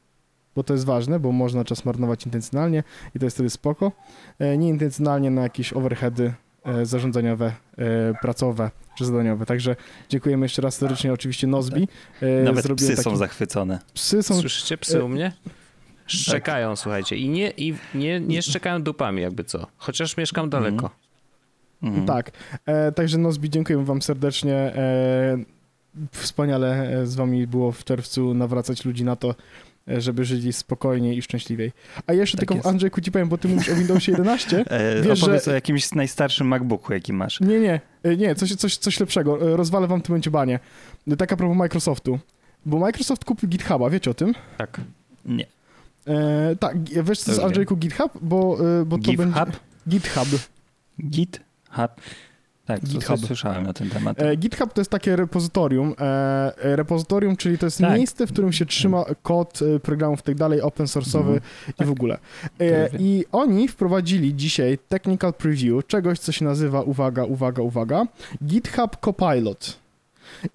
bo 0.55 0.63
to 0.63 0.73
jest 0.73 0.85
ważne, 0.85 1.19
bo 1.19 1.31
można 1.31 1.63
czas 1.65 1.85
marnować 1.85 2.25
intencjonalnie 2.25 2.83
i 3.15 3.19
to 3.19 3.25
jest 3.25 3.37
wtedy 3.37 3.49
spoko. 3.49 3.91
Nieintencjonalnie 4.57 5.31
na 5.31 5.41
jakieś 5.41 5.73
overheady 5.73 6.33
zarządzaniowe, 6.83 7.51
pracowe 8.21 8.71
czy 8.97 9.05
zadaniowe. 9.05 9.45
Także 9.45 9.75
dziękujemy 10.09 10.45
jeszcze 10.45 10.61
raz 10.61 10.75
serdecznie 10.75 11.13
oczywiście 11.13 11.47
Nozbi. 11.47 11.87
Nawet 12.43 12.63
zrobiłem 12.63 12.93
psy 12.93 13.03
są 13.03 13.09
taki- 13.09 13.17
zachwycone. 13.19 13.79
Psy 13.93 14.23
są 14.23 14.35
Słyszycie 14.35 14.77
psy 14.77 15.03
u 15.03 15.07
mnie? 15.09 15.31
Szczekają, 16.07 16.75
słuchajcie. 16.75 17.15
I 17.17 17.29
nie, 17.29 17.49
i 17.57 17.75
nie, 17.95 18.19
nie 18.19 18.41
szczekają 18.41 18.83
dupami, 18.83 19.21
jakby 19.21 19.43
co. 19.43 19.67
Chociaż 19.77 20.17
mieszkam 20.17 20.49
daleko. 20.49 20.73
Mhm. 20.85 21.07
Tak. 22.07 22.31
E, 22.65 22.91
także 22.91 23.17
Nozbi, 23.17 23.49
dziękuję 23.49 23.85
wam 23.85 24.01
serdecznie. 24.01 24.55
E, 24.55 25.37
wspaniale 26.11 26.89
e, 27.01 27.07
z 27.07 27.15
wami 27.15 27.47
było 27.47 27.71
w 27.71 27.83
czerwcu 27.83 28.33
nawracać 28.33 28.85
ludzi 28.85 29.03
na 29.03 29.15
to, 29.15 29.35
e, 29.87 30.01
żeby 30.01 30.25
żyli 30.25 30.53
spokojniej 30.53 31.17
i 31.17 31.21
szczęśliwiej. 31.21 31.71
A 32.07 32.13
jeszcze 32.13 32.37
Tak 32.37 32.39
tylko 32.39 32.55
jest. 32.55 32.67
Andrzejku 32.67 33.01
ci 33.01 33.11
powiem, 33.11 33.29
bo 33.29 33.37
ty 33.37 33.47
mówisz 33.47 33.69
o 33.69 33.75
Windowsie 33.75 34.11
11. 34.11 34.65
E, 34.67 35.01
Wiesz, 35.01 35.23
opowiedz 35.23 35.45
że- 35.45 35.51
o 35.51 35.53
jakimś 35.53 35.91
najstarszym 35.91 36.47
MacBooku, 36.47 36.93
jaki 36.93 37.13
masz. 37.13 37.39
Nie, 37.41 37.59
nie, 37.59 37.81
e, 38.03 38.17
nie, 38.17 38.35
coś, 38.35 38.55
coś, 38.55 38.77
coś 38.77 38.99
lepszego. 38.99 39.57
Rozwalę 39.57 39.87
wam 39.87 39.99
w 39.99 40.03
tym 40.03 40.13
momencie 40.13 40.31
banie. 40.31 40.59
Tak 41.17 41.33
a 41.33 41.37
propos 41.37 41.57
Microsoftu. 41.57 42.19
Bo 42.65 42.79
Microsoft 42.79 43.25
kupił 43.25 43.49
GitHuba, 43.49 43.89
wiecie 43.89 44.11
o 44.11 44.13
tym? 44.13 44.33
Tak. 44.57 44.81
Nie. 45.25 45.45
E, 46.07 46.55
tak, 46.59 46.77
wiesz 47.03 47.19
co 47.19 47.25
To 47.25 47.31
jest 47.31 47.43
Andrzejku 47.43 47.77
GitHub? 47.77 48.11
Bo, 48.21 48.57
bo 48.85 48.97
to 48.97 49.03
GitHub? 49.03 49.17
będzie... 49.17 49.51
GitHub. 49.89 50.27
GitHub? 51.09 51.43
Tak, 51.43 51.46
GitHub. 51.85 52.89
GitHub. 52.89 53.19
słyszałem 53.27 53.63
na 53.63 53.73
ten 53.73 53.89
temat. 53.89 54.21
E, 54.21 54.35
GitHub 54.35 54.73
to 54.73 54.81
jest 54.81 54.91
takie 54.91 55.15
repozytorium. 55.15 55.95
E, 55.99 56.53
repozytorium, 56.75 57.37
czyli 57.37 57.57
to 57.57 57.65
jest 57.65 57.77
Tak. 57.77 57.97
miejsce, 57.97 58.27
w 58.27 58.31
którym 58.33 58.53
się 58.53 58.65
trzyma 58.65 59.05
kod 59.23 59.59
e, 59.75 59.79
programów 59.79 60.21
tak 60.21 60.35
dalej, 60.35 60.61
open 60.61 60.85
source'owy 60.85 61.19
Mhm. 61.19 61.41
i 61.81 61.85
w 61.85 61.91
ogóle. 61.91 62.17
I 62.99 63.25
oni 63.31 63.67
wprowadzili 63.67 64.35
dzisiaj 64.35 64.77
technical 64.89 65.33
preview 65.33 65.87
czegoś, 65.87 66.19
co 66.19 66.31
się 66.31 66.45
nazywa, 66.45 66.81
uwaga, 66.81 67.23
uwaga, 67.23 67.61
uwaga, 67.63 68.03
GitHub 68.45 68.97
Copilot. 68.97 69.79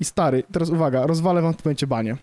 I 0.00 0.04
stary, 0.04 0.42
teraz 0.52 0.70
uwaga, 0.70 1.06
rozwalę 1.06 1.42
wam 1.42 1.52
w 1.52 1.56
tym 1.56 1.62
momencie 1.64 1.86
banie. 1.86 2.16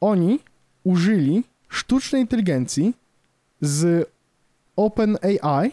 Oni 0.00 0.38
użyli 0.84 1.44
sztucznej 1.68 2.22
inteligencji 2.22 2.94
z 3.60 4.08
OpenAI, 4.76 5.70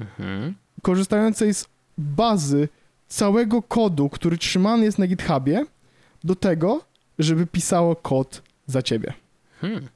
Mhm. 0.00 0.54
Korzystającej 0.82 1.54
z 1.54 1.66
bazy 1.98 2.68
całego 3.08 3.62
kodu, 3.62 4.08
który 4.08 4.38
trzymany 4.38 4.84
jest 4.84 4.98
na 4.98 5.06
GitHubie, 5.06 5.64
do 6.24 6.34
tego, 6.34 6.80
żeby 7.18 7.46
pisało 7.46 7.96
kod 7.96 8.42
za 8.66 8.82
ciebie. 8.82 9.12
Hmm. 9.60 9.88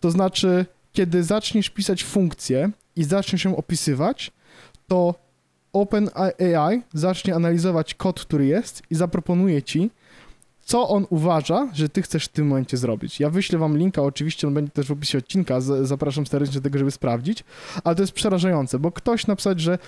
To 0.00 0.10
znaczy, 0.10 0.66
kiedy 0.92 1.22
zaczniesz 1.22 1.70
pisać 1.70 2.04
funkcję 2.04 2.70
i 2.96 3.04
zaczniesz 3.04 3.44
ją 3.44 3.56
opisywać, 3.56 4.30
to 4.86 5.14
OpenAI 5.72 6.82
zacznie 6.94 7.34
analizować 7.34 7.94
kod, 7.94 8.20
który 8.20 8.46
jest 8.46 8.82
i 8.90 8.94
zaproponuje 8.94 9.62
ci, 9.62 9.90
co 10.68 10.88
on 10.88 11.06
uważa, 11.10 11.68
że 11.72 11.88
ty 11.88 12.02
chcesz 12.02 12.24
w 12.24 12.28
tym 12.28 12.46
momencie 12.46 12.76
zrobić. 12.76 13.20
Ja 13.20 13.30
wyślę 13.30 13.58
wam 13.58 13.78
linka, 13.78 14.02
oczywiście 14.02 14.46
on 14.46 14.54
będzie 14.54 14.70
też 14.70 14.86
w 14.86 14.92
opisie 14.92 15.18
odcinka, 15.18 15.60
zapraszam 15.60 16.26
serdecznie 16.26 16.54
do 16.54 16.60
tego, 16.60 16.78
żeby 16.78 16.90
sprawdzić, 16.90 17.44
ale 17.84 17.96
to 17.96 18.02
jest 18.02 18.12
przerażające, 18.12 18.78
bo 18.78 18.92
ktoś 18.92 19.26
napisać, 19.26 19.60
że 19.60 19.78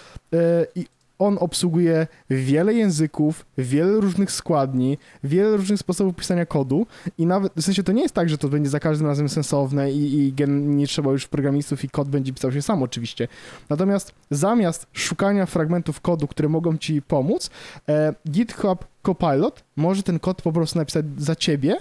i 0.75 0.87
on 1.19 1.37
obsługuje 1.41 2.07
wiele 2.31 2.75
języków, 2.75 3.47
wiele 3.59 3.93
różnych 3.93 4.33
składni, 4.33 4.99
wiele 5.25 5.57
różnych 5.57 5.79
sposobów 5.81 6.17
pisania 6.17 6.47
kodu 6.47 6.87
i 7.19 7.27
nawet, 7.27 7.53
w 7.57 7.63
sensie 7.63 7.83
to 7.83 7.93
nie 7.93 8.03
jest 8.03 8.15
tak, 8.15 8.29
że 8.29 8.39
to 8.39 8.49
będzie 8.49 8.71
za 8.71 8.81
każdym 8.81 9.07
razem 9.07 9.29
sensowne 9.29 9.93
i, 9.93 10.19
i 10.19 10.33
gen, 10.33 10.77
nie 10.77 10.87
trzeba 10.87 11.11
już 11.11 11.29
programistów 11.29 11.85
i 11.85 11.89
kod 11.89 12.09
będzie 12.09 12.33
pisał 12.33 12.53
się 12.53 12.63
sam 12.63 12.83
oczywiście. 12.83 13.29
Natomiast 13.69 14.15
zamiast 14.31 14.87
szukania 14.93 15.47
fragmentów 15.47 16.01
kodu, 16.01 16.27
które 16.27 16.49
mogą 16.49 16.77
ci 16.79 17.03
pomóc, 17.03 17.51
e, 17.89 18.15
GitHub 18.31 18.90
Copilot 19.03 19.65
może 19.77 20.03
ten 20.03 20.19
kod 20.19 20.43
po 20.43 20.53
prostu 20.53 20.79
napisać 20.79 21.05
za 21.19 21.37
ciebie 21.37 21.77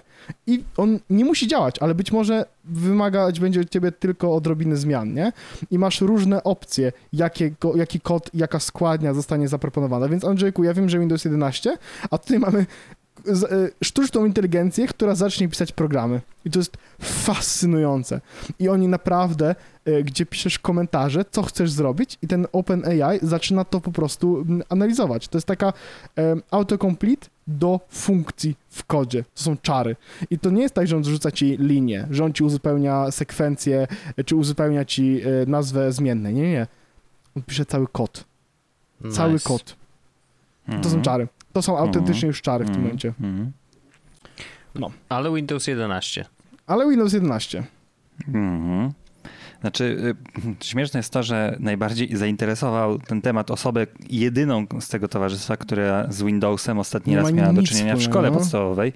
i 0.48 0.64
on 0.78 1.00
nie 1.10 1.26
musi 1.26 1.48
działać, 1.48 1.80
ale 1.80 1.96
być 1.96 2.12
może 2.12 2.46
wymagać 2.66 3.40
będzie 3.40 3.62
od 3.62 3.70
ciebie 3.70 3.92
tylko 3.92 4.36
odrobiny 4.36 4.78
zmian, 4.78 5.14
nie? 5.14 5.32
I 5.72 5.80
masz 5.80 6.02
różne 6.02 6.44
opcje, 6.44 6.92
jakiego, 7.14 7.76
jaki 7.76 8.00
kod, 8.00 8.30
jaka 8.34 8.60
składnia 8.60 9.14
zostanie 9.14 9.48
zaproponowana. 9.48 10.10
Więc 10.10 10.26
Andrzejku, 10.26 10.64
ja 10.64 10.74
wiem, 10.74 10.90
że 10.90 11.00
Windows 11.00 11.26
11, 11.26 11.78
a 12.12 12.18
tutaj 12.18 12.40
mamy 12.40 12.66
sztuczną 13.84 14.26
inteligencję, 14.26 14.88
która 14.88 15.16
zacznie 15.16 15.50
pisać 15.50 15.72
programy. 15.72 16.22
I 16.46 16.50
to 16.52 16.60
jest 16.60 16.78
fascynujące. 17.02 18.22
I 18.60 18.70
oni 18.70 18.88
naprawdę, 18.88 19.56
e, 19.86 20.04
gdzie 20.04 20.26
piszesz 20.26 20.60
komentarze, 20.60 21.26
co 21.32 21.44
chcesz 21.44 21.72
zrobić 21.72 22.18
i 22.22 22.28
ten 22.28 22.48
OpenAI 22.52 23.20
zaczyna 23.22 23.66
to 23.66 23.82
po 23.82 23.92
prostu 23.92 24.46
analizować. 24.70 25.28
To 25.28 25.38
jest 25.38 25.48
taka 25.48 25.74
autocomplete 26.52 27.28
do 27.48 27.80
funkcji 27.90 28.56
w 28.70 28.84
kodzie. 28.86 29.24
To 29.24 29.44
są 29.44 29.58
czary. 29.58 29.96
I 30.30 30.40
to 30.40 30.50
nie 30.50 30.62
jest 30.62 30.74
tak, 30.74 30.88
że 30.88 30.98
on 30.98 31.04
zrzuca 31.04 31.32
ci 31.32 31.58
linię, 31.60 32.08
że 32.12 32.26
on 32.26 32.34
ci 32.34 32.44
uzupełnia 32.44 33.12
sekwencję, 33.12 33.88
e, 34.18 34.24
czy 34.24 34.36
uzupełnia 34.36 34.86
ci 34.86 35.22
nazwę 35.48 35.92
zmiennej. 35.92 36.34
Nie, 36.34 36.52
nie. 36.52 36.68
On 37.38 37.44
pisze 37.44 37.66
cały 37.66 37.88
kod. 37.88 38.26
Cały 39.12 39.34
Nice. 39.34 39.48
kod. 39.50 39.76
To 40.82 40.90
są 40.90 41.02
czary. 41.02 41.28
To 41.54 41.62
są 41.62 41.78
autentycznie 41.78 42.28
już 42.28 42.42
czary 42.42 42.66
w 42.66 42.68
tym 42.68 42.76
Mhm. 42.76 42.84
momencie. 42.84 43.14
Mhm. 43.22 43.52
Ale 45.10 45.36
Windows 45.36 45.68
11. 45.68 46.26
Ale 46.68 46.90
Windows 46.90 47.14
11. 47.14 47.64
Mhm. 48.28 48.92
Znaczy, 49.62 50.16
y, 50.62 50.66
śmieszne 50.66 51.00
jest 51.00 51.14
to, 51.14 51.24
że 51.24 51.58
najbardziej 51.60 52.18
zainteresował 52.18 53.00
ten 53.00 53.22
temat 53.22 53.52
osobę 53.52 53.88
jedyną 54.10 54.66
z 54.80 54.88
tego 54.88 55.08
towarzystwa, 55.08 55.58
która 55.58 56.12
z 56.12 56.24
Windowsem 56.24 56.80
ostatni 56.80 57.12
Nie 57.14 57.18
raz 57.22 57.32
miała 57.32 57.54
do 57.54 57.64
czynienia 57.64 57.96
w 57.96 58.02
szkole 58.02 58.32
no. 58.32 58.38
podstawowej. 58.38 58.94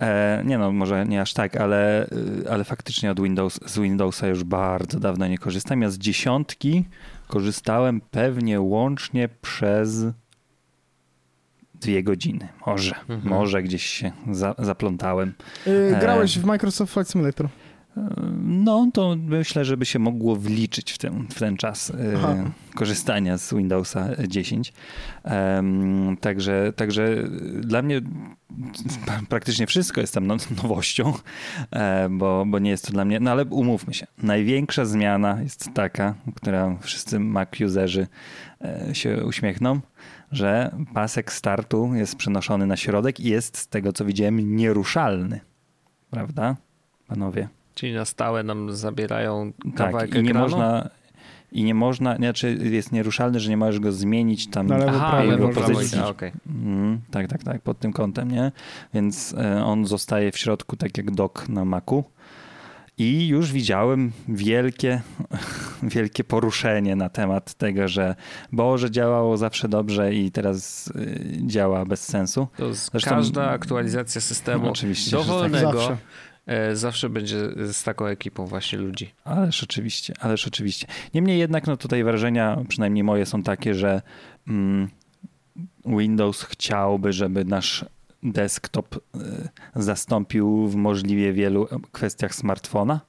E, 0.00 0.42
nie 0.46 0.58
no, 0.58 0.72
może 0.72 1.06
nie 1.06 1.20
aż 1.20 1.32
tak, 1.34 1.56
ale, 1.56 2.06
y, 2.06 2.50
ale 2.50 2.64
faktycznie 2.64 3.10
od 3.10 3.20
Windows, 3.20 3.60
z 3.66 3.78
Windowsa 3.78 4.26
już 4.26 4.44
bardzo 4.44 5.00
dawno 5.00 5.26
nie 5.26 5.38
korzystam. 5.38 5.82
Ja 5.82 5.90
z 5.90 5.98
dziesiątki 5.98 6.84
korzystałem 7.28 8.00
pewnie 8.10 8.60
łącznie 8.60 9.28
przez 9.42 10.04
dwie 11.80 12.02
godziny. 12.02 12.48
Może, 12.66 12.94
Mhm. 13.08 13.20
może 13.24 13.62
gdzieś 13.62 13.86
się 13.86 14.12
za, 14.30 14.54
zaplątałem. 14.58 15.32
Yy, 15.66 15.96
E. 15.96 16.00
grałeś 16.00 16.38
w 16.38 16.44
Microsoft 16.44 16.92
Flight 16.92 17.10
Simulator. 17.12 17.48
No, 18.42 18.90
to 18.94 19.16
myślę, 19.18 19.64
żeby 19.64 19.86
się 19.86 19.98
mogło 19.98 20.36
wliczyć 20.36 20.92
w 20.92 20.98
ten, 20.98 21.26
w 21.30 21.38
ten 21.38 21.56
czas 21.56 21.90
e, 21.90 21.94
Aha. 22.16 22.34
korzystania 22.74 23.38
z 23.38 23.54
Windowsa 23.54 24.08
10. 24.28 24.72
Em, 25.24 26.16
także, 26.20 26.72
także 26.76 27.16
dla 27.60 27.82
mnie 27.82 28.00
praktycznie 29.28 29.66
wszystko 29.66 30.00
jest 30.00 30.14
tam 30.14 30.26
no- 30.26 30.36
nowością, 30.62 31.12
e, 31.70 32.08
bo, 32.10 32.44
bo 32.46 32.58
nie 32.58 32.70
jest 32.70 32.86
to 32.86 32.92
dla 32.92 33.04
mnie, 33.04 33.20
no 33.20 33.30
ale 33.30 33.44
umówmy 33.44 33.94
się, 33.94 34.06
największa 34.22 34.84
zmiana 34.84 35.42
jest 35.42 35.70
taka, 35.74 36.14
która 36.34 36.76
wszyscy 36.80 37.20
Mac 37.20 37.48
userzy 37.66 38.06
e, 38.64 38.94
się 38.94 39.24
uśmiechną, 39.24 39.80
że 40.32 40.70
pasek 40.94 41.32
startu 41.32 41.94
jest 41.94 42.16
przenoszony 42.16 42.66
na 42.66 42.76
środek 42.76 43.20
i 43.20 43.28
jest 43.28 43.58
z 43.58 43.68
tego 43.68 43.92
co 43.92 44.04
widziałem 44.04 44.56
nieruszalny. 44.56 45.40
Prawda, 46.10 46.56
panowie? 47.06 47.48
Czyli 47.74 47.94
na 47.94 48.04
stałe 48.04 48.42
nam 48.42 48.72
zabierają 48.72 49.52
Tak, 49.52 49.74
kawałek 49.74 50.14
i 50.14 50.22
nie 50.22 50.30
ekranu? 50.30 50.40
można 50.40 50.90
i 51.52 51.64
nie 51.64 51.74
można, 51.74 52.16
znaczy 52.16 52.58
jest 52.62 52.92
nieruszalny, 52.92 53.40
że 53.40 53.50
nie 53.50 53.56
możesz 53.56 53.80
go 53.80 53.92
zmienić 53.92 54.46
tam 54.50 54.66
Na 54.66 54.76
lewo, 54.78 54.92
Aha, 54.94 55.10
prawo 55.10 55.48
prawo, 55.48 55.68
pozycji. 55.72 55.98
a, 55.98 56.08
okej. 56.08 56.32
Mm, 56.64 57.00
tak, 57.10 57.28
tak, 57.28 57.44
tak, 57.44 57.60
pod 57.62 57.78
tym 57.78 57.92
kątem, 57.92 58.30
nie? 58.30 58.52
Więc 58.94 59.34
e, 59.38 59.64
on 59.64 59.86
zostaje 59.86 60.32
w 60.32 60.38
środku 60.38 60.76
tak 60.76 60.96
jak 60.98 61.10
dok 61.10 61.48
na 61.48 61.64
Macu. 61.64 62.04
I 62.98 63.28
już 63.28 63.52
widziałem 63.52 64.12
wielkie, 64.28 65.00
wielkie 65.82 66.24
poruszenie 66.24 66.96
na 66.96 67.08
temat 67.08 67.54
tego, 67.54 67.88
że 67.88 68.14
Boże 68.52 68.90
działało 68.90 69.36
zawsze 69.36 69.68
dobrze 69.68 70.14
i 70.14 70.30
teraz 70.30 70.86
y, 70.96 71.38
działa 71.46 71.84
bez 71.84 72.04
sensu. 72.04 72.48
To 72.56 72.66
jest 72.66 72.90
Zresztą- 72.90 73.10
każda 73.10 73.50
aktualizacja 73.50 74.20
systemu 74.20 74.64
No, 74.64 74.70
oczywiście, 74.76 75.10
tak. 75.16 75.26
dowolnego 75.26 75.72
Zawsze. 75.72 75.96
e, 76.46 76.76
zawsze 76.76 77.08
będzie 77.08 77.36
z 77.72 77.82
taką 77.82 78.06
ekipą 78.06 78.46
właśnie 78.46 78.78
ludzi. 78.78 79.12
Ależ 79.24 79.62
oczywiście, 79.62 80.14
ależ 80.20 80.46
oczywiście. 80.46 80.86
Niemniej 81.14 81.38
jednak 81.38 81.66
no 81.66 81.76
tutaj 81.76 82.04
wrażenia, 82.04 82.58
przynajmniej 82.68 83.04
moje 83.04 83.26
są 83.26 83.42
takie, 83.42 83.74
że 83.74 84.02
mm, 84.48 84.88
Windows 85.86 86.42
chciałby, 86.42 87.12
żeby 87.12 87.44
nasz 87.44 87.84
desktop 88.22 88.96
y, 88.96 89.00
zastąpił 89.76 90.68
w 90.68 90.76
możliwie 90.76 91.32
wielu 91.32 91.68
kwestiach 91.92 92.34
smartfona. 92.34 93.00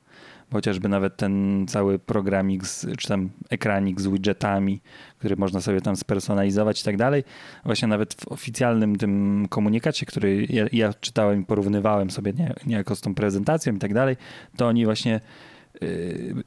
Chociażby 0.54 0.90
nawet 0.90 1.18
ten 1.18 1.66
cały 1.68 2.00
programik, 2.00 2.66
z, 2.68 2.86
czy 2.98 3.08
tam 3.08 3.30
ekranik 3.50 4.02
z 4.02 4.08
widgetami, 4.08 4.82
który 5.18 5.36
można 5.36 5.62
sobie 5.62 5.82
tam 5.82 5.96
spersonalizować 5.96 6.82
i 6.82 6.84
tak 6.84 6.98
dalej. 6.98 7.24
Właśnie 7.66 7.88
nawet 7.88 8.14
w 8.14 8.28
oficjalnym 8.28 8.96
tym 8.96 9.46
komunikacie, 9.50 10.06
który 10.06 10.48
ja, 10.50 10.66
ja 10.72 10.94
czytałem 10.94 11.42
i 11.42 11.46
porównywałem 11.46 12.10
sobie 12.10 12.34
nie, 12.34 12.54
niejako 12.66 12.96
z 12.96 13.02
tą 13.02 13.16
prezentacją 13.16 13.76
i 13.76 13.80
tak 13.80 13.94
dalej, 13.94 14.18
to 14.58 14.68
oni 14.68 14.86
właśnie 14.86 15.22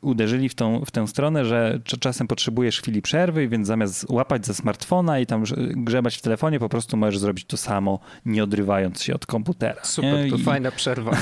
uderzyli 0.01 0.49
w 0.49 0.55
tą, 0.55 0.85
w 0.85 0.91
tę 0.91 1.07
stronę, 1.09 1.45
że 1.45 1.80
cz- 1.85 1.99
czasem 1.99 2.26
potrzebujesz 2.28 2.80
chwili 2.80 3.03
przerwy, 3.03 3.49
więc 3.49 3.66
zamiast 3.66 4.07
łapać 4.11 4.47
za 4.47 4.55
smartfona 4.55 5.20
i 5.20 5.26
tam 5.26 5.45
grzebać 5.70 6.16
w 6.16 6.22
telefonie, 6.22 6.59
po 6.59 6.68
prostu 6.68 6.97
możesz 6.97 7.18
zrobić 7.18 7.45
to 7.45 7.57
samo, 7.57 7.99
nie 8.26 8.45
odrywając 8.45 9.03
się 9.03 9.14
od 9.14 9.26
komputera. 9.26 9.85
Super, 9.85 10.24
nie? 10.24 10.30
to 10.30 10.37
I- 10.37 10.43
fajna 10.43 10.70
przerwa. 10.70 11.11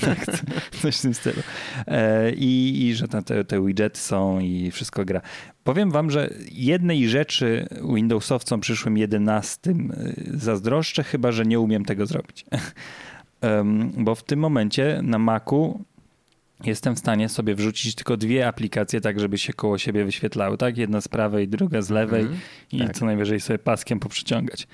tak, 0.00 0.26
co- 0.26 0.78
coś 0.82 0.96
w 0.96 1.02
tym 1.02 1.14
stylu. 1.14 1.42
E, 1.86 2.32
I, 2.32 2.86
i 2.86 2.94
że 2.94 3.08
te, 3.08 3.44
te, 3.44 3.64
widgety 3.66 3.98
są 3.98 4.40
i 4.40 4.70
wszystko 4.70 5.04
gra. 5.04 5.20
Powiem 5.64 5.90
wam, 5.90 6.10
że 6.10 6.30
jednej 6.52 7.08
rzeczy 7.08 7.66
Windowsowcom 7.94 8.60
przyszłym 8.60 8.98
11 8.98 9.70
y, 9.70 9.74
zazdroszczę, 10.34 11.04
chyba 11.04 11.32
że 11.32 11.46
nie 11.46 11.60
umiem 11.60 11.84
tego 11.84 12.06
zrobić. 12.06 12.44
Bo 13.96 14.14
w 14.14 14.22
tym 14.22 14.38
momencie 14.40 15.00
na 15.02 15.18
Macu 15.18 15.84
jestem 16.64 16.94
w 16.94 16.98
stanie 16.98 17.28
sobie 17.28 17.54
wrzucić 17.54 17.94
tylko 17.94 18.16
dwie 18.16 18.46
aplikacje, 18.48 19.00
tak 19.00 19.20
żeby 19.20 19.38
się 19.38 19.52
koło 19.52 19.78
siebie 19.78 20.04
wyświetlały, 20.04 20.58
tak? 20.58 20.78
Jedna 20.78 21.00
z 21.00 21.08
prawej, 21.08 21.48
druga 21.48 21.82
z 21.82 21.90
lewej 21.90 22.20
Mhm. 22.22 22.40
i 22.72 22.78
Tak. 22.78 22.96
co 22.96 23.06
najwyżej 23.06 23.40
sobie 23.40 23.58
paskiem 23.58 24.00
poprzeciągać. 24.00 24.66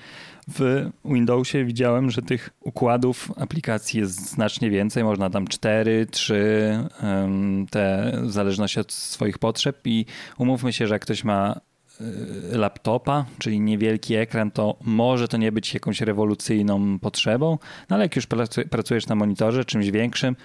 W 0.47 0.89
Windowsie 1.05 1.65
widziałem, 1.65 2.11
że 2.11 2.21
tych 2.21 2.49
układów 2.61 3.31
aplikacji 3.37 3.99
jest 3.99 4.29
znacznie 4.31 4.69
więcej. 4.69 5.03
Można 5.03 5.29
tam 5.29 5.47
cztery, 5.47 6.05
trzy, 6.11 6.77
te 7.71 8.11
w 8.23 8.31
zależności 8.31 8.79
od 8.79 8.91
swoich 8.91 9.37
potrzeb 9.37 9.77
i 9.85 10.05
umówmy 10.37 10.73
się, 10.73 10.87
że 10.87 10.95
jak 10.95 11.01
ktoś 11.01 11.23
ma 11.23 11.59
y, 12.01 12.57
laptopa, 12.57 13.25
czyli 13.39 13.59
niewielki 13.59 14.15
ekran, 14.15 14.51
to 14.51 14.75
może 14.81 15.27
to 15.27 15.37
nie 15.37 15.51
być 15.51 15.73
jakąś 15.73 16.01
rewolucyjną 16.01 16.99
potrzebą, 16.99 17.57
no 17.89 17.95
ale 17.95 18.05
jak 18.05 18.15
już 18.15 18.27
pracu- 18.27 18.67
pracujesz 18.67 19.07
na 19.07 19.15
monitorze 19.15 19.65
czymś 19.65 19.91
większym, 19.91 20.35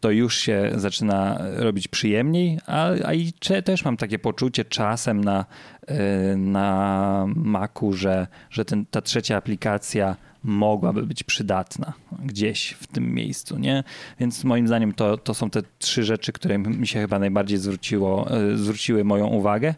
to 0.00 0.10
już 0.10 0.38
się 0.38 0.70
zaczyna 0.74 1.38
robić 1.56 1.88
przyjemniej, 1.88 2.58
a, 2.66 2.90
a 3.04 3.14
i 3.14 3.32
też 3.64 3.84
mam 3.84 3.96
takie 3.96 4.18
poczucie 4.18 4.64
czasem 4.64 5.24
na, 5.24 5.44
y, 5.90 6.36
na 6.36 7.26
Macu, 7.36 7.92
że, 7.92 8.26
że 8.50 8.64
ten, 8.64 8.86
ta 8.86 9.00
trzecia 9.00 9.36
aplikacja 9.36 10.16
mogłaby 10.44 11.06
być 11.06 11.24
przydatna 11.24 11.92
gdzieś 12.24 12.70
w 12.70 12.86
tym 12.86 13.14
miejscu, 13.14 13.58
nie? 13.58 13.84
Więc 14.20 14.44
moim 14.44 14.66
zdaniem 14.66 14.92
to, 14.92 15.16
to 15.16 15.34
są 15.34 15.50
te 15.50 15.62
trzy 15.78 16.04
rzeczy, 16.04 16.32
które 16.32 16.58
mi 16.58 16.86
się 16.86 17.00
chyba 17.00 17.18
najbardziej 17.18 17.58
zwróciło, 17.58 18.36
y, 18.52 18.56
zwróciły 18.56 19.04
moją 19.04 19.26
uwagę. 19.26 19.74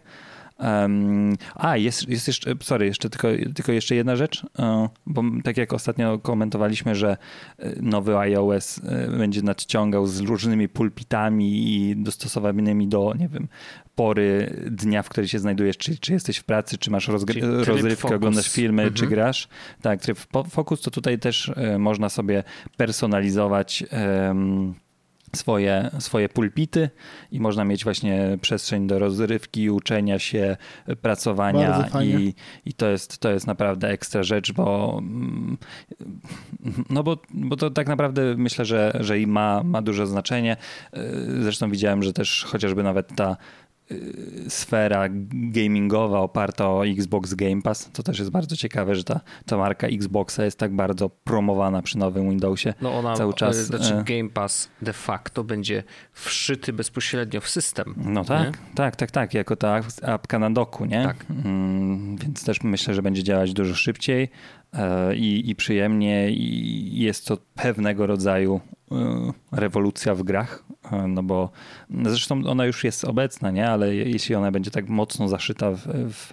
Em, 0.62 1.36
a, 1.54 1.76
jest, 1.76 2.08
jest 2.08 2.26
jeszcze, 2.26 2.54
sorry, 2.62 2.86
jeszcze 2.86 3.10
tylko, 3.10 3.28
tylko 3.54 3.72
jeszcze 3.72 3.94
jedna 3.94 4.16
rzecz, 4.16 4.46
e, 4.58 4.88
bo 5.06 5.22
tak 5.44 5.56
jak 5.56 5.72
ostatnio 5.72 6.18
komentowaliśmy, 6.18 6.94
że 6.94 7.16
e, 7.58 7.72
nowy 7.82 8.18
iOS 8.18 8.80
e, 8.84 9.08
będzie 9.18 9.42
nadciągał 9.42 10.06
z 10.06 10.20
różnymi 10.20 10.68
pulpitami 10.68 11.74
i 11.74 11.96
dostosowanymi 11.96 12.88
do, 12.88 13.14
nie 13.18 13.28
wiem, 13.28 13.48
pory 13.94 14.54
dnia, 14.70 15.02
w 15.02 15.08
której 15.08 15.28
się 15.28 15.38
znajdujesz, 15.38 15.76
czy, 15.78 15.98
czy 15.98 16.12
jesteś 16.12 16.36
w 16.36 16.44
pracy, 16.44 16.78
czy 16.78 16.90
masz 16.90 17.08
rozgry- 17.08 17.64
rozrywkę, 17.64 17.96
focus. 18.02 18.16
oglądasz 18.16 18.48
filmy, 18.50 18.82
czy 18.82 19.04
Mhm. 19.04 19.10
grasz. 19.10 19.48
Tak, 19.82 20.00
tryb 20.00 20.18
fo- 20.18 20.48
Focus 20.50 20.80
to 20.80 20.90
tutaj 20.90 21.18
też 21.18 21.52
można 21.78 22.08
sobie 22.08 22.44
personalizować 22.76 23.84
em, 23.90 24.74
swoje, 25.36 25.90
swoje 25.98 26.28
pulpity 26.28 26.90
i 27.30 27.40
można 27.40 27.64
mieć 27.64 27.84
właśnie 27.84 28.38
przestrzeń 28.40 28.86
do 28.86 28.98
rozrywki, 28.98 29.70
uczenia 29.70 30.18
się, 30.18 30.56
pracowania 31.02 31.88
i, 32.02 32.34
i 32.66 32.74
to, 32.74 32.88
jest, 32.88 33.18
to 33.18 33.30
jest 33.30 33.46
naprawdę 33.46 33.88
ekstra 33.88 34.22
rzecz, 34.22 34.52
bo 34.52 34.98
mm, 34.98 35.58
no 36.90 37.02
bo, 37.02 37.16
bo 37.30 37.56
to 37.56 37.70
tak 37.70 37.86
naprawdę 37.86 38.34
myślę, 38.36 38.64
że, 38.64 38.98
że 39.00 39.20
i 39.20 39.26
ma, 39.26 39.62
ma 39.62 39.82
duże 39.82 40.06
znaczenie. 40.06 40.56
Yy, 40.92 41.02
Zresztą 41.42 41.70
widziałem, 41.70 42.02
że 42.02 42.12
też 42.12 42.44
chociażby 42.44 42.82
nawet 42.82 43.16
ta 43.16 43.36
sfera 44.49 45.09
gamingowa 45.32 46.20
oparta 46.20 46.68
o 46.68 46.86
Xbox 46.86 47.34
Game 47.34 47.62
Pass, 47.62 47.90
to 47.93 48.03
też 48.03 48.18
jest 48.18 48.30
bardzo 48.30 48.57
ciekawe, 48.57 48.95
że 48.95 49.05
ta, 49.05 49.20
ta 49.47 49.57
marka 49.57 49.86
Xboxa 49.86 50.45
jest 50.45 50.59
tak 50.59 50.76
bardzo 50.76 51.09
promowana 51.09 51.82
przy 51.82 51.99
nowym 51.99 52.30
Windowsie. 52.30 52.74
No 52.80 52.99
ona, 52.99 53.14
Cały 53.14 53.34
czas, 53.34 53.57
e, 53.57 53.64
znaczy 53.64 53.95
e. 53.95 54.05
Game 54.05 54.30
Pass 54.30 54.70
de 54.82 54.93
facto 54.93 55.45
będzie 55.45 55.82
wszyty 56.12 56.72
bezpośrednio 56.72 57.40
w 57.40 57.49
system. 57.49 57.95
No 57.97 58.24
tak, 58.24 58.47
Nie? 58.47 58.74
tak, 58.74 58.97
tak, 58.97 59.11
tak, 59.11 59.34
jako 59.34 59.57
ta 59.57 59.80
apka 60.03 60.38
na 60.38 60.51
doku, 60.51 60.84
nie? 60.84 61.05
Tak. 61.05 61.26
Mm, 61.45 62.16
więc 62.16 62.45
też 62.45 62.62
myślę, 62.62 62.95
że 62.95 63.03
będzie 63.03 63.22
działać 63.22 63.53
dużo 63.53 63.74
szybciej 63.74 64.28
e, 64.72 65.16
i, 65.16 65.51
i 65.51 65.55
przyjemnie 65.55 66.30
i 66.30 67.03
jest 67.03 67.26
to 67.26 67.38
pewnego 67.55 68.07
rodzaju 68.07 68.61
rewolucja 69.53 70.14
w 70.14 70.22
grach, 70.22 70.64
e, 70.93 71.09
no 71.09 71.22
bo 71.22 71.51
zresztą 72.05 72.43
ona 72.47 72.66
już 72.66 72.84
jest 72.84 73.05
obecna, 73.05 73.51
nie? 73.51 73.68
Ale 73.70 73.95
je- 73.95 74.11
jeśli 74.11 74.34
ona 74.34 74.51
będzie 74.51 74.70
tak 74.70 74.88
mocno 74.88 75.28
zaszyta 75.28 75.70
w, 75.70 75.78
w, 76.12 76.32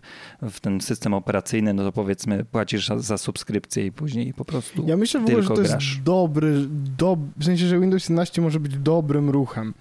w 0.51 0.59
ten 0.59 0.81
system 0.81 1.13
operacyjny, 1.13 1.73
no 1.73 1.83
to 1.83 1.91
powiedzmy 1.91 2.45
płacisz 2.45 2.87
za, 2.87 2.99
za 2.99 3.17
subskrypcję 3.17 3.85
i 3.85 3.91
później 3.91 4.33
po 4.33 4.45
prostu 4.45 4.83
Ja 4.87 4.97
myślę 4.97 5.19
w 5.19 5.23
ogóle, 5.25 5.43
że 5.43 5.49
to 5.49 5.61
jest 5.61 5.71
grasz. 5.71 5.97
dobry, 6.03 6.53
dob... 6.97 7.19
w 7.37 7.45
sensie, 7.45 7.65
że 7.67 7.79
Windows 7.79 8.03
11 8.03 8.41
może 8.41 8.59
być 8.59 8.77
dobrym 8.77 9.29
ruchem. 9.29 9.73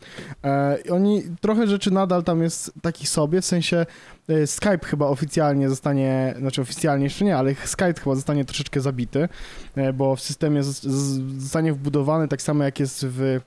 E, 0.45 0.79
oni, 0.91 1.23
trochę 1.41 1.67
rzeczy 1.67 1.91
nadal 1.91 2.25
tam 2.25 2.43
jest 2.43 2.73
takich 2.83 3.09
sobie, 3.09 3.41
w 3.41 3.45
sensie 3.45 3.87
e, 4.29 4.47
Skype 4.47 4.79
chyba 4.85 5.07
oficjalnie 5.07 5.69
zostanie, 5.69 6.35
znaczy 6.39 6.63
oficjalnie 6.63 7.05
jeszcze 7.05 7.25
nie, 7.25 7.37
ale 7.37 7.55
Skype 7.55 7.95
chyba 7.95 8.15
zostanie 8.15 8.45
troszeczkę 8.45 8.81
zabity, 8.81 9.29
e, 9.77 9.93
bo 9.93 10.17
w 10.17 10.21
systemie 10.21 10.63
zostanie 10.63 11.73
wbudowany 11.73 12.29
tak 12.29 12.43
samo 12.43 12.65
jak 12.65 12.68
jest 12.81 13.07
w, 13.07 13.21
e, 13.23 13.41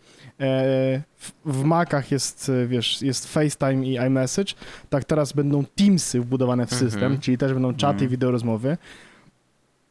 w, 1.17 1.31
w 1.45 1.63
Macach 1.63 2.11
jest, 2.11 2.49
e, 2.49 2.67
wiesz, 2.67 3.01
jest 3.01 3.27
FaceTime 3.33 3.85
i 3.85 3.97
iMessage, 3.97 4.53
tak 4.89 5.03
teraz 5.03 5.33
będą 5.33 5.65
Teamsy 5.75 6.21
wbudowane 6.21 6.65
w 6.67 6.73
system, 6.73 7.03
Mhm. 7.03 7.21
czyli 7.21 7.37
też 7.37 7.53
będą 7.53 7.73
czaty 7.73 7.93
i 7.93 8.03
Mhm. 8.03 8.09
wideo 8.11 8.31
rozmowy. 8.31 8.77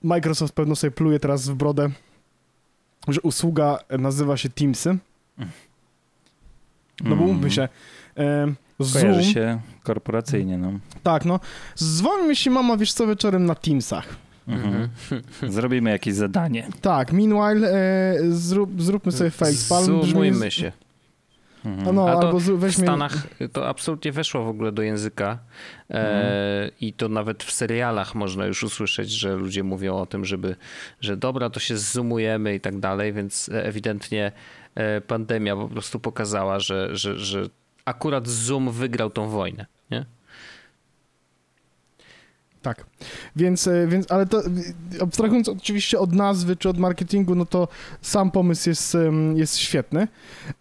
Microsoft 0.02 0.54
pewno 0.54 0.76
sobie 0.76 0.90
pluje 0.90 1.20
teraz 1.20 1.48
w 1.48 1.54
brodę, 1.54 1.88
że 3.08 3.20
usługa 3.20 3.78
nazywa 3.98 4.36
się 4.36 4.48
Teamsy. 4.48 4.98
No 5.38 5.46
bo 7.00 7.06
Mm, 7.14 7.22
umówmy 7.22 7.50
się, 7.50 7.68
e, 8.16 8.54
Zoom, 8.78 9.02
Kojarzy 9.02 9.24
się 9.32 9.60
korporacyjnie, 9.82 10.58
no. 10.58 10.72
tak 11.02 11.24
no, 11.24 11.40
dzwoń 11.78 12.28
mi 12.28 12.36
się 12.36 12.50
mama, 12.50 12.76
wiesz 12.76 12.92
co, 12.92 13.06
wieczorem 13.06 13.46
na 13.46 13.54
Teamsach. 13.54 14.16
Mhm. 14.50 14.88
Zrobimy 15.52 15.90
jakieś 15.90 16.14
zadanie. 16.14 16.68
Tak, 16.80 17.12
meanwhile 17.12 17.68
e, 17.68 18.14
zrób, 18.30 18.82
zróbmy 18.82 19.12
sobie 19.12 19.30
facepalm. 19.30 19.84
Zoomujmy 19.86 20.50
się. 20.50 20.72
Mhm. 21.64 21.96
No, 21.96 22.08
A 22.08 22.12
to 22.12 22.26
albo 22.26 22.40
z, 22.40 22.50
w 22.50 22.58
weźmie... 22.58 22.84
Stanach 22.84 23.26
to 23.52 23.68
absolutnie 23.68 24.12
weszło 24.12 24.44
w 24.44 24.48
ogóle 24.48 24.72
do 24.72 24.82
języka 24.82 25.38
e, 25.90 26.70
i 26.80 26.92
to 26.92 27.08
nawet 27.08 27.44
w 27.44 27.52
serialach 27.52 28.14
można 28.14 28.46
już 28.46 28.62
usłyszeć, 28.62 29.10
że 29.10 29.36
ludzie 29.36 29.62
mówią 29.62 29.96
o 29.96 30.06
tym, 30.06 30.24
żeby, 30.24 30.56
że 31.00 31.16
dobra, 31.16 31.50
to 31.50 31.60
się 31.60 31.76
zoomujemy 31.76 32.54
i 32.54 32.60
tak 32.60 32.78
dalej, 32.78 33.12
więc 33.12 33.50
ewidentnie 33.52 34.32
e, 34.74 35.00
pandemia 35.00 35.56
po 35.56 35.68
prostu 35.68 36.00
pokazała, 36.00 36.60
że, 36.60 36.96
że, 36.96 37.18
że 37.18 37.42
akurat 37.84 38.28
Zoom 38.28 38.70
wygrał 38.70 39.10
tą 39.10 39.28
wojnę? 39.28 39.66
Tak. 42.62 42.84
Więc, 43.36 43.66
e, 43.66 43.86
więc, 43.86 44.12
ale 44.12 44.26
to 44.26 44.38
e, 44.38 44.50
abstrahując 45.02 45.48
oczywiście 45.48 45.98
od 45.98 46.12
nazwy 46.12 46.56
czy 46.56 46.68
od 46.68 46.78
marketingu, 46.78 47.34
no 47.34 47.46
to 47.46 47.68
sam 48.02 48.30
pomysł 48.30 48.68
jest, 48.68 48.96
jest 49.34 49.58
świetny. 49.58 50.08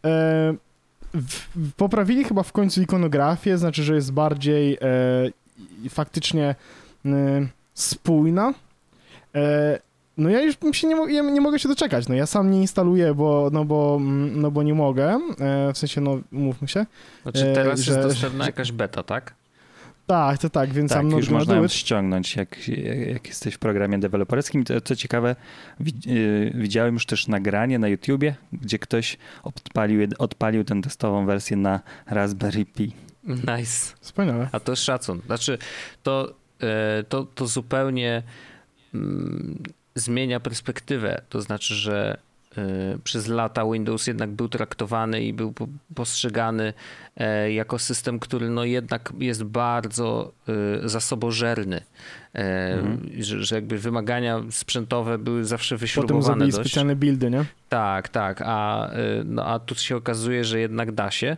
E, 0.06 0.54
w, 1.14 1.74
poprawili 1.78 2.24
chyba 2.24 2.44
w 2.44 2.52
końcu 2.52 2.82
ikonografię, 2.82 3.58
znaczy, 3.58 3.84
że 3.84 3.96
jest 3.96 4.12
bardziej 4.12 4.78
e, 4.82 5.90
faktycznie 5.90 6.56
e, 7.06 7.48
spójna. 7.74 8.54
E, 9.36 9.80
no 10.18 10.30
ja 10.30 10.42
już 10.42 10.56
się 10.72 10.88
nie, 10.88 11.14
ja 11.14 11.22
nie 11.22 11.42
mogę 11.42 11.60
się 11.60 11.70
doczekać. 11.70 12.08
No 12.08 12.16
ja 12.16 12.26
sam 12.26 12.52
nie 12.52 12.62
instaluję, 12.62 13.14
bo, 13.14 13.50
no 13.54 13.66
bo, 13.66 13.98
mm, 14.02 14.42
no 14.42 14.52
bo 14.52 14.64
nie 14.64 14.74
mogę. 14.74 15.20
W 15.74 15.78
sensie, 15.78 16.02
no 16.02 16.20
mówmy 16.32 16.68
się. 16.68 16.86
Znaczy 17.22 17.52
teraz 17.56 17.80
że- 17.80 17.92
jest 17.92 18.08
dostępna 18.08 18.46
jakaś 18.46 18.72
beta, 18.72 19.04
tak? 19.04 19.36
Tak, 20.10 20.38
to 20.38 20.50
tak, 20.50 20.74
więc 20.74 20.90
Tak, 20.92 20.98
sam 20.98 21.12
już 21.12 21.30
można 21.30 21.56
ją 21.56 21.68
ściągnąć, 21.68 22.36
jak, 22.36 22.68
jak 23.08 23.28
jesteś 23.28 23.54
w 23.54 23.60
programie 23.60 24.00
deweloperskim. 24.00 24.64
To, 24.64 24.82
co 24.82 24.96
ciekawe, 24.96 25.36
wi- 25.80 26.12
y, 26.14 26.52
widziałem 26.56 26.94
już 26.94 27.06
też 27.06 27.28
nagranie 27.28 27.80
na 27.80 27.88
YouTubie, 27.88 28.36
gdzie 28.54 28.80
ktoś 28.80 29.18
odpalił, 29.44 30.08
odpalił 30.18 30.64
tę 30.64 30.82
testową 30.82 31.26
wersję 31.26 31.58
na 31.58 31.80
Raspberry 32.06 32.66
Pi. 32.66 32.92
Nice. 33.24 33.96
Wspaniale. 34.02 34.50
A 34.52 34.60
to 34.60 34.72
jest 34.72 34.84
szacun. 34.84 35.22
Znaczy, 35.26 35.58
to, 36.04 36.34
e, 36.62 37.04
to, 37.04 37.24
to 37.24 37.48
zupełnie 37.48 38.24
mm, 38.94 39.64
zmienia 39.96 40.40
perspektywę. 40.40 41.22
To 41.30 41.42
znaczy, 41.42 41.74
że 41.76 42.18
przez 43.04 43.28
lata 43.28 43.66
Windows 43.72 44.08
jednak 44.08 44.30
był 44.30 44.50
traktowany 44.50 45.22
i 45.24 45.34
był 45.34 45.52
po- 45.54 45.68
postrzegany 45.96 46.74
e, 47.18 47.52
jako 47.54 47.80
system, 47.80 48.20
który 48.20 48.50
no 48.50 48.64
jednak 48.64 49.14
jest 49.20 49.44
bardzo 49.44 50.32
e, 50.84 50.90
zasobożerny. 50.90 51.82
E, 52.36 52.84
że, 53.20 53.44
że 53.44 53.56
jakby 53.56 53.78
wymagania 53.78 54.42
sprzętowe 54.52 55.18
były 55.18 55.46
zawsze 55.46 55.76
Potem 55.76 55.82
wyśrubowane 55.82 56.24
zrobili 56.24 56.52
dość. 56.52 56.70
specjalne 56.70 56.96
buildy, 56.96 57.30
nie? 57.32 57.46
Tak, 57.70 58.10
tak, 58.10 58.42
a, 58.46 58.90
y, 58.94 59.24
no, 59.26 59.46
a 59.46 59.60
tu 59.60 59.76
się 59.76 59.96
okazuje, 59.96 60.44
że 60.44 60.60
jednak 60.60 60.92
da 60.92 61.12
się, 61.12 61.38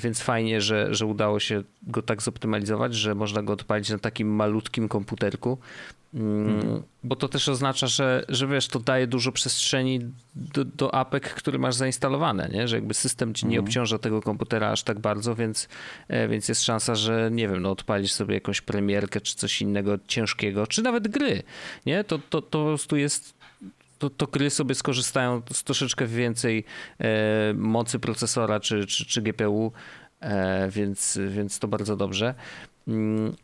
więc 0.00 0.20
fajnie, 0.20 0.60
że, 0.60 0.94
że 0.94 1.06
udało 1.06 1.40
się 1.40 1.62
go 1.82 2.02
tak 2.02 2.22
zoptymalizować, 2.22 2.94
że 2.94 3.14
można 3.14 3.42
go 3.42 3.52
odpalić 3.52 3.90
na 3.90 3.98
takim 3.98 4.28
malutkim 4.28 4.88
komputerku, 4.88 5.58
Mm, 6.14 6.82
bo 7.04 7.16
to 7.16 7.28
też 7.28 7.48
oznacza, 7.48 7.86
że, 7.86 8.24
że 8.28 8.46
wiesz, 8.46 8.68
to 8.68 8.80
daje 8.80 9.06
dużo 9.06 9.32
przestrzeni 9.32 10.00
do, 10.34 10.64
do 10.64 10.94
apek, 10.94 11.34
które 11.34 11.58
masz 11.58 11.74
zainstalowane, 11.74 12.48
nie? 12.52 12.68
że 12.68 12.76
jakby 12.76 12.94
system 12.94 13.34
ci 13.34 13.46
nie 13.46 13.60
obciąża 13.60 13.98
tego 13.98 14.22
komputera 14.22 14.70
aż 14.70 14.82
tak 14.82 14.98
bardzo, 14.98 15.34
więc, 15.34 15.68
e, 16.08 16.28
więc 16.28 16.48
jest 16.48 16.64
szansa, 16.64 16.94
że 16.94 17.28
nie 17.32 17.48
wiem, 17.48 17.62
no 17.62 17.70
odpalisz 17.70 18.12
sobie 18.12 18.34
jakąś 18.34 18.60
premierkę 18.60 19.20
czy 19.20 19.36
coś 19.36 19.62
innego 19.62 19.98
ciężkiego, 20.06 20.66
czy 20.66 20.82
nawet 20.82 21.08
gry, 21.08 21.42
nie? 21.86 22.04
To, 22.04 22.18
to, 22.18 22.42
to 22.42 22.58
po 22.58 22.64
prostu 22.64 22.96
jest 22.96 23.34
to, 23.98 24.10
to 24.10 24.26
gry 24.26 24.50
sobie 24.50 24.74
skorzystają 24.74 25.42
z 25.52 25.64
troszeczkę 25.64 26.06
więcej 26.06 26.64
e, 27.00 27.06
mocy 27.54 27.98
procesora 27.98 28.60
czy, 28.60 28.86
czy, 28.86 29.06
czy 29.06 29.22
GPU, 29.22 29.72
e, 30.20 30.68
więc, 30.70 31.18
więc 31.28 31.58
to 31.58 31.68
bardzo 31.68 31.96
dobrze. 31.96 32.34
Mm, 32.88 33.34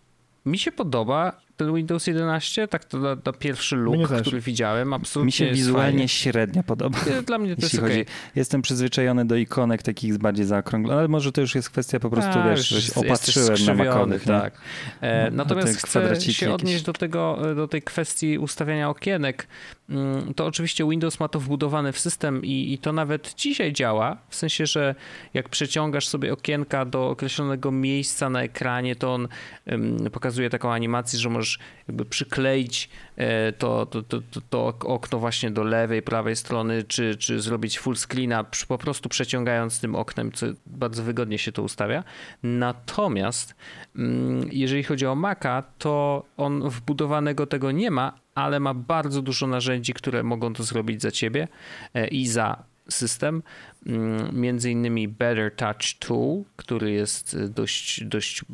mi 0.47 0.59
się 0.59 0.73
podoba 0.73 1.41
ten 1.57 1.75
Windows 1.75 2.07
11, 2.07 2.69
tak 2.69 2.85
to 2.85 2.99
na, 2.99 3.17
na 3.27 3.33
pierwszy 3.33 3.77
look, 3.77 4.11
który 4.21 4.41
widziałem, 4.41 4.93
absolutnie 4.93 5.27
Mi 5.27 5.33
się 5.33 5.51
wizualnie 5.51 5.91
fajnie. 5.93 6.09
średnio 6.09 6.63
podoba. 6.63 6.99
Dla 7.27 7.39
mnie 7.39 7.57
to 7.57 7.63
jest 7.63 7.75
Jeśli 7.75 7.79
okej. 7.87 7.99
chodzi, 7.99 8.11
jestem 8.37 8.63
przyzwyczajony 8.63 9.25
do 9.25 9.37
ikonek 9.37 9.83
takich 9.83 10.19
bardziej 10.19 10.47
zaokrąglonych, 10.47 10.99
ale 10.99 11.09
może 11.09 11.33
to 11.33 11.41
już 11.41 11.55
jest 11.55 11.71
kwestia 11.71 12.01
po 12.01 12.11
prostu, 12.11 12.31
A, 12.39 12.49
wiesz, 12.51 12.59
już 12.59 12.69
że 12.69 12.77
jest- 12.77 12.95
się 12.95 13.01
opatrzyłem 13.01 13.65
na 13.67 13.75
makowych. 13.75 14.25
Tak. 14.25 14.61
E, 15.01 15.31
No, 15.31 15.37
natomiast 15.37 15.77
chcę 15.87 16.01
się 16.01 16.09
jakieś. 16.09 16.43
odnieść 16.43 16.83
do, 16.85 16.93
tego, 16.93 17.39
do 17.57 17.69
tej 17.69 17.83
kwestii 17.83 18.39
ustawiania 18.39 18.89
okienek. 18.91 19.47
Mm, 19.91 20.35
To 20.35 20.47
oczywiście 20.47 20.89
Windows 20.89 21.21
ma 21.21 21.29
to 21.29 21.41
wbudowane 21.41 21.93
w 21.93 21.99
system 21.99 22.45
i, 22.45 22.73
i 22.73 22.79
to 22.79 22.93
nawet 22.93 23.35
dzisiaj 23.35 23.73
działa, 23.73 24.17
w 24.29 24.35
sensie, 24.35 24.67
że 24.67 24.95
jak 25.35 25.49
przeciągasz 25.49 26.09
sobie 26.09 26.33
okienka 26.33 26.85
do 26.85 27.09
określonego 27.09 27.71
miejsca 27.71 28.31
na 28.31 28.43
ekranie, 28.43 28.97
to 28.97 29.15
on 29.15 29.29
em, 29.67 29.97
pokazuje 30.13 30.51
taką 30.51 30.73
animację, 30.73 31.19
że 31.19 31.31
możesz 31.31 31.59
jakby 31.89 32.05
przykleić 32.05 32.91
e, 33.17 33.53
to, 33.53 33.87
to, 33.87 34.03
to, 34.03 34.21
to, 34.51 34.67
okno 34.85 35.19
właśnie 35.19 35.51
do 35.51 35.65
lewej, 35.65 36.03
prawej 36.03 36.37
strony, 36.37 36.83
czy, 36.83 37.17
czy 37.17 37.41
zrobić 37.41 37.79
full 37.79 37.97
screena 37.97 38.45
po 38.69 38.79
prostu 38.79 39.09
przeciągając 39.09 39.81
tym 39.81 39.95
oknem, 39.95 40.33
co 40.33 40.47
bardzo 40.67 41.03
wygodnie 41.03 41.39
się 41.39 41.53
to 41.53 41.63
ustawia. 41.63 42.05
Natomiast 42.43 43.55
mm, 43.97 44.49
jeżeli 44.53 44.83
chodzi 44.83 45.07
o 45.07 45.15
Maca, 45.15 45.63
to 45.79 46.25
on 46.37 46.69
wbudowanego 46.69 47.47
tego 47.47 47.73
nie 47.73 47.91
ma, 47.91 48.13
ale 48.43 48.61
ma 48.61 48.75
bardzo 48.75 49.23
dużo 49.23 49.47
narzędzi, 49.47 49.95
które 49.95 50.23
mogą 50.23 50.53
to 50.53 50.63
zrobić 50.63 51.03
za 51.03 51.11
ciebie 51.11 51.49
e, 51.95 52.09
i 52.09 52.27
za 52.27 52.65
system. 52.89 53.43
Mm, 53.87 54.41
Między 54.41 54.71
innymi 54.71 55.09
Better 55.09 55.57
Touch 55.57 55.95
Tool, 55.99 56.45
który 56.57 56.91
jest 56.91 57.35
e, 57.35 57.49
dość, 57.49 58.05
dość 58.05 58.45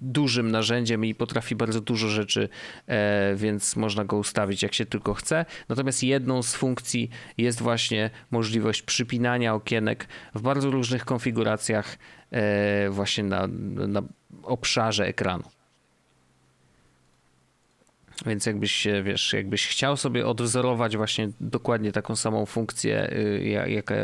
dużym 0.00 0.50
narzędziem 0.50 1.04
i 1.04 1.14
potrafi 1.14 1.56
bardzo 1.56 1.80
dużo 1.80 2.08
rzeczy, 2.08 2.48
e, 2.86 3.34
więc 3.36 3.76
można 3.76 4.04
go 4.04 4.16
ustawić 4.16 4.62
jak 4.62 4.74
się 4.74 4.86
tylko 4.86 5.14
chce. 5.14 5.44
Natomiast 5.68 6.02
jedną 6.02 6.42
z 6.42 6.54
funkcji 6.54 7.10
jest 7.38 7.62
właśnie 7.62 8.10
możliwość 8.30 8.82
przypinania 8.82 9.54
okienek 9.54 10.08
w 10.34 10.42
bardzo 10.42 10.70
różnych 10.70 11.04
konfiguracjach 11.04 11.98
właśnie 12.90 13.24
na, 13.24 13.46
na 13.88 14.02
obszarze 14.42 15.06
ekranu. 15.06 15.44
Więc 18.26 18.46
jakbyś 18.46 18.86
wiesz, 19.04 19.32
jakbyś 19.32 19.66
chciał 19.66 19.96
sobie 19.96 20.26
odwzorować 20.26 20.96
właśnie 20.96 21.28
dokładnie 21.40 21.92
taką 21.92 22.16
samą 22.16 22.46
funkcję, 22.46 23.12
y, 23.12 23.44
ja- 23.48 23.66
jaka 23.66 23.94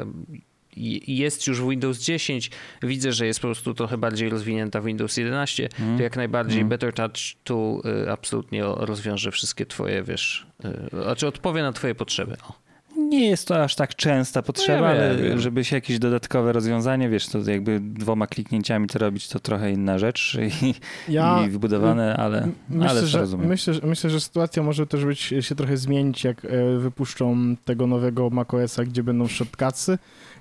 jest 1.07 1.47
już 1.47 1.61
w 1.63 1.69
Windows 1.71 1.99
10, 1.99 2.51
widzę, 2.83 3.13
że 3.13 3.27
jest 3.27 3.41
po 3.41 3.47
prostu 3.49 3.75
trochę 3.75 3.99
bardziej 3.99 4.29
rozwinięta 4.29 4.81
w 4.81 4.85
Windows 4.85 5.17
11, 5.17 5.69
to 5.97 6.03
jak 6.03 6.17
najbardziej 6.17 6.65
Better 6.69 6.93
Touch 6.93 7.13
Tool 7.45 7.81
y, 8.05 8.11
absolutnie 8.11 8.63
rozwiąże 8.65 9.31
wszystkie 9.31 9.67
twoje, 9.67 10.03
wiesz, 10.03 10.47
y, 10.65 11.03
znaczy 11.03 11.27
odpowie 11.27 11.63
na 11.63 11.73
twoje 11.73 11.95
potrzeby. 11.95 12.37
O. 12.49 12.68
Nie 13.09 13.29
jest 13.29 13.49
to 13.49 13.63
aż 13.65 13.75
tak 13.75 13.95
częsta 13.95 14.43
potrzeba, 14.43 14.81
No 14.81 14.95
ja 14.95 15.03
ale 15.11 15.17
wiem. 15.17 15.41
żeby 15.41 15.65
się 15.65 15.77
jakieś 15.77 15.99
dodatkowe 15.99 16.53
rozwiązanie, 16.53 17.09
wiesz, 17.09 17.29
to 17.29 17.39
jakby 17.51 17.81
dwoma 17.81 18.27
kliknięciami 18.27 18.87
to 18.87 18.99
robić, 18.99 19.29
to 19.29 19.41
trochę 19.41 19.73
inna 19.73 19.99
rzecz 19.99 20.39
i, 20.63 20.75
Ja 21.13 21.45
i 21.47 21.51
wbudowane, 21.51 22.17
ale, 22.17 22.39
ale 22.39 22.49
myślę, 22.69 23.01
to 23.01 23.07
że, 23.07 23.19
rozumiem. 23.21 23.49
myślę, 23.49 23.75
że, 23.75 23.81
myślę, 23.85 24.11
że 24.11 24.21
sytuacja 24.21 24.63
może 24.63 24.87
też 24.87 25.05
być, 25.05 25.21
się 25.41 25.55
trochę 25.55 25.77
zmienić, 25.77 26.25
jak 26.25 26.45
e, 26.45 26.79
wypuszczą 26.79 27.57
tego 27.65 27.87
nowego 27.87 28.31
macOSa, 28.31 28.85
gdzie 28.85 29.03
będą 29.03 29.29
shortcutsy, 29.29 29.99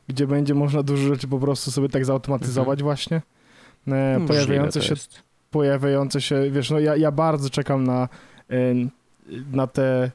gdzie 0.07 0.28
będzie 0.28 0.53
można 0.53 0.84
dużo 0.84 1.07
rzeczy 1.07 1.28
po 1.28 1.39
prostu 1.39 1.72
sobie 1.72 1.89
tak 1.89 2.05
zautomatyzować 2.05 2.84
właśnie. 2.84 3.18
E, 3.18 4.20
Możliwe 4.20 4.28
pojawiające 4.28 4.82
się 4.82 4.95
pojawiające 5.51 6.22
się, 6.22 6.51
wiesz, 6.51 6.70
no 6.72 6.80
ja, 6.80 6.95
ja 6.95 7.11
bardzo 7.11 7.49
czekam 7.49 7.84
na, 7.84 8.09
e, 8.49 8.55
na 9.51 9.68
te 9.68 10.03
e, 10.03 10.11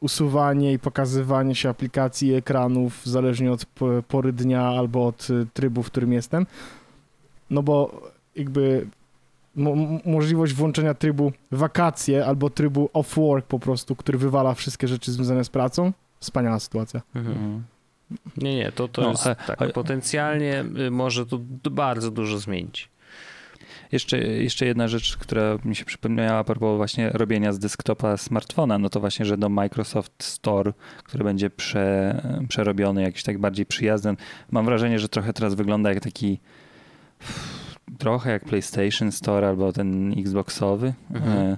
usuwanie 0.00 0.72
i 0.72 0.78
pokazywanie 0.78 1.54
się 1.54 1.68
aplikacji 1.68 2.28
i 2.28 2.34
ekranów 2.34 3.06
zależnie 3.06 3.52
od 3.52 3.64
pory 4.08 4.32
dnia 4.32 4.62
albo 4.62 5.06
od 5.06 5.28
e, 5.30 5.46
trybu, 5.54 5.82
w 5.82 5.86
którym 5.86 6.12
jestem. 6.12 6.46
No 7.50 7.62
bo 7.62 8.02
jakby 8.36 8.86
mo- 9.56 10.00
możliwość 10.04 10.52
włączenia 10.52 10.94
trybu 10.94 11.32
wakacje 11.52 12.26
albo 12.26 12.50
trybu 12.50 12.90
off 12.92 13.14
work 13.16 13.46
po 13.46 13.58
prostu, 13.58 13.96
który 13.96 14.18
wywala 14.18 14.54
wszystkie 14.54 14.88
rzeczy 14.88 15.12
związane 15.12 15.44
z 15.44 15.48
pracą. 15.48 15.92
Wspaniała 16.20 16.58
sytuacja. 16.60 17.02
Mhm. 17.14 17.36
Mhm. 17.36 17.62
Nie, 18.36 18.56
nie, 18.56 18.72
to, 18.72 18.88
to 18.88 19.02
No, 19.02 19.08
jest 19.10 19.24
tak, 19.24 19.62
ale- 19.62 19.72
potencjalnie 19.72 20.64
y, 20.86 20.90
może 20.90 21.26
to 21.26 21.38
bardzo 21.70 22.10
dużo 22.10 22.38
zmienić. 22.38 22.88
Jeszcze, 23.92 24.18
jeszcze 24.18 24.66
jedna 24.66 24.88
rzecz, 24.88 25.16
która 25.16 25.58
mi 25.64 25.76
się 25.76 25.84
przypomniała 25.84 26.38
a 26.38 26.44
propos 26.44 26.76
właśnie 26.76 27.10
robienia 27.10 27.52
z 27.52 27.58
desktopa 27.58 28.16
smartfona, 28.16 28.78
no 28.78 28.88
to 28.88 29.00
właśnie, 29.00 29.24
że 29.24 29.36
do 29.38 29.48
Microsoft 29.48 30.22
Store, 30.22 30.72
który 31.04 31.24
będzie 31.24 31.50
prze, 31.50 32.22
przerobiony, 32.48 33.02
jakiś 33.02 33.22
tak 33.22 33.38
bardziej 33.38 33.66
przyjazny. 33.66 34.16
Mam 34.50 34.64
wrażenie, 34.64 34.98
że 34.98 35.08
trochę 35.08 35.32
teraz 35.32 35.54
wygląda 35.54 35.90
jak 35.90 36.00
taki 36.00 36.40
trochę 37.98 38.30
jak 38.30 38.44
PlayStation 38.44 39.12
Store 39.12 39.48
albo 39.48 39.72
ten 39.72 40.14
Xboxowy. 40.18 40.94
Mhm. 41.10 41.56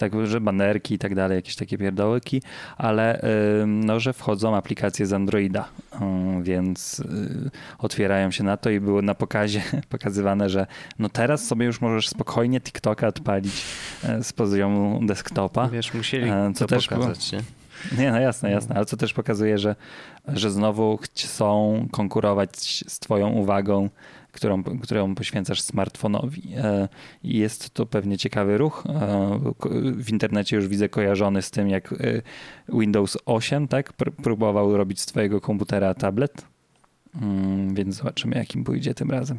Tak, 0.00 0.26
że 0.26 0.40
banerki 0.40 0.94
i 0.94 0.98
tak 0.98 1.14
dalej, 1.14 1.36
jakieś 1.36 1.56
takie 1.56 1.78
pierdołyki, 1.78 2.42
ale 2.76 3.22
no, 3.66 4.00
że 4.00 4.12
wchodzą 4.12 4.56
aplikacje 4.56 5.06
z 5.06 5.12
Androida, 5.12 5.68
y, 5.94 6.42
więc 6.42 7.00
y, 7.00 7.50
otwierają 7.78 8.30
się 8.30 8.44
na 8.44 8.56
to 8.56 8.70
i 8.70 8.80
było 8.80 9.02
na 9.02 9.14
pokazie 9.14 9.62
pokazywane, 9.88 10.48
że 10.50 10.66
no 10.98 11.08
teraz 11.08 11.46
sobie 11.46 11.66
już 11.66 11.80
możesz 11.80 12.08
spokojnie 12.08 12.60
TikToka 12.60 13.06
odpalić 13.06 13.64
e, 14.04 14.24
z 14.24 14.32
poziomu 14.32 15.00
desktopa. 15.06 15.68
Wiesz, 15.68 15.94
musieli 15.94 16.30
E, 16.30 16.50
to 16.52 16.58
co 16.58 16.66
też 16.66 16.88
było- 16.88 17.00
pokazać, 17.00 17.32
nie? 17.32 17.40
Nie, 17.98 18.10
no 18.10 18.20
jasne, 18.20 18.50
jasne, 18.50 18.74
ale 18.76 18.84
co 18.84 18.96
też 18.96 19.12
pokazuje, 19.12 19.58
że, 19.58 19.76
że 20.28 20.50
znowu 20.50 20.96
chcą 20.96 21.86
konkurować 21.90 22.84
z 22.88 22.98
twoją 22.98 23.28
uwagą, 23.30 23.88
którą, 24.40 24.62
którą 24.64 25.14
poświęcasz 25.14 25.60
smartfonowi. 25.62 26.42
E, 26.56 26.88
jest 27.24 27.70
to 27.70 27.86
pewnie 27.86 28.18
ciekawy 28.18 28.58
ruch. 28.58 28.84
E, 28.88 29.40
W 29.96 30.10
internecie 30.10 30.56
już 30.56 30.68
widzę 30.68 30.88
kojarzony 30.88 31.42
z 31.42 31.50
tym, 31.50 31.68
jak 31.68 31.92
e, 31.92 31.96
Windows 32.68 33.18
8 33.26 33.68
tak, 33.68 33.92
pr- 33.96 34.10
próbował 34.22 34.76
robić 34.76 35.00
z 35.00 35.06
twojego 35.06 35.40
komputera 35.40 35.94
tablet. 35.94 36.44
Mm, 37.22 37.74
Więc 37.74 37.94
zobaczymy, 37.96 38.36
jakim 38.36 38.64
pójdzie 38.64 38.94
tym 38.94 39.10
razem. 39.10 39.38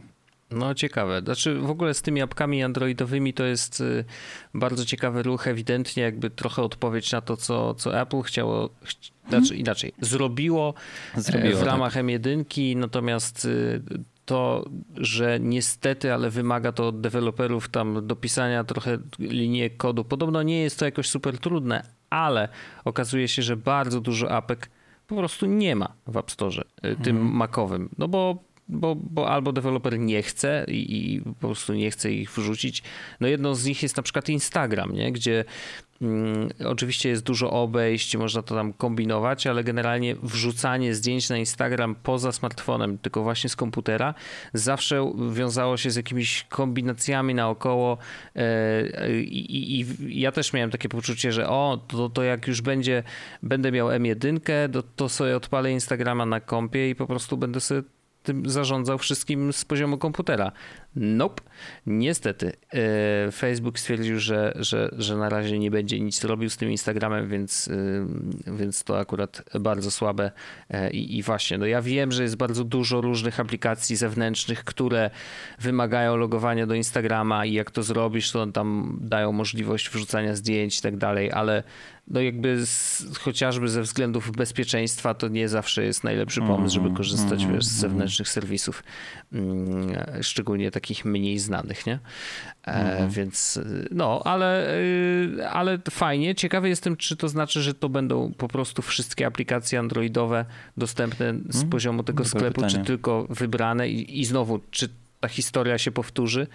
No 0.51 0.73
ciekawe. 0.75 1.21
Znaczy 1.21 1.55
w 1.59 1.69
ogóle 1.69 1.93
z 1.93 2.01
tymi 2.01 2.21
apkami 2.21 2.63
androidowymi 2.63 3.33
to 3.33 3.43
jest 3.43 3.81
y, 3.81 4.05
bardzo 4.53 4.85
ciekawy 4.85 5.23
ruch, 5.23 5.47
ewidentnie 5.47 6.03
jakby 6.03 6.29
trochę 6.29 6.61
odpowiedź 6.61 7.11
na 7.11 7.21
to, 7.21 7.37
co, 7.37 7.73
co 7.73 8.01
Apple 8.01 8.21
chciało, 8.21 8.69
chci- 8.85 9.11
znaczy 9.29 9.55
inaczej, 9.55 9.93
zrobiło, 10.01 10.73
Zrobiło, 11.15 11.55
w 11.55 11.59
tak. 11.59 11.67
ramach 11.67 11.95
M1, 11.95 12.75
natomiast 12.75 13.45
y, 13.45 13.81
to, 14.31 14.65
że 14.97 15.39
niestety, 15.39 16.13
ale 16.13 16.29
wymaga 16.29 16.71
to 16.71 16.87
od 16.87 17.01
deweloperów 17.01 17.69
tam 17.69 18.07
dopisania 18.07 18.63
trochę 18.63 18.97
linijek 19.19 19.77
kodu. 19.77 20.03
Podobno 20.03 20.43
nie 20.43 20.61
jest 20.61 20.79
to 20.79 20.85
jakoś 20.85 21.09
super 21.09 21.37
trudne, 21.37 21.83
ale 22.09 22.49
okazuje 22.85 23.27
się, 23.27 23.41
że 23.41 23.57
bardzo 23.57 24.01
dużo 24.01 24.31
apek 24.31 24.69
po 25.07 25.15
prostu 25.15 25.45
nie 25.45 25.75
ma 25.75 25.93
w 26.07 26.17
App 26.17 26.31
Store, 26.31 26.63
y, 26.85 26.95
tym 27.03 27.15
Mhm. 27.17 27.35
makowym. 27.35 27.89
No 27.97 28.07
bo, 28.07 28.37
bo, 28.71 28.95
bo 28.95 29.29
albo 29.29 29.51
deweloper 29.51 29.99
nie 29.99 30.21
chce 30.21 30.65
i, 30.67 31.13
i 31.15 31.21
po 31.21 31.47
prostu 31.47 31.73
nie 31.73 31.91
chce 31.91 32.11
ich 32.11 32.31
wrzucić. 32.31 32.83
No 33.19 33.27
jedną 33.27 33.55
z 33.55 33.65
nich 33.65 33.83
jest 33.83 33.97
na 33.97 34.03
przykład 34.03 34.29
Instagram, 34.29 34.93
nie? 34.93 35.11
gdzie 35.11 35.45
mm, 36.01 36.49
oczywiście 36.65 37.09
jest 37.09 37.23
dużo 37.23 37.51
obejść, 37.51 38.17
można 38.17 38.41
to 38.41 38.55
tam 38.55 38.73
kombinować, 38.73 39.47
ale 39.47 39.63
generalnie 39.63 40.15
wrzucanie 40.15 40.95
zdjęć 40.95 41.29
na 41.29 41.37
Instagram 41.37 41.95
poza 42.03 42.31
smartfonem, 42.31 42.97
tylko 42.97 43.23
właśnie 43.23 43.49
z 43.49 43.55
komputera, 43.55 44.13
zawsze 44.53 45.13
wiązało 45.33 45.77
się 45.77 45.91
z 45.91 45.95
jakimiś 45.95 46.43
kombinacjami 46.49 47.33
naokoło 47.35 47.97
e, 48.35 49.11
i, 49.21 49.85
ja 50.07 50.31
też 50.31 50.53
miałem 50.53 50.71
takie 50.71 50.89
poczucie, 50.89 51.31
że 51.31 51.49
o, 51.49 51.79
to, 51.87 52.09
to 52.09 52.23
jak 52.23 52.47
już 52.47 52.61
będzie, 52.61 53.03
będę 53.43 53.71
miał 53.71 53.87
M1, 53.87 54.39
to, 54.73 54.83
to 54.83 55.09
sobie 55.09 55.35
odpalę 55.37 55.71
Instagrama 55.71 56.25
na 56.25 56.39
kompie 56.39 56.89
i 56.89 56.95
po 56.95 57.07
prostu 57.07 57.37
będę 57.37 57.59
sobie 57.59 57.83
tym 58.23 58.49
zarządzał 58.49 58.97
wszystkim 58.97 59.53
z 59.53 59.65
poziomu 59.65 59.97
komputera. 59.97 60.51
Nope. 60.95 61.41
Niestety. 61.85 62.53
e, 62.73 63.31
Facebook 63.31 63.79
stwierdził, 63.79 64.19
że, 64.19 64.53
że, 64.55 64.89
że 64.97 65.17
na 65.17 65.29
razie 65.29 65.59
nie 65.59 65.71
będzie 65.71 65.99
nic 65.99 66.23
robił 66.23 66.49
z 66.49 66.57
tym 66.57 66.71
Instagramem, 66.71 67.29
więc, 67.29 67.69
e, 68.47 68.53
więc 68.57 68.83
to 68.83 68.99
akurat 68.99 69.43
bardzo 69.59 69.91
słabe. 69.91 70.31
E, 70.69 70.91
I, 70.91 71.17
I 71.17 71.23
właśnie, 71.23 71.57
no 71.57 71.65
ja 71.65 71.81
wiem, 71.81 72.11
że 72.11 72.23
jest 72.23 72.35
bardzo 72.35 72.63
dużo 72.63 73.01
różnych 73.01 73.39
aplikacji 73.39 73.95
zewnętrznych, 73.95 74.63
które 74.63 75.09
wymagają 75.59 76.15
logowania 76.15 76.67
do 76.67 76.73
Instagrama 76.73 77.45
i 77.45 77.53
jak 77.53 77.71
to 77.71 77.83
zrobisz, 77.83 78.31
to 78.31 78.47
tam 78.47 78.97
dają 79.01 79.31
możliwość 79.31 79.89
wrzucania 79.89 80.35
zdjęć 80.35 80.79
i 80.79 80.81
tak 80.81 80.97
dalej, 80.97 81.31
ale 81.31 81.63
no 82.07 82.21
jakby 82.21 82.65
z, 82.65 83.03
chociażby 83.17 83.69
ze 83.69 83.81
względów 83.81 84.31
bezpieczeństwa 84.31 85.13
to 85.13 85.27
nie 85.27 85.49
zawsze 85.49 85.83
jest 85.83 86.03
najlepszy 86.03 86.41
pomysł, 86.41 86.73
żeby 86.73 86.85
Mhm, 86.85 86.97
korzystać 86.97 87.45
wiesz, 87.45 87.65
z 87.65 87.73
mhm. 87.73 87.91
zewnętrznych 87.91 88.29
serwisów, 88.29 88.83
mm, 89.33 89.89
szczególnie 90.21 90.71
takich 90.81 91.05
mniej 91.05 91.39
znanych, 91.39 91.85
nie? 91.85 91.93
E, 91.93 92.73
Mhm. 92.91 93.09
Więc 93.09 93.57
y, 93.57 93.87
no, 93.91 94.21
ale, 94.25 94.73
y, 94.75 95.47
ale 95.51 95.79
fajnie. 95.91 96.35
Ciekawy 96.35 96.69
jestem, 96.69 96.97
czy 96.97 97.17
to 97.17 97.29
znaczy, 97.29 97.61
że 97.61 97.73
to 97.73 97.89
będą 97.89 98.33
po 98.37 98.47
prostu 98.47 98.81
wszystkie 98.81 99.25
aplikacje 99.25 99.79
androidowe 99.79 100.45
dostępne 100.77 101.33
z 101.33 101.55
Mhm. 101.55 101.69
poziomu 101.69 102.03
tego 102.03 102.23
Dobre 102.23 102.39
sklepu, 102.39 102.61
czy 102.61 102.67
pytanie. 102.67 102.85
tylko 102.85 103.27
wybrane 103.29 103.89
i, 103.89 104.19
i 104.19 104.25
znowu, 104.25 104.59
czy 104.71 104.89
ta 105.19 105.27
historia 105.27 105.77
się 105.77 105.91
powtórzy, 105.91 106.47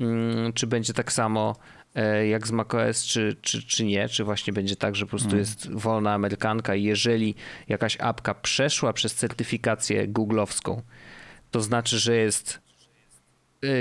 mm, 0.00 0.52
czy 0.52 0.66
będzie 0.66 0.92
tak 0.92 1.12
samo 1.12 1.56
e, 1.94 2.26
jak 2.28 2.46
z 2.46 2.50
macOS, 2.50 3.04
czy, 3.04 3.36
czy, 3.42 3.62
czy 3.62 3.84
nie, 3.84 4.08
czy 4.08 4.24
właśnie 4.24 4.52
będzie 4.52 4.76
tak, 4.76 4.96
że 4.96 5.06
po 5.06 5.10
prostu 5.10 5.28
Mm. 5.28 5.38
jest 5.38 5.70
wolna 5.72 6.12
amerykanka 6.14 6.74
i 6.74 6.82
jeżeli 6.82 7.34
jakaś 7.68 7.96
apka 8.00 8.34
przeszła 8.34 8.92
przez 8.92 9.14
certyfikację 9.14 10.08
googlowską, 10.08 10.82
to 11.50 11.60
znaczy, 11.60 11.98
że 11.98 12.16
jest 12.16 12.60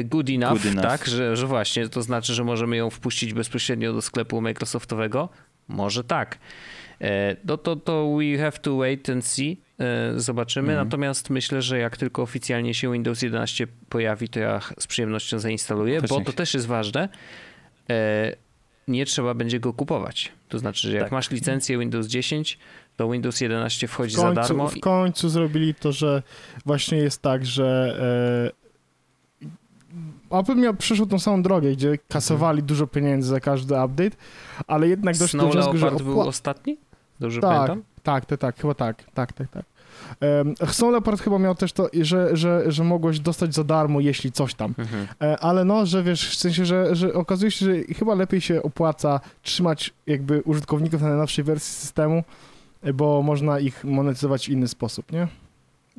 good 0.06 0.30
enough, 0.30 0.54
Good 0.54 0.66
enough. 0.66 0.82
tak, 0.88 1.06
że, 1.08 1.36
że 1.36 1.48
właśnie 1.48 1.90
to 1.90 2.02
znaczy, 2.02 2.34
że 2.34 2.44
możemy 2.44 2.76
ją 2.78 2.90
wpuścić 2.90 3.34
bezpośrednio 3.34 3.94
do 3.94 4.02
sklepu 4.02 4.42
Microsoftowego? 4.42 5.30
Może 5.68 6.04
tak. 6.04 6.38
E, 7.02 7.36
No 7.46 7.58
to, 7.58 7.76
to 7.76 8.16
we 8.18 8.38
have 8.38 8.52
to 8.52 8.78
wait 8.78 9.10
and 9.10 9.26
see. 9.26 9.62
E, 9.80 10.14
Zobaczymy. 10.20 10.70
Mhm. 10.72 10.88
Natomiast 10.88 11.30
myślę, 11.30 11.62
że 11.62 11.80
jak 11.80 11.98
tylko 11.98 12.22
oficjalnie 12.22 12.74
się 12.74 12.92
Windows 12.94 13.22
11 13.22 13.68
pojawi, 13.90 14.30
to 14.30 14.40
ja 14.40 14.60
z 14.80 14.88
przyjemnością 14.88 15.40
zainstaluję, 15.40 16.02
Też 16.02 16.10
bo 16.10 16.22
to 16.22 16.34
też 16.34 16.54
jest 16.54 16.68
ważne. 16.68 17.10
E, 17.90 18.36
Nie 18.88 19.06
trzeba 19.06 19.34
będzie 19.34 19.60
go 19.60 19.74
kupować. 19.74 20.32
To 20.50 20.60
znaczy, 20.60 20.88
że 20.88 20.94
jak 20.96 21.04
Tak. 21.04 21.12
masz 21.12 21.32
licencję 21.32 21.78
Windows 21.80 22.08
10, 22.08 22.60
to 22.98 23.10
Windows 23.12 23.42
11 23.42 23.88
wchodzi 23.88 24.14
W 24.16 24.18
za 24.18 24.24
końcu, 24.24 24.42
darmo. 24.42 24.68
w 24.68 24.80
końcu 24.80 25.30
zrobili 25.30 25.74
to, 25.76 25.92
że 25.92 26.24
właśnie 26.66 26.98
jest 26.98 27.22
tak, 27.22 27.46
że 27.46 28.00
Apple 30.32 30.56
miał, 30.56 30.74
przeszło 30.74 31.06
tą 31.06 31.20
samą 31.20 31.42
drogę, 31.44 31.72
gdzie 31.72 31.98
kasowali 32.08 32.64
dużo 32.64 32.88
pieniędzy 32.88 33.30
za 33.30 33.40
każdy 33.40 33.74
update, 33.86 34.12
ale 34.68 34.88
jednak 34.88 35.18
doszli 35.18 35.40
do 35.40 35.50
wniosku, 35.50 35.78
że 35.78 35.86
Leopard 35.86 36.04
był 36.04 36.14
opła- 36.16 36.28
ostatni? 36.28 36.78
Dobrze 37.20 37.42
Tak. 37.42 37.50
pamiętam? 37.52 37.84
Tak, 38.04 38.26
tak, 38.26 38.40
tak, 38.40 38.60
chyba 38.62 38.74
tak, 38.74 39.04
tak, 39.14 39.34
tak, 39.34 39.48
tak. 39.48 39.64
Um, 40.22 40.56
Snow 40.72 40.92
Leopard 40.92 41.22
chyba 41.22 41.40
miał 41.40 41.56
też 41.56 41.74
to, 41.74 41.90
że, 42.02 42.30
że, 42.38 42.72
że 42.72 42.84
mogłeś 42.84 43.20
dostać 43.20 43.54
za 43.56 43.64
darmo, 43.64 44.00
jeśli 44.00 44.32
coś 44.32 44.54
tam. 44.54 44.74
Mhm. 44.78 45.08
E, 45.22 45.40
Ale 45.40 45.66
no, 45.66 45.86
że 45.86 46.04
wiesz, 46.04 46.30
w 46.30 46.36
sensie, 46.36 46.66
że, 46.66 46.96
że 46.96 47.14
okazuje 47.14 47.52
się, 47.52 47.66
że 47.66 47.94
chyba 47.94 48.16
lepiej 48.16 48.42
się 48.42 48.64
opłaca 48.64 49.20
trzymać 49.42 49.94
jakby 50.08 50.42
użytkowników 50.42 51.02
na 51.02 51.08
najnowszej 51.10 51.44
wersji 51.44 51.74
systemu, 51.74 52.24
bo 52.94 53.22
można 53.22 53.60
ich 53.60 53.84
monetyzować 53.84 54.46
w 54.46 54.50
inny 54.50 54.68
sposób, 54.68 55.12
nie? 55.12 55.28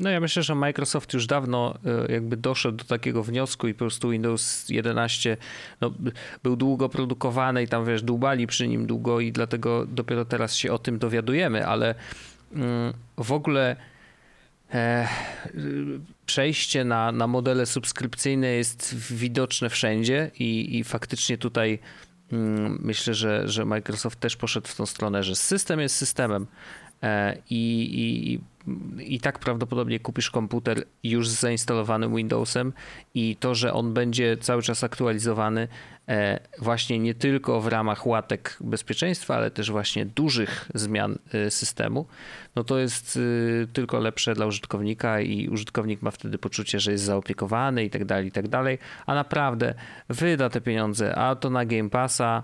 No 0.00 0.10
ja 0.10 0.20
myślę, 0.20 0.42
że 0.42 0.54
Microsoft 0.54 1.12
już 1.12 1.26
dawno 1.26 1.74
e, 2.08 2.12
jakby 2.12 2.36
doszedł 2.36 2.78
do 2.78 2.84
takiego 2.84 3.22
wniosku 3.22 3.68
i 3.68 3.74
po 3.74 3.78
prostu 3.78 4.10
Windows 4.10 4.68
11 4.68 5.36
no, 5.80 5.92
był 6.42 6.56
długo 6.56 6.88
produkowany 6.88 7.62
i 7.62 7.68
tam 7.68 7.86
wiesz, 7.86 8.02
dłubali 8.02 8.46
przy 8.46 8.68
nim 8.68 8.86
długo 8.86 9.20
i 9.20 9.32
dlatego 9.32 9.86
dopiero 9.86 10.24
teraz 10.24 10.54
się 10.54 10.72
o 10.72 10.78
tym 10.78 10.98
dowiadujemy, 10.98 11.66
ale 11.66 11.94
mm, 12.52 12.92
w 13.18 13.32
ogóle 13.32 13.76
e, 14.74 15.08
przejście 16.26 16.84
na, 16.84 17.12
na 17.12 17.26
modele 17.26 17.66
subskrypcyjne 17.66 18.48
jest 18.48 18.94
widoczne 19.14 19.70
wszędzie 19.70 20.30
i, 20.38 20.78
i 20.78 20.84
faktycznie 20.84 21.38
tutaj 21.38 21.78
mm, 22.32 22.78
myślę, 22.82 23.14
że, 23.14 23.48
że 23.48 23.64
Microsoft 23.64 24.20
też 24.20 24.36
poszedł 24.36 24.68
w 24.68 24.76
tą 24.76 24.86
stronę, 24.86 25.22
że 25.22 25.36
system 25.36 25.80
jest 25.80 25.96
systemem 25.96 26.46
e, 27.02 27.36
i, 27.50 27.90
i, 27.92 28.40
i 28.98 29.20
tak 29.20 29.38
prawdopodobnie 29.38 30.00
kupisz 30.00 30.30
komputer 30.30 30.84
już 31.02 31.28
z 31.28 31.40
zainstalowanym 31.40 32.16
Windowsem 32.16 32.72
i 33.14 33.36
to, 33.36 33.54
że 33.54 33.72
on 33.72 33.94
będzie 33.94 34.36
cały 34.36 34.62
czas 34.62 34.84
aktualizowany 34.84 35.68
e, 36.08 36.40
właśnie 36.58 36.98
nie 36.98 37.14
tylko 37.14 37.60
w 37.60 37.66
ramach 37.66 38.06
łatek 38.06 38.56
bezpieczeństwa, 38.60 39.36
ale 39.36 39.50
też 39.50 39.70
właśnie 39.70 40.06
dużych 40.06 40.70
zmian 40.74 41.18
e, 41.32 41.50
systemu, 41.50 42.06
no 42.56 42.64
to 42.64 42.78
jest 42.78 43.18
e, 43.62 43.66
tylko 43.66 43.98
lepsze 43.98 44.34
dla 44.34 44.46
użytkownika 44.46 45.20
i 45.20 45.48
użytkownik 45.48 46.02
ma 46.02 46.10
wtedy 46.10 46.38
poczucie, 46.38 46.80
że 46.80 46.92
jest 46.92 47.04
zaopiekowany 47.04 47.84
i 47.84 47.90
tak 47.90 48.04
dalej, 48.04 48.26
i 48.26 48.32
tak 48.32 48.48
dalej, 48.48 48.78
a 49.06 49.14
naprawdę 49.14 49.74
wyda 50.08 50.50
te 50.50 50.60
pieniądze, 50.60 51.14
a 51.14 51.36
to 51.36 51.50
na 51.50 51.64
Game 51.64 51.90
Passa, 51.90 52.42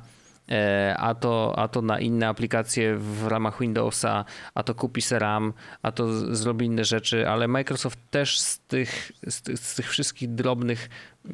a 0.97 1.14
to, 1.14 1.55
a 1.59 1.68
to 1.68 1.82
na 1.82 2.01
inne 2.01 2.28
aplikacje 2.28 2.97
w 2.97 3.26
ramach 3.26 3.61
Windowsa, 3.61 4.24
a 4.55 4.62
to 4.62 4.74
kupi 4.74 5.03
se 5.03 5.18
RAM, 5.18 5.53
a 5.82 5.92
to 5.92 6.12
z- 6.12 6.38
zrobi 6.38 6.66
inne 6.66 6.84
rzeczy, 6.84 7.28
ale 7.28 7.49
Microsoft 7.49 7.99
też 8.11 8.38
z 8.40 8.59
tych, 8.59 9.12
z 9.28 9.42
tych, 9.42 9.59
z 9.59 9.74
tych 9.74 9.90
wszystkich 9.90 10.34
drobnych 10.34 10.88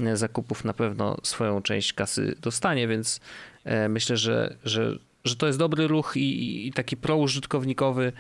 e, 0.05 0.17
zakupów 0.17 0.65
na 0.65 0.73
pewno 0.73 1.17
swoją 1.23 1.63
część 1.63 1.93
kasy 1.93 2.35
dostanie, 2.41 2.89
więc 2.89 3.21
e, 3.65 3.89
myślę, 3.89 4.17
że, 4.17 4.57
że 4.65 4.97
że 5.25 5.37
to 5.37 5.47
jest 5.47 5.59
dobry 5.59 5.87
ruch 5.87 6.13
i, 6.17 6.67
i 6.67 6.73
taki 6.73 6.97
proużytkownikowy, 6.97 8.13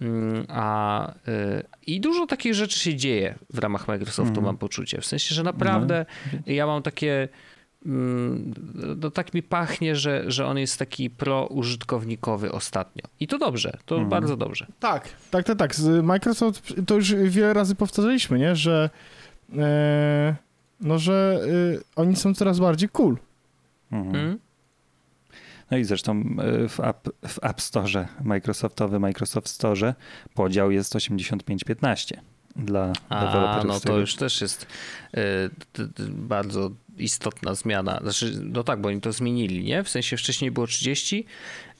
mm, 0.00 0.44
a 0.48 1.12
i 1.86 2.00
dużo 2.00 2.26
takich 2.26 2.54
rzeczy 2.54 2.78
się 2.80 2.94
dzieje 2.94 3.34
w 3.52 3.58
ramach 3.58 3.88
Microsoftu, 3.88 4.28
Mhm. 4.30 4.44
mam 4.46 4.56
poczucie. 4.58 5.00
W 5.00 5.06
sensie, 5.06 5.34
że 5.34 5.42
naprawdę 5.42 6.06
ja 6.46 6.66
mam 6.66 6.82
takie 6.82 7.28
no 7.84 9.10
tak 9.10 9.34
mi 9.34 9.42
pachnie, 9.42 9.96
że, 9.96 10.24
że 10.30 10.46
on 10.46 10.58
jest 10.58 10.78
taki 10.78 11.10
proużytkownikowy 11.10 12.52
ostatnio. 12.52 13.02
I 13.20 13.26
to 13.26 13.38
dobrze, 13.38 13.78
to 13.86 13.94
Mhm. 13.94 14.10
bardzo 14.10 14.36
dobrze. 14.36 14.66
Tak, 14.80 15.08
tak, 15.30 15.44
tak, 15.46 15.58
tak. 15.58 15.74
Z 15.74 16.04
Microsoft 16.04 16.74
to 16.86 16.94
już 16.94 17.14
wiele 17.14 17.52
razy 17.52 17.74
powtarzaliśmy, 17.74 18.38
nie? 18.38 18.56
Że 18.56 18.90
e, 19.58 20.36
no, 20.80 20.98
że 20.98 21.40
y, 21.46 21.80
oni 21.96 22.16
są 22.16 22.34
coraz 22.34 22.58
bardziej 22.58 22.88
cool. 22.88 23.16
Mhm. 23.92 24.16
Mm? 24.16 24.38
No 25.70 25.76
i 25.76 25.84
zresztą 25.84 26.20
y, 26.64 26.68
w 26.68 26.80
App, 26.80 27.08
w 27.28 27.38
App 27.44 27.60
Store, 27.60 28.08
Microsoftowy 28.24 28.98
Microsoft 29.00 29.48
Store 29.48 29.94
podział 30.34 30.70
jest 30.70 30.94
85-15 30.94 32.14
dla 32.58 32.92
A, 33.08 33.26
deweloperów. 33.26 33.66
no 33.66 33.80
to 33.80 33.98
już 33.98 34.16
też 34.16 34.40
jest 34.40 34.66
y, 35.16 35.50
bardzo 36.08 36.70
istotna 36.98 37.54
zmiana. 37.54 37.98
Znaczy, 38.02 38.32
no 38.42 38.64
tak, 38.64 38.80
bo 38.80 38.88
oni 38.88 39.00
to 39.00 39.12
zmienili, 39.12 39.64
nie? 39.64 39.82
W 39.82 39.88
sensie 39.88 40.16
wcześniej 40.16 40.50
było 40.50 40.66
30, 40.66 41.26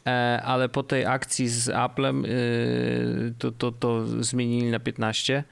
e, 0.07 0.43
ale 0.45 0.69
po 0.69 0.83
tej 0.83 1.07
akcji 1.07 1.49
z 1.49 1.69
Applem 1.69 2.25
y, 2.25 3.35
to, 3.39 3.53
to, 3.53 3.73
to 3.73 4.07
zmienili 4.25 4.71
na 4.71 4.81
15. 4.81 5.45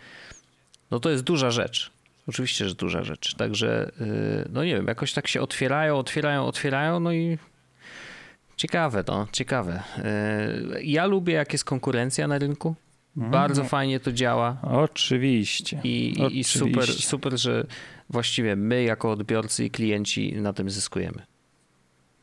No 0.90 1.00
to 1.00 1.10
jest 1.10 1.24
duża 1.24 1.50
rzecz. 1.50 1.90
Oczywiście, 2.28 2.68
że 2.68 2.74
duża 2.74 3.02
rzecz. 3.02 3.34
Także, 3.34 3.90
y, 4.00 4.48
no 4.52 4.64
nie 4.64 4.74
wiem, 4.74 4.86
jakoś 4.86 5.12
tak 5.12 5.28
się 5.28 5.40
otwierają, 5.40 5.98
otwierają, 5.98 6.46
otwierają, 6.46 7.00
no 7.00 7.12
i 7.12 7.38
ciekawe, 8.56 9.04
no, 9.08 9.26
ciekawe. 9.32 9.82
Ja 10.82 11.06
lubię, 11.06 11.34
jak 11.34 11.52
jest 11.52 11.64
konkurencja 11.64 12.28
na 12.28 12.38
rynku. 12.38 12.74
Mhm. 13.16 13.32
Bardzo 13.32 13.64
fajnie 13.64 14.00
to 14.00 14.12
działa. 14.12 14.56
Oczywiście. 14.62 15.80
I, 15.84 15.88
i, 15.88 16.38
i 16.38 16.44
super, 16.44 16.82
Oczywiście. 16.82 17.08
super, 17.08 17.38
że 17.38 17.66
właściwie 18.10 18.56
my 18.56 18.82
jako 18.82 19.10
odbiorcy 19.10 19.64
i 19.64 19.70
klienci 19.70 20.32
na 20.32 20.52
tym 20.52 20.70
zyskujemy. 20.70 21.22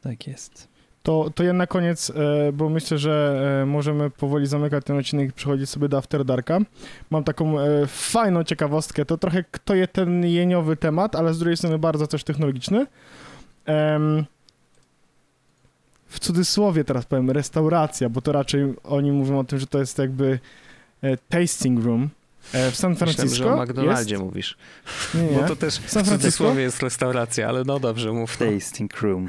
Tak 0.02 0.28
jest. 0.28 0.74
To, 1.04 1.30
to 1.36 1.44
ja 1.44 1.54
na 1.54 1.68
koniec, 1.68 2.10
e, 2.10 2.52
bo 2.54 2.70
myślę, 2.70 2.98
że 2.98 3.44
e, 3.62 3.66
możemy 3.66 4.10
powoli 4.10 4.48
zamykać 4.48 4.86
ten 4.86 4.98
odcinek 4.98 5.30
i 5.30 5.34
przechodzić 5.34 5.70
sobie 5.70 5.90
do 5.90 5.98
After 5.98 6.26
Darka. 6.26 6.60
Mam 7.10 7.24
taką 7.24 7.60
e, 7.60 7.88
fajną 7.88 8.44
ciekawostkę. 8.44 9.06
To 9.06 9.18
trochę 9.18 9.44
kto 9.52 9.76
je 9.76 9.88
ten 9.88 10.26
jeniowy 10.26 10.76
temat, 10.76 11.16
ale 11.16 11.34
z 11.34 11.40
drugiej 11.40 11.58
strony 11.58 11.80
bardzo 11.80 12.08
też 12.08 12.24
technologiczny. 12.24 12.88
W 16.08 16.20
cudzysłowie 16.20 16.84
teraz 16.84 17.06
powiem 17.06 17.32
restauracja, 17.32 18.10
bo 18.10 18.22
to 18.22 18.32
raczej 18.32 18.74
oni 18.84 19.12
mówią 19.12 19.40
o 19.40 19.44
tym, 19.44 19.60
że 19.60 19.68
to 19.68 19.80
jest 19.80 19.98
jakby 19.98 20.40
tasting 21.30 21.86
room. 21.86 22.10
E, 22.54 22.72
w 22.72 22.76
San 22.76 22.92
Myślałem, 22.92 22.96
Francisco 23.16 23.44
że 23.44 23.54
o 23.54 23.64
McDonaldzie 23.64 24.14
jest... 24.16 24.24
mówisz. 24.26 24.58
Nie, 25.14 25.22
nie. 25.24 25.38
Bo 25.42 25.48
to 25.48 25.56
też 25.56 25.74
w 25.80 25.90
San 25.90 26.06
Francisco? 26.06 26.18
cudzysłowie 26.18 26.62
jest 26.62 26.84
restauracja, 26.84 27.50
ale 27.50 27.64
no 27.64 27.80
dobrze, 27.80 28.12
mów. 28.12 28.40
No. 28.40 28.46
Tasting 28.52 29.02
room. 29.02 29.28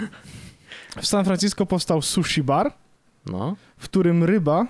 W 1.00 1.06
San 1.06 1.24
Francisco 1.24 1.66
powstał 1.66 2.02
sushi 2.02 2.42
bar, 2.42 2.72
no. 3.26 3.56
w 3.78 3.84
którym 3.84 4.24
ryba 4.24 4.66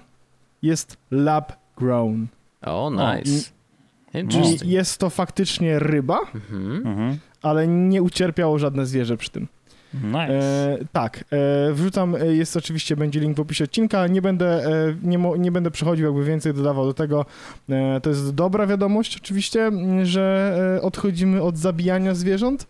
jest 0.62 0.96
lab 1.10 1.52
grown. 1.76 2.26
O, 2.62 2.90
nice. 2.90 3.50
I 4.14 4.18
Interesting. 4.18 4.62
jest 4.70 4.98
to 4.98 5.10
faktycznie 5.10 5.78
ryba, 5.78 6.18
Mhm. 6.34 6.86
Mhm. 6.86 7.18
ale 7.42 7.68
nie 7.68 8.02
ucierpiało 8.02 8.58
żadne 8.58 8.86
zwierzę 8.86 9.16
przy 9.16 9.30
tym. 9.30 9.48
Nice. 10.02 10.28
E, 10.30 10.78
tak, 10.92 11.24
e, 11.30 11.72
wrzucam, 11.72 12.14
e, 12.14 12.26
jest 12.26 12.56
oczywiście, 12.56 12.96
będzie 12.96 13.20
link 13.20 13.36
w 13.36 13.40
opisie 13.40 13.64
odcinka, 13.64 14.06
nie 14.06 14.22
będę, 14.22 14.66
e, 14.66 14.94
nie, 15.02 15.18
mo, 15.18 15.36
nie 15.36 15.52
będę 15.52 15.70
przechodził 15.70 16.06
jakby 16.06 16.24
więcej 16.24 16.54
dodawał 16.54 16.84
do 16.86 16.94
tego. 16.94 17.26
E, 17.68 18.00
to 18.00 18.10
jest 18.10 18.34
dobra 18.34 18.66
wiadomość 18.66 19.16
oczywiście, 19.16 19.66
m, 19.66 20.04
że 20.04 20.56
e, 20.78 20.82
odchodzimy 20.82 21.42
od 21.42 21.58
zabijania 21.58 22.14
zwierząt, 22.14 22.66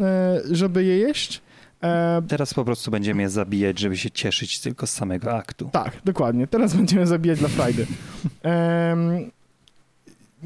e, 0.00 0.40
żeby 0.50 0.84
je 0.84 0.98
jeść. 0.98 1.42
E, 1.82 2.22
Teraz 2.28 2.54
po 2.54 2.64
prostu 2.64 2.90
będziemy 2.90 3.22
je 3.22 3.28
zabijać, 3.30 3.78
żeby 3.78 3.96
się 3.96 4.10
cieszyć 4.10 4.60
tylko 4.60 4.86
z 4.86 4.90
samego 4.90 5.34
aktu. 5.34 5.68
Tak, 5.72 5.92
dokładnie. 6.04 6.46
Teraz 6.46 6.74
będziemy 6.74 7.06
zabijać 7.06 7.38
dla 7.38 7.48
frajdy. 7.48 7.86
Em, 8.42 9.30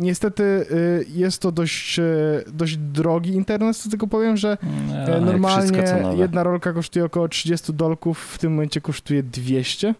niestety 0.00 0.42
y, 0.42 1.06
jest 1.14 1.42
to 1.42 1.52
dość, 1.52 1.98
e, 1.98 2.04
dość 2.52 2.76
drogi 2.76 3.32
internet, 3.32 3.90
tego 3.90 4.06
powiem, 4.06 4.36
że 4.36 4.48
jak 4.48 5.06
wszystko, 5.06 5.76
normalnie 5.82 6.18
jedna 6.18 6.42
rolka 6.42 6.72
kosztuje 6.72 7.04
około 7.04 7.28
30 7.28 7.72
dolków, 7.72 8.18
w 8.18 8.38
tym 8.38 8.52
momencie 8.52 8.80
kosztuje 8.80 9.22
200. 9.22 9.94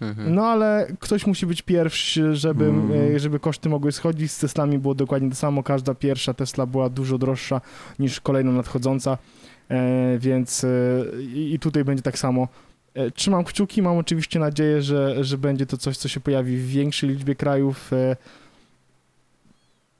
Mhm. 0.00 0.34
No 0.34 0.46
ale 0.46 0.86
ktoś 0.98 1.26
musi 1.26 1.46
być 1.46 1.62
pierwszy, 1.62 2.34
żeby, 2.34 2.72
e, 3.14 3.18
żeby 3.18 3.40
koszty 3.40 3.68
mogły 3.68 3.92
schodzić. 3.92 4.32
Z 4.32 4.38
Teslami 4.38 4.78
było 4.78 4.94
dokładnie 4.94 5.30
to 5.30 5.36
samo. 5.36 5.62
Każda 5.62 5.94
pierwsza 5.94 6.34
Tesla 6.34 6.66
była 6.66 6.88
dużo 6.88 7.18
droższa 7.18 7.60
niż 7.98 8.20
kolejna 8.20 8.52
nadchodząca, 8.52 9.18
więc 10.18 10.66
i 11.34 11.58
tutaj 11.58 11.84
będzie 11.84 12.02
tak 12.02 12.18
samo. 12.18 12.48
Trzymam 13.14 13.44
kciuki, 13.44 13.82
mam 13.82 13.98
oczywiście 13.98 14.38
nadzieję, 14.38 14.82
że, 14.82 15.24
że 15.24 15.38
będzie 15.38 15.66
to 15.66 15.76
coś, 15.76 15.96
co 15.96 16.08
się 16.08 16.20
pojawi 16.20 16.56
w 16.56 16.66
większej 16.66 17.10
liczbie 17.10 17.34
krajów 17.34 17.90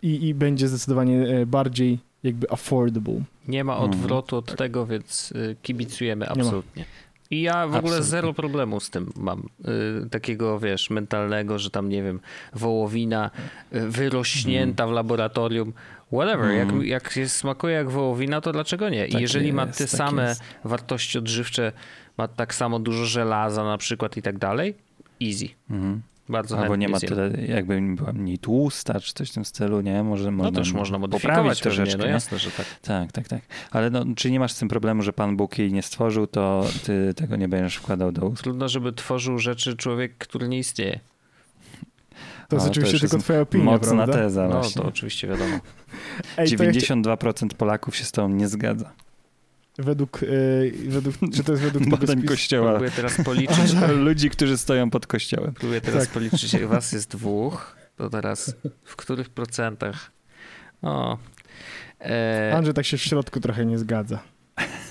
i, 0.03 0.29
i 0.29 0.35
będzie 0.35 0.69
zdecydowanie 0.69 1.23
e, 1.29 1.47
bardziej 1.47 1.99
jakby 2.23 2.51
affordable. 2.51 3.21
Nie 3.49 3.65
ma 3.65 3.73
Mhm. 3.73 3.91
odwrotu 3.91 4.37
od 4.37 4.57
tego, 4.57 4.87
więc 4.87 5.33
y, 5.33 5.57
kibicujemy 5.63 6.27
ma. 6.27 6.33
absolutnie. 6.33 6.85
I 7.31 7.43
ja 7.43 7.55
w 7.67 7.69
ogóle 7.69 7.79
Absolutnie. 7.79 8.05
zero 8.05 8.35
problemu 8.35 8.81
z 8.81 8.91
tym 8.91 9.13
mam. 9.17 9.49
Y, 10.05 10.11
takiego, 10.11 10.59
wiesz, 10.61 10.91
mentalnego, 10.91 11.59
że 11.59 11.71
tam, 11.71 11.89
nie 11.89 12.03
wiem, 12.03 12.21
wołowina 12.55 13.31
wyrośnięta 13.73 14.87
w 14.87 14.91
laboratorium. 14.91 15.73
Whatever, 16.13 16.51
Mhm. 16.51 16.79
jak, 16.79 16.87
jak 16.87 17.13
się 17.13 17.29
smakuje 17.29 17.75
jak 17.75 17.91
wołowina, 17.91 18.41
to 18.41 18.53
dlaczego 18.53 18.89
nie? 18.89 19.07
I 19.07 19.13
Tak 19.13 19.21
jeżeli 19.21 19.53
ma 19.53 19.65
jest, 19.65 19.79
te 19.79 19.85
tak 19.85 19.91
same 19.97 20.29
jest. 20.29 20.43
wartości 20.65 21.19
odżywcze, 21.19 21.73
ma 22.19 22.29
tak 22.29 22.55
samo 22.55 22.79
dużo 22.79 23.05
żelaza 23.05 23.65
na 23.65 23.79
przykład 23.79 24.17
i 24.17 24.23
tak 24.23 24.39
dalej, 24.39 24.75
easy. 25.23 25.49
Mhm. 25.71 26.03
Bardzo 26.33 26.59
Albo 26.59 26.77
nie 26.77 26.89
ma 26.89 26.99
zjem. 26.99 27.09
tyle, 27.09 27.31
jakby 27.47 27.81
była 27.81 28.13
mniej 28.13 28.39
tłusta, 28.39 29.01
czy 29.01 29.13
coś 29.15 29.31
w 29.31 29.35
tym 29.35 29.45
stylu, 29.45 29.81
nie? 29.81 30.03
Może 30.03 30.25
No 30.25 30.31
można, 30.37 30.53
też 30.61 30.73
można 30.73 30.99
poprawić 30.99 31.25
modyfikować 31.25 31.61
troszeczkę, 31.61 31.99
no 31.99 32.05
nie? 32.05 32.11
jasne, 32.11 32.39
że 32.39 32.51
tak. 32.51 32.67
Tak, 32.83 33.13
tak, 33.13 33.29
tak. 33.29 33.41
Ale 33.71 33.91
no, 33.91 34.05
czy 34.17 34.31
nie 34.31 34.41
masz 34.41 34.53
z 34.53 34.59
tym 34.59 34.69
problemu, 34.69 35.03
że 35.03 35.13
Pan 35.13 35.37
Bóg 35.37 35.59
jej 35.59 35.73
nie 35.73 35.83
stworzył, 35.83 36.27
to 36.27 36.65
ty 36.85 37.15
tego 37.15 37.37
nie 37.37 37.49
będziesz 37.49 37.77
wkładał 37.77 38.13
do 38.13 38.27
ust? 38.29 38.43
Trudno, 38.43 38.69
żeby 38.69 38.93
tworzył 38.93 39.39
rzeczy 39.39 39.77
człowiek, 39.77 40.19
który 40.19 40.49
nie 40.49 40.59
istnieje. 40.59 41.01
To 42.49 42.57
jest 42.57 42.67
O, 42.67 42.69
to 42.69 42.73
oczywiście 42.73 42.99
tylko 43.01 43.17
jest 43.17 43.25
twoja 43.27 43.41
opinia, 43.41 43.65
Mocna 43.65 43.95
prawda? 43.95 44.13
teza 44.13 44.43
No 44.49 44.53
właśnie. 44.61 44.83
to 44.83 44.89
oczywiście 44.89 45.29
wiadomo. 45.29 45.59
Ej, 46.37 46.51
to 46.57 46.65
ja 46.65 46.71
chcia- 46.71 46.81
92% 47.17 47.55
Polaków 47.55 47.97
się 47.97 48.05
z 48.05 48.13
tą 48.13 48.29
nie 48.29 48.49
zgadza. 48.49 48.93
Według, 49.79 50.23
y, 50.23 50.73
według, 50.89 51.17
czy 51.35 51.45
to 51.45 51.53
jest 51.53 51.65
według 51.65 51.89
Badań 51.91 52.17
spisu? 52.19 52.27
kościoła. 52.29 52.71
Próbuję 52.71 52.91
teraz 52.91 53.17
policzyć, 53.25 53.73
Ludzi, 54.05 54.31
którzy 54.31 54.59
stoją 54.59 54.91
pod 54.91 55.07
kościołem. 55.07 55.53
próbuję 55.55 55.81
teraz 55.81 56.05
Tak. 56.05 56.13
policzyć, 56.13 56.53
jak 56.53 56.67
was 56.67 56.93
jest 56.97 57.11
dwóch, 57.11 57.77
to 57.97 58.11
teraz 58.11 58.55
w 58.85 58.97
których 58.97 59.29
procentach? 59.31 60.11
O. 60.83 61.19
E, 62.01 62.53
Andrzej 62.57 62.75
tak 62.75 62.85
się 62.87 62.97
w 62.97 63.01
środku 63.03 63.41
trochę 63.41 63.67
nie 63.67 63.79
zgadza. 63.79 64.19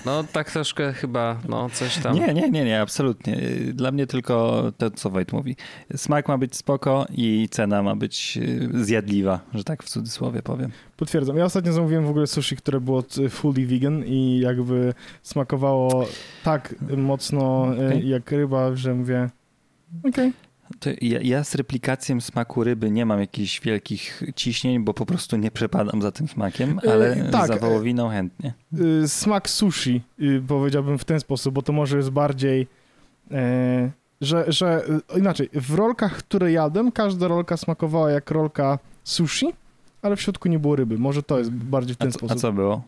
No 0.06 0.24
tak 0.32 0.50
troszkę 0.50 0.92
chyba, 0.92 1.40
no 1.48 1.70
coś 1.70 1.98
tam. 1.98 2.14
Nie, 2.14 2.34
nie, 2.34 2.50
nie, 2.50 2.64
nie, 2.64 2.80
absolutnie. 2.80 3.36
Dla 3.74 3.92
mnie 3.92 4.06
tylko 4.06 4.62
to, 4.78 4.90
co 4.90 5.10
Wojt 5.10 5.32
mówi. 5.32 5.56
Smak 5.96 6.28
ma 6.28 6.38
być 6.38 6.56
spoko 6.56 7.06
i 7.10 7.48
cena 7.50 7.82
ma 7.82 7.96
być 7.96 8.38
y, 8.42 8.84
zjadliwa, 8.84 9.40
że 9.54 9.64
tak 9.64 9.82
w 9.82 9.88
cudzysłowie 9.88 10.42
powiem. 10.42 10.70
Potwierdzam. 10.96 11.36
Ja 11.36 11.44
ostatnio 11.44 11.72
zamówiłem 11.72 12.06
w 12.06 12.10
ogóle 12.10 12.26
sushi, 12.26 12.56
które 12.56 12.80
było 12.80 13.02
fully 13.30 13.66
vegan 13.66 14.04
i 14.06 14.38
jakby 14.38 14.94
smakowało 15.22 16.06
tak 16.44 16.74
mocno 16.96 17.74
y, 17.74 17.86
Okej. 17.86 18.08
jak 18.08 18.30
ryba, 18.30 18.76
że 18.76 18.94
mówię 18.94 19.30
okej. 20.08 20.32
To 20.32 20.51
ja, 21.00 21.18
ja 21.22 21.44
z 21.44 21.54
replikacją 21.54 22.20
smaku 22.20 22.64
ryby 22.64 22.90
nie 22.90 23.06
mam 23.06 23.20
jakichś 23.20 23.60
wielkich 23.60 24.22
ciśnień, 24.36 24.84
bo 24.84 24.94
po 24.94 25.06
prostu 25.06 25.36
nie 25.36 25.50
przepadam 25.50 26.02
za 26.02 26.12
tym 26.12 26.28
smakiem, 26.28 26.80
Y, 26.84 26.92
ale 26.92 27.16
tak, 27.30 27.46
za 27.46 27.54
y- 27.56 27.60
wołowiną 27.60 28.08
chętnie. 28.08 28.54
Y, 29.04 29.08
Smak 29.08 29.50
sushi 29.50 30.02
y, 30.22 30.42
powiedziałbym 30.48 30.98
w 30.98 31.04
ten 31.04 31.20
sposób, 31.20 31.54
bo 31.54 31.62
to 31.62 31.72
może 31.72 31.96
jest 31.96 32.10
bardziej 32.10 32.66
e, 33.30 33.90
że, 34.20 34.44
że 34.48 34.82
inaczej, 35.16 35.48
w 35.54 35.74
rolkach, 35.74 36.16
które 36.16 36.52
jadłem, 36.52 36.92
każda 36.92 37.28
rolka 37.28 37.56
smakowała 37.56 38.10
jak 38.10 38.30
rolka 38.30 38.78
sushi, 39.04 39.46
ale 40.02 40.16
w 40.16 40.20
środku 40.20 40.48
nie 40.48 40.58
było 40.58 40.76
ryby. 40.76 40.98
Może 40.98 41.22
to 41.22 41.38
jest 41.38 41.50
bardziej 41.50 41.94
w 41.96 41.98
A 42.00 42.02
ten 42.04 42.12
co, 42.12 42.18
sposób. 42.18 42.36
a 42.36 42.40
co 42.40 42.52
było? 42.52 42.82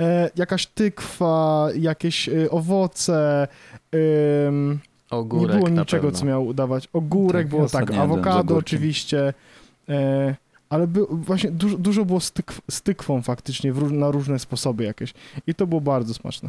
E, 0.00 0.30
jakaś 0.36 0.66
tykwa, 0.66 1.68
jakieś 1.78 2.30
owoce, 2.50 3.48
Ogórek 5.14 5.56
nie 5.56 5.56
było 5.56 5.80
niczego, 5.80 6.12
co 6.12 6.24
miał 6.24 6.54
dawać. 6.54 6.88
Ogórek 6.92 7.42
Tak, 7.42 7.48
było 7.48 7.68
tak, 7.68 7.90
awokado 7.90 8.56
oczywiście, 8.56 9.34
e, 9.88 10.34
ale 10.68 10.86
by, 10.86 11.06
właśnie 11.10 11.50
dużo, 11.50 11.78
dużo 11.78 12.04
było 12.04 12.20
z, 12.20 12.32
tykw, 12.32 12.60
z 12.70 12.82
tykwą 12.82 13.22
faktycznie 13.22 13.72
w, 13.72 13.92
na 13.92 14.10
różne 14.10 14.38
sposoby 14.38 14.84
jakieś. 14.84 15.14
I 15.46 15.54
to 15.54 15.66
było 15.66 15.80
bardzo 15.80 16.14
smaczne. 16.14 16.48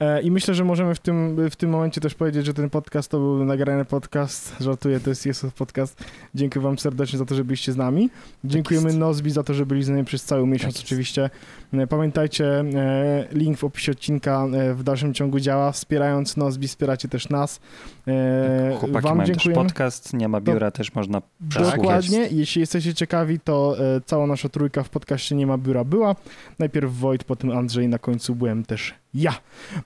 E, 0.00 0.22
I 0.22 0.30
myślę, 0.30 0.54
że 0.54 0.64
możemy 0.64 0.94
w 0.94 0.98
tym, 0.98 1.50
w 1.50 1.56
tym 1.56 1.70
momencie 1.70 2.00
też 2.00 2.14
powiedzieć, 2.14 2.46
że 2.46 2.54
ten 2.54 2.70
podcast 2.70 3.10
to 3.10 3.18
był 3.18 3.44
nagrany 3.44 3.84
podcast. 3.84 4.56
Żartuję, 4.60 5.00
to 5.00 5.10
jest 5.10 5.26
Jesus 5.26 5.52
Podcast. 5.52 6.04
Dziękuję 6.34 6.62
wam 6.62 6.78
serdecznie 6.78 7.18
za 7.18 7.24
to, 7.24 7.34
że 7.34 7.44
byliście 7.44 7.72
z 7.72 7.76
nami. 7.76 8.10
Dziękujemy 8.44 8.86
jest. 8.86 8.98
Nozbi 8.98 9.30
za 9.30 9.42
to, 9.42 9.54
że 9.54 9.66
byli 9.66 9.82
z 9.82 9.88
nami 9.88 10.04
przez 10.04 10.24
cały 10.24 10.46
miesiąc 10.46 10.74
jest. 10.74 10.86
oczywiście. 10.86 11.30
E, 11.72 11.86
Pamiętajcie, 11.86 12.60
e, 12.60 13.26
link 13.32 13.58
w 13.58 13.64
opisie 13.64 13.92
odcinka 13.92 14.46
w 14.74 14.82
dalszym 14.82 15.14
ciągu 15.14 15.40
działa. 15.40 15.72
Wspierając 15.72 16.36
Nozbi, 16.36 16.68
wspieracie 16.68 17.08
też 17.08 17.28
nas. 17.28 17.60
E, 18.08 18.76
Chłopaki 18.80 19.04
wam 19.04 19.16
mają 19.18 19.28
też 19.28 19.36
dziękujemy. 19.36 19.68
podcast, 19.68 20.14
nie 20.14 20.28
ma 20.28 20.40
biura, 20.40 20.70
też 20.70 20.94
można 20.94 21.22
Dokładnie. 21.40 22.28
Jeśli 22.30 22.60
jesteście 22.60 22.94
ciekawi, 22.94 23.40
to 23.40 23.76
cała 24.06 24.26
nasza 24.26 24.48
trójka 24.48 24.82
w 24.82 24.88
podcaście 24.88 25.34
Nie 25.34 25.46
ma 25.46 25.58
biura 25.58 25.84
była. 25.84 26.16
Najpierw 26.58 26.94
Wojt, 26.94 27.24
potem 27.24 27.50
Andrzej, 27.50 27.88
na 27.88 27.98
końcu 27.98 28.34
byłem 28.34 28.64
też 28.64 28.94
ja. 29.14 29.32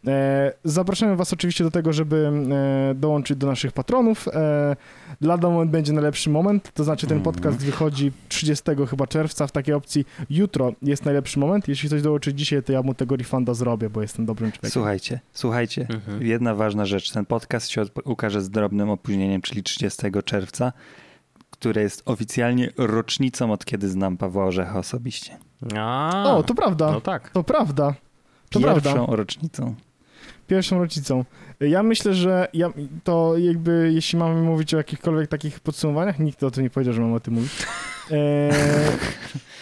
E, 0.07 0.53
zapraszamy 0.65 1.17
was 1.17 1.33
oczywiście 1.33 1.65
do 1.65 1.71
tego, 1.71 1.93
żeby 1.93 2.31
e, 2.91 2.95
dołączyć 2.95 3.37
do 3.37 3.47
naszych 3.47 3.73
patronów. 3.73 4.29
E, 4.29 4.77
lada 5.21 5.49
moment 5.51 5.71
będzie 5.71 5.93
najlepszy 5.93 6.31
moment, 6.31 6.71
to 6.75 6.85
znaczy 6.85 7.07
ten 7.07 7.19
Mhm. 7.19 7.35
podcast 7.35 7.65
wychodzi 7.65 8.13
30 8.29 8.65
chyba 8.91 9.07
czerwca 9.07 9.47
w 9.47 9.53
takiej 9.53 9.75
opcji 9.75 10.05
jutro 10.31 10.73
jest 10.83 11.05
najlepszy 11.05 11.39
moment. 11.39 11.69
Jeśli 11.69 11.89
ktoś 11.89 12.03
dołączy 12.03 12.35
dzisiaj, 12.35 12.63
to 12.63 12.73
ja 12.73 12.83
mu 12.83 12.95
tego 12.95 13.17
refunda 13.17 13.55
zrobię, 13.55 13.91
bo 13.91 14.03
jestem 14.03 14.27
dobrym 14.27 14.53
człowiekiem. 14.53 14.71
Słuchajcie, 14.71 15.21
słuchajcie, 15.33 15.87
Mhm. 15.91 16.27
jedna 16.27 16.55
ważna 16.55 16.87
rzecz. 16.87 17.11
Ten 17.11 17.27
podcast 17.27 17.69
się 17.71 17.83
ukaże 18.05 18.43
z 18.43 18.51
drobnym 18.51 18.91
opóźnieniem, 18.91 19.43
czyli 19.43 19.63
30 19.63 20.23
czerwca, 20.25 20.73
które 21.51 21.83
jest 21.83 22.03
oficjalnie 22.05 22.71
rocznicą 22.79 23.53
od 23.53 23.65
kiedy 23.65 23.89
znam 23.89 24.17
Pawła 24.17 24.45
Orzecha 24.45 24.79
osobiście. 24.79 25.37
A, 25.79 26.25
O, 26.37 26.43
to 26.43 26.55
prawda. 26.55 26.91
No 26.93 27.01
tak. 27.01 27.31
To 27.31 27.45
prawda. 27.45 27.95
To 28.51 28.61
Pierwszą 28.61 28.93
prawda. 28.93 29.17
rocznicą. 29.17 29.75
Pierwszą 30.47 30.79
rocznicą. 30.79 31.25
Ja 31.61 31.83
myślę, 31.83 32.15
że 32.15 32.49
ja, 32.53 32.71
to 33.05 33.39
jakby, 33.39 33.91
jeśli 33.95 34.19
mamy 34.19 34.43
mówić 34.43 34.75
o 34.75 34.77
jakichkolwiek 34.77 35.31
takich 35.31 35.61
podsumowaniach, 35.61 36.19
nikt 36.19 36.43
o 36.43 36.51
tym 36.51 36.65
nie 36.65 36.71
powiedział, 36.71 36.95
że 36.95 37.01
mam 37.01 37.13
o 37.13 37.21
tym 37.21 37.35
mówić, 37.35 37.53
e, 38.11 38.51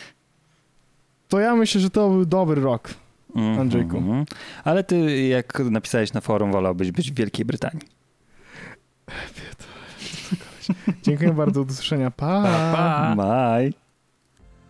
to 1.28 1.40
ja 1.40 1.56
myślę, 1.56 1.80
że 1.80 1.90
to 1.90 2.08
był 2.08 2.24
dobry 2.24 2.60
rok. 2.62 2.94
Mhm. 3.34 3.60
Andrzejku. 3.60 4.02
Ale 4.64 4.84
ty, 4.84 5.26
jak 5.26 5.58
napisałeś 5.58 6.12
na 6.12 6.20
forum, 6.20 6.52
wolałbyś 6.52 6.92
być 6.92 7.10
w 7.12 7.14
Wielkiej 7.14 7.44
Brytanii. 7.44 7.88
Dziękuję 11.02 11.32
bardzo, 11.32 11.64
do 11.64 11.72
usłyszenia. 11.72 12.10
Pa! 12.10 12.42
Pa, 12.42 12.72
pa. 12.72 13.16
Bye. 13.16 13.72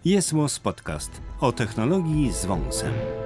Jest 0.05 0.35
Podcast 0.63 1.21
o 1.41 1.53
technologii 1.53 2.33
z 2.33 2.45
wąsem. 2.45 3.24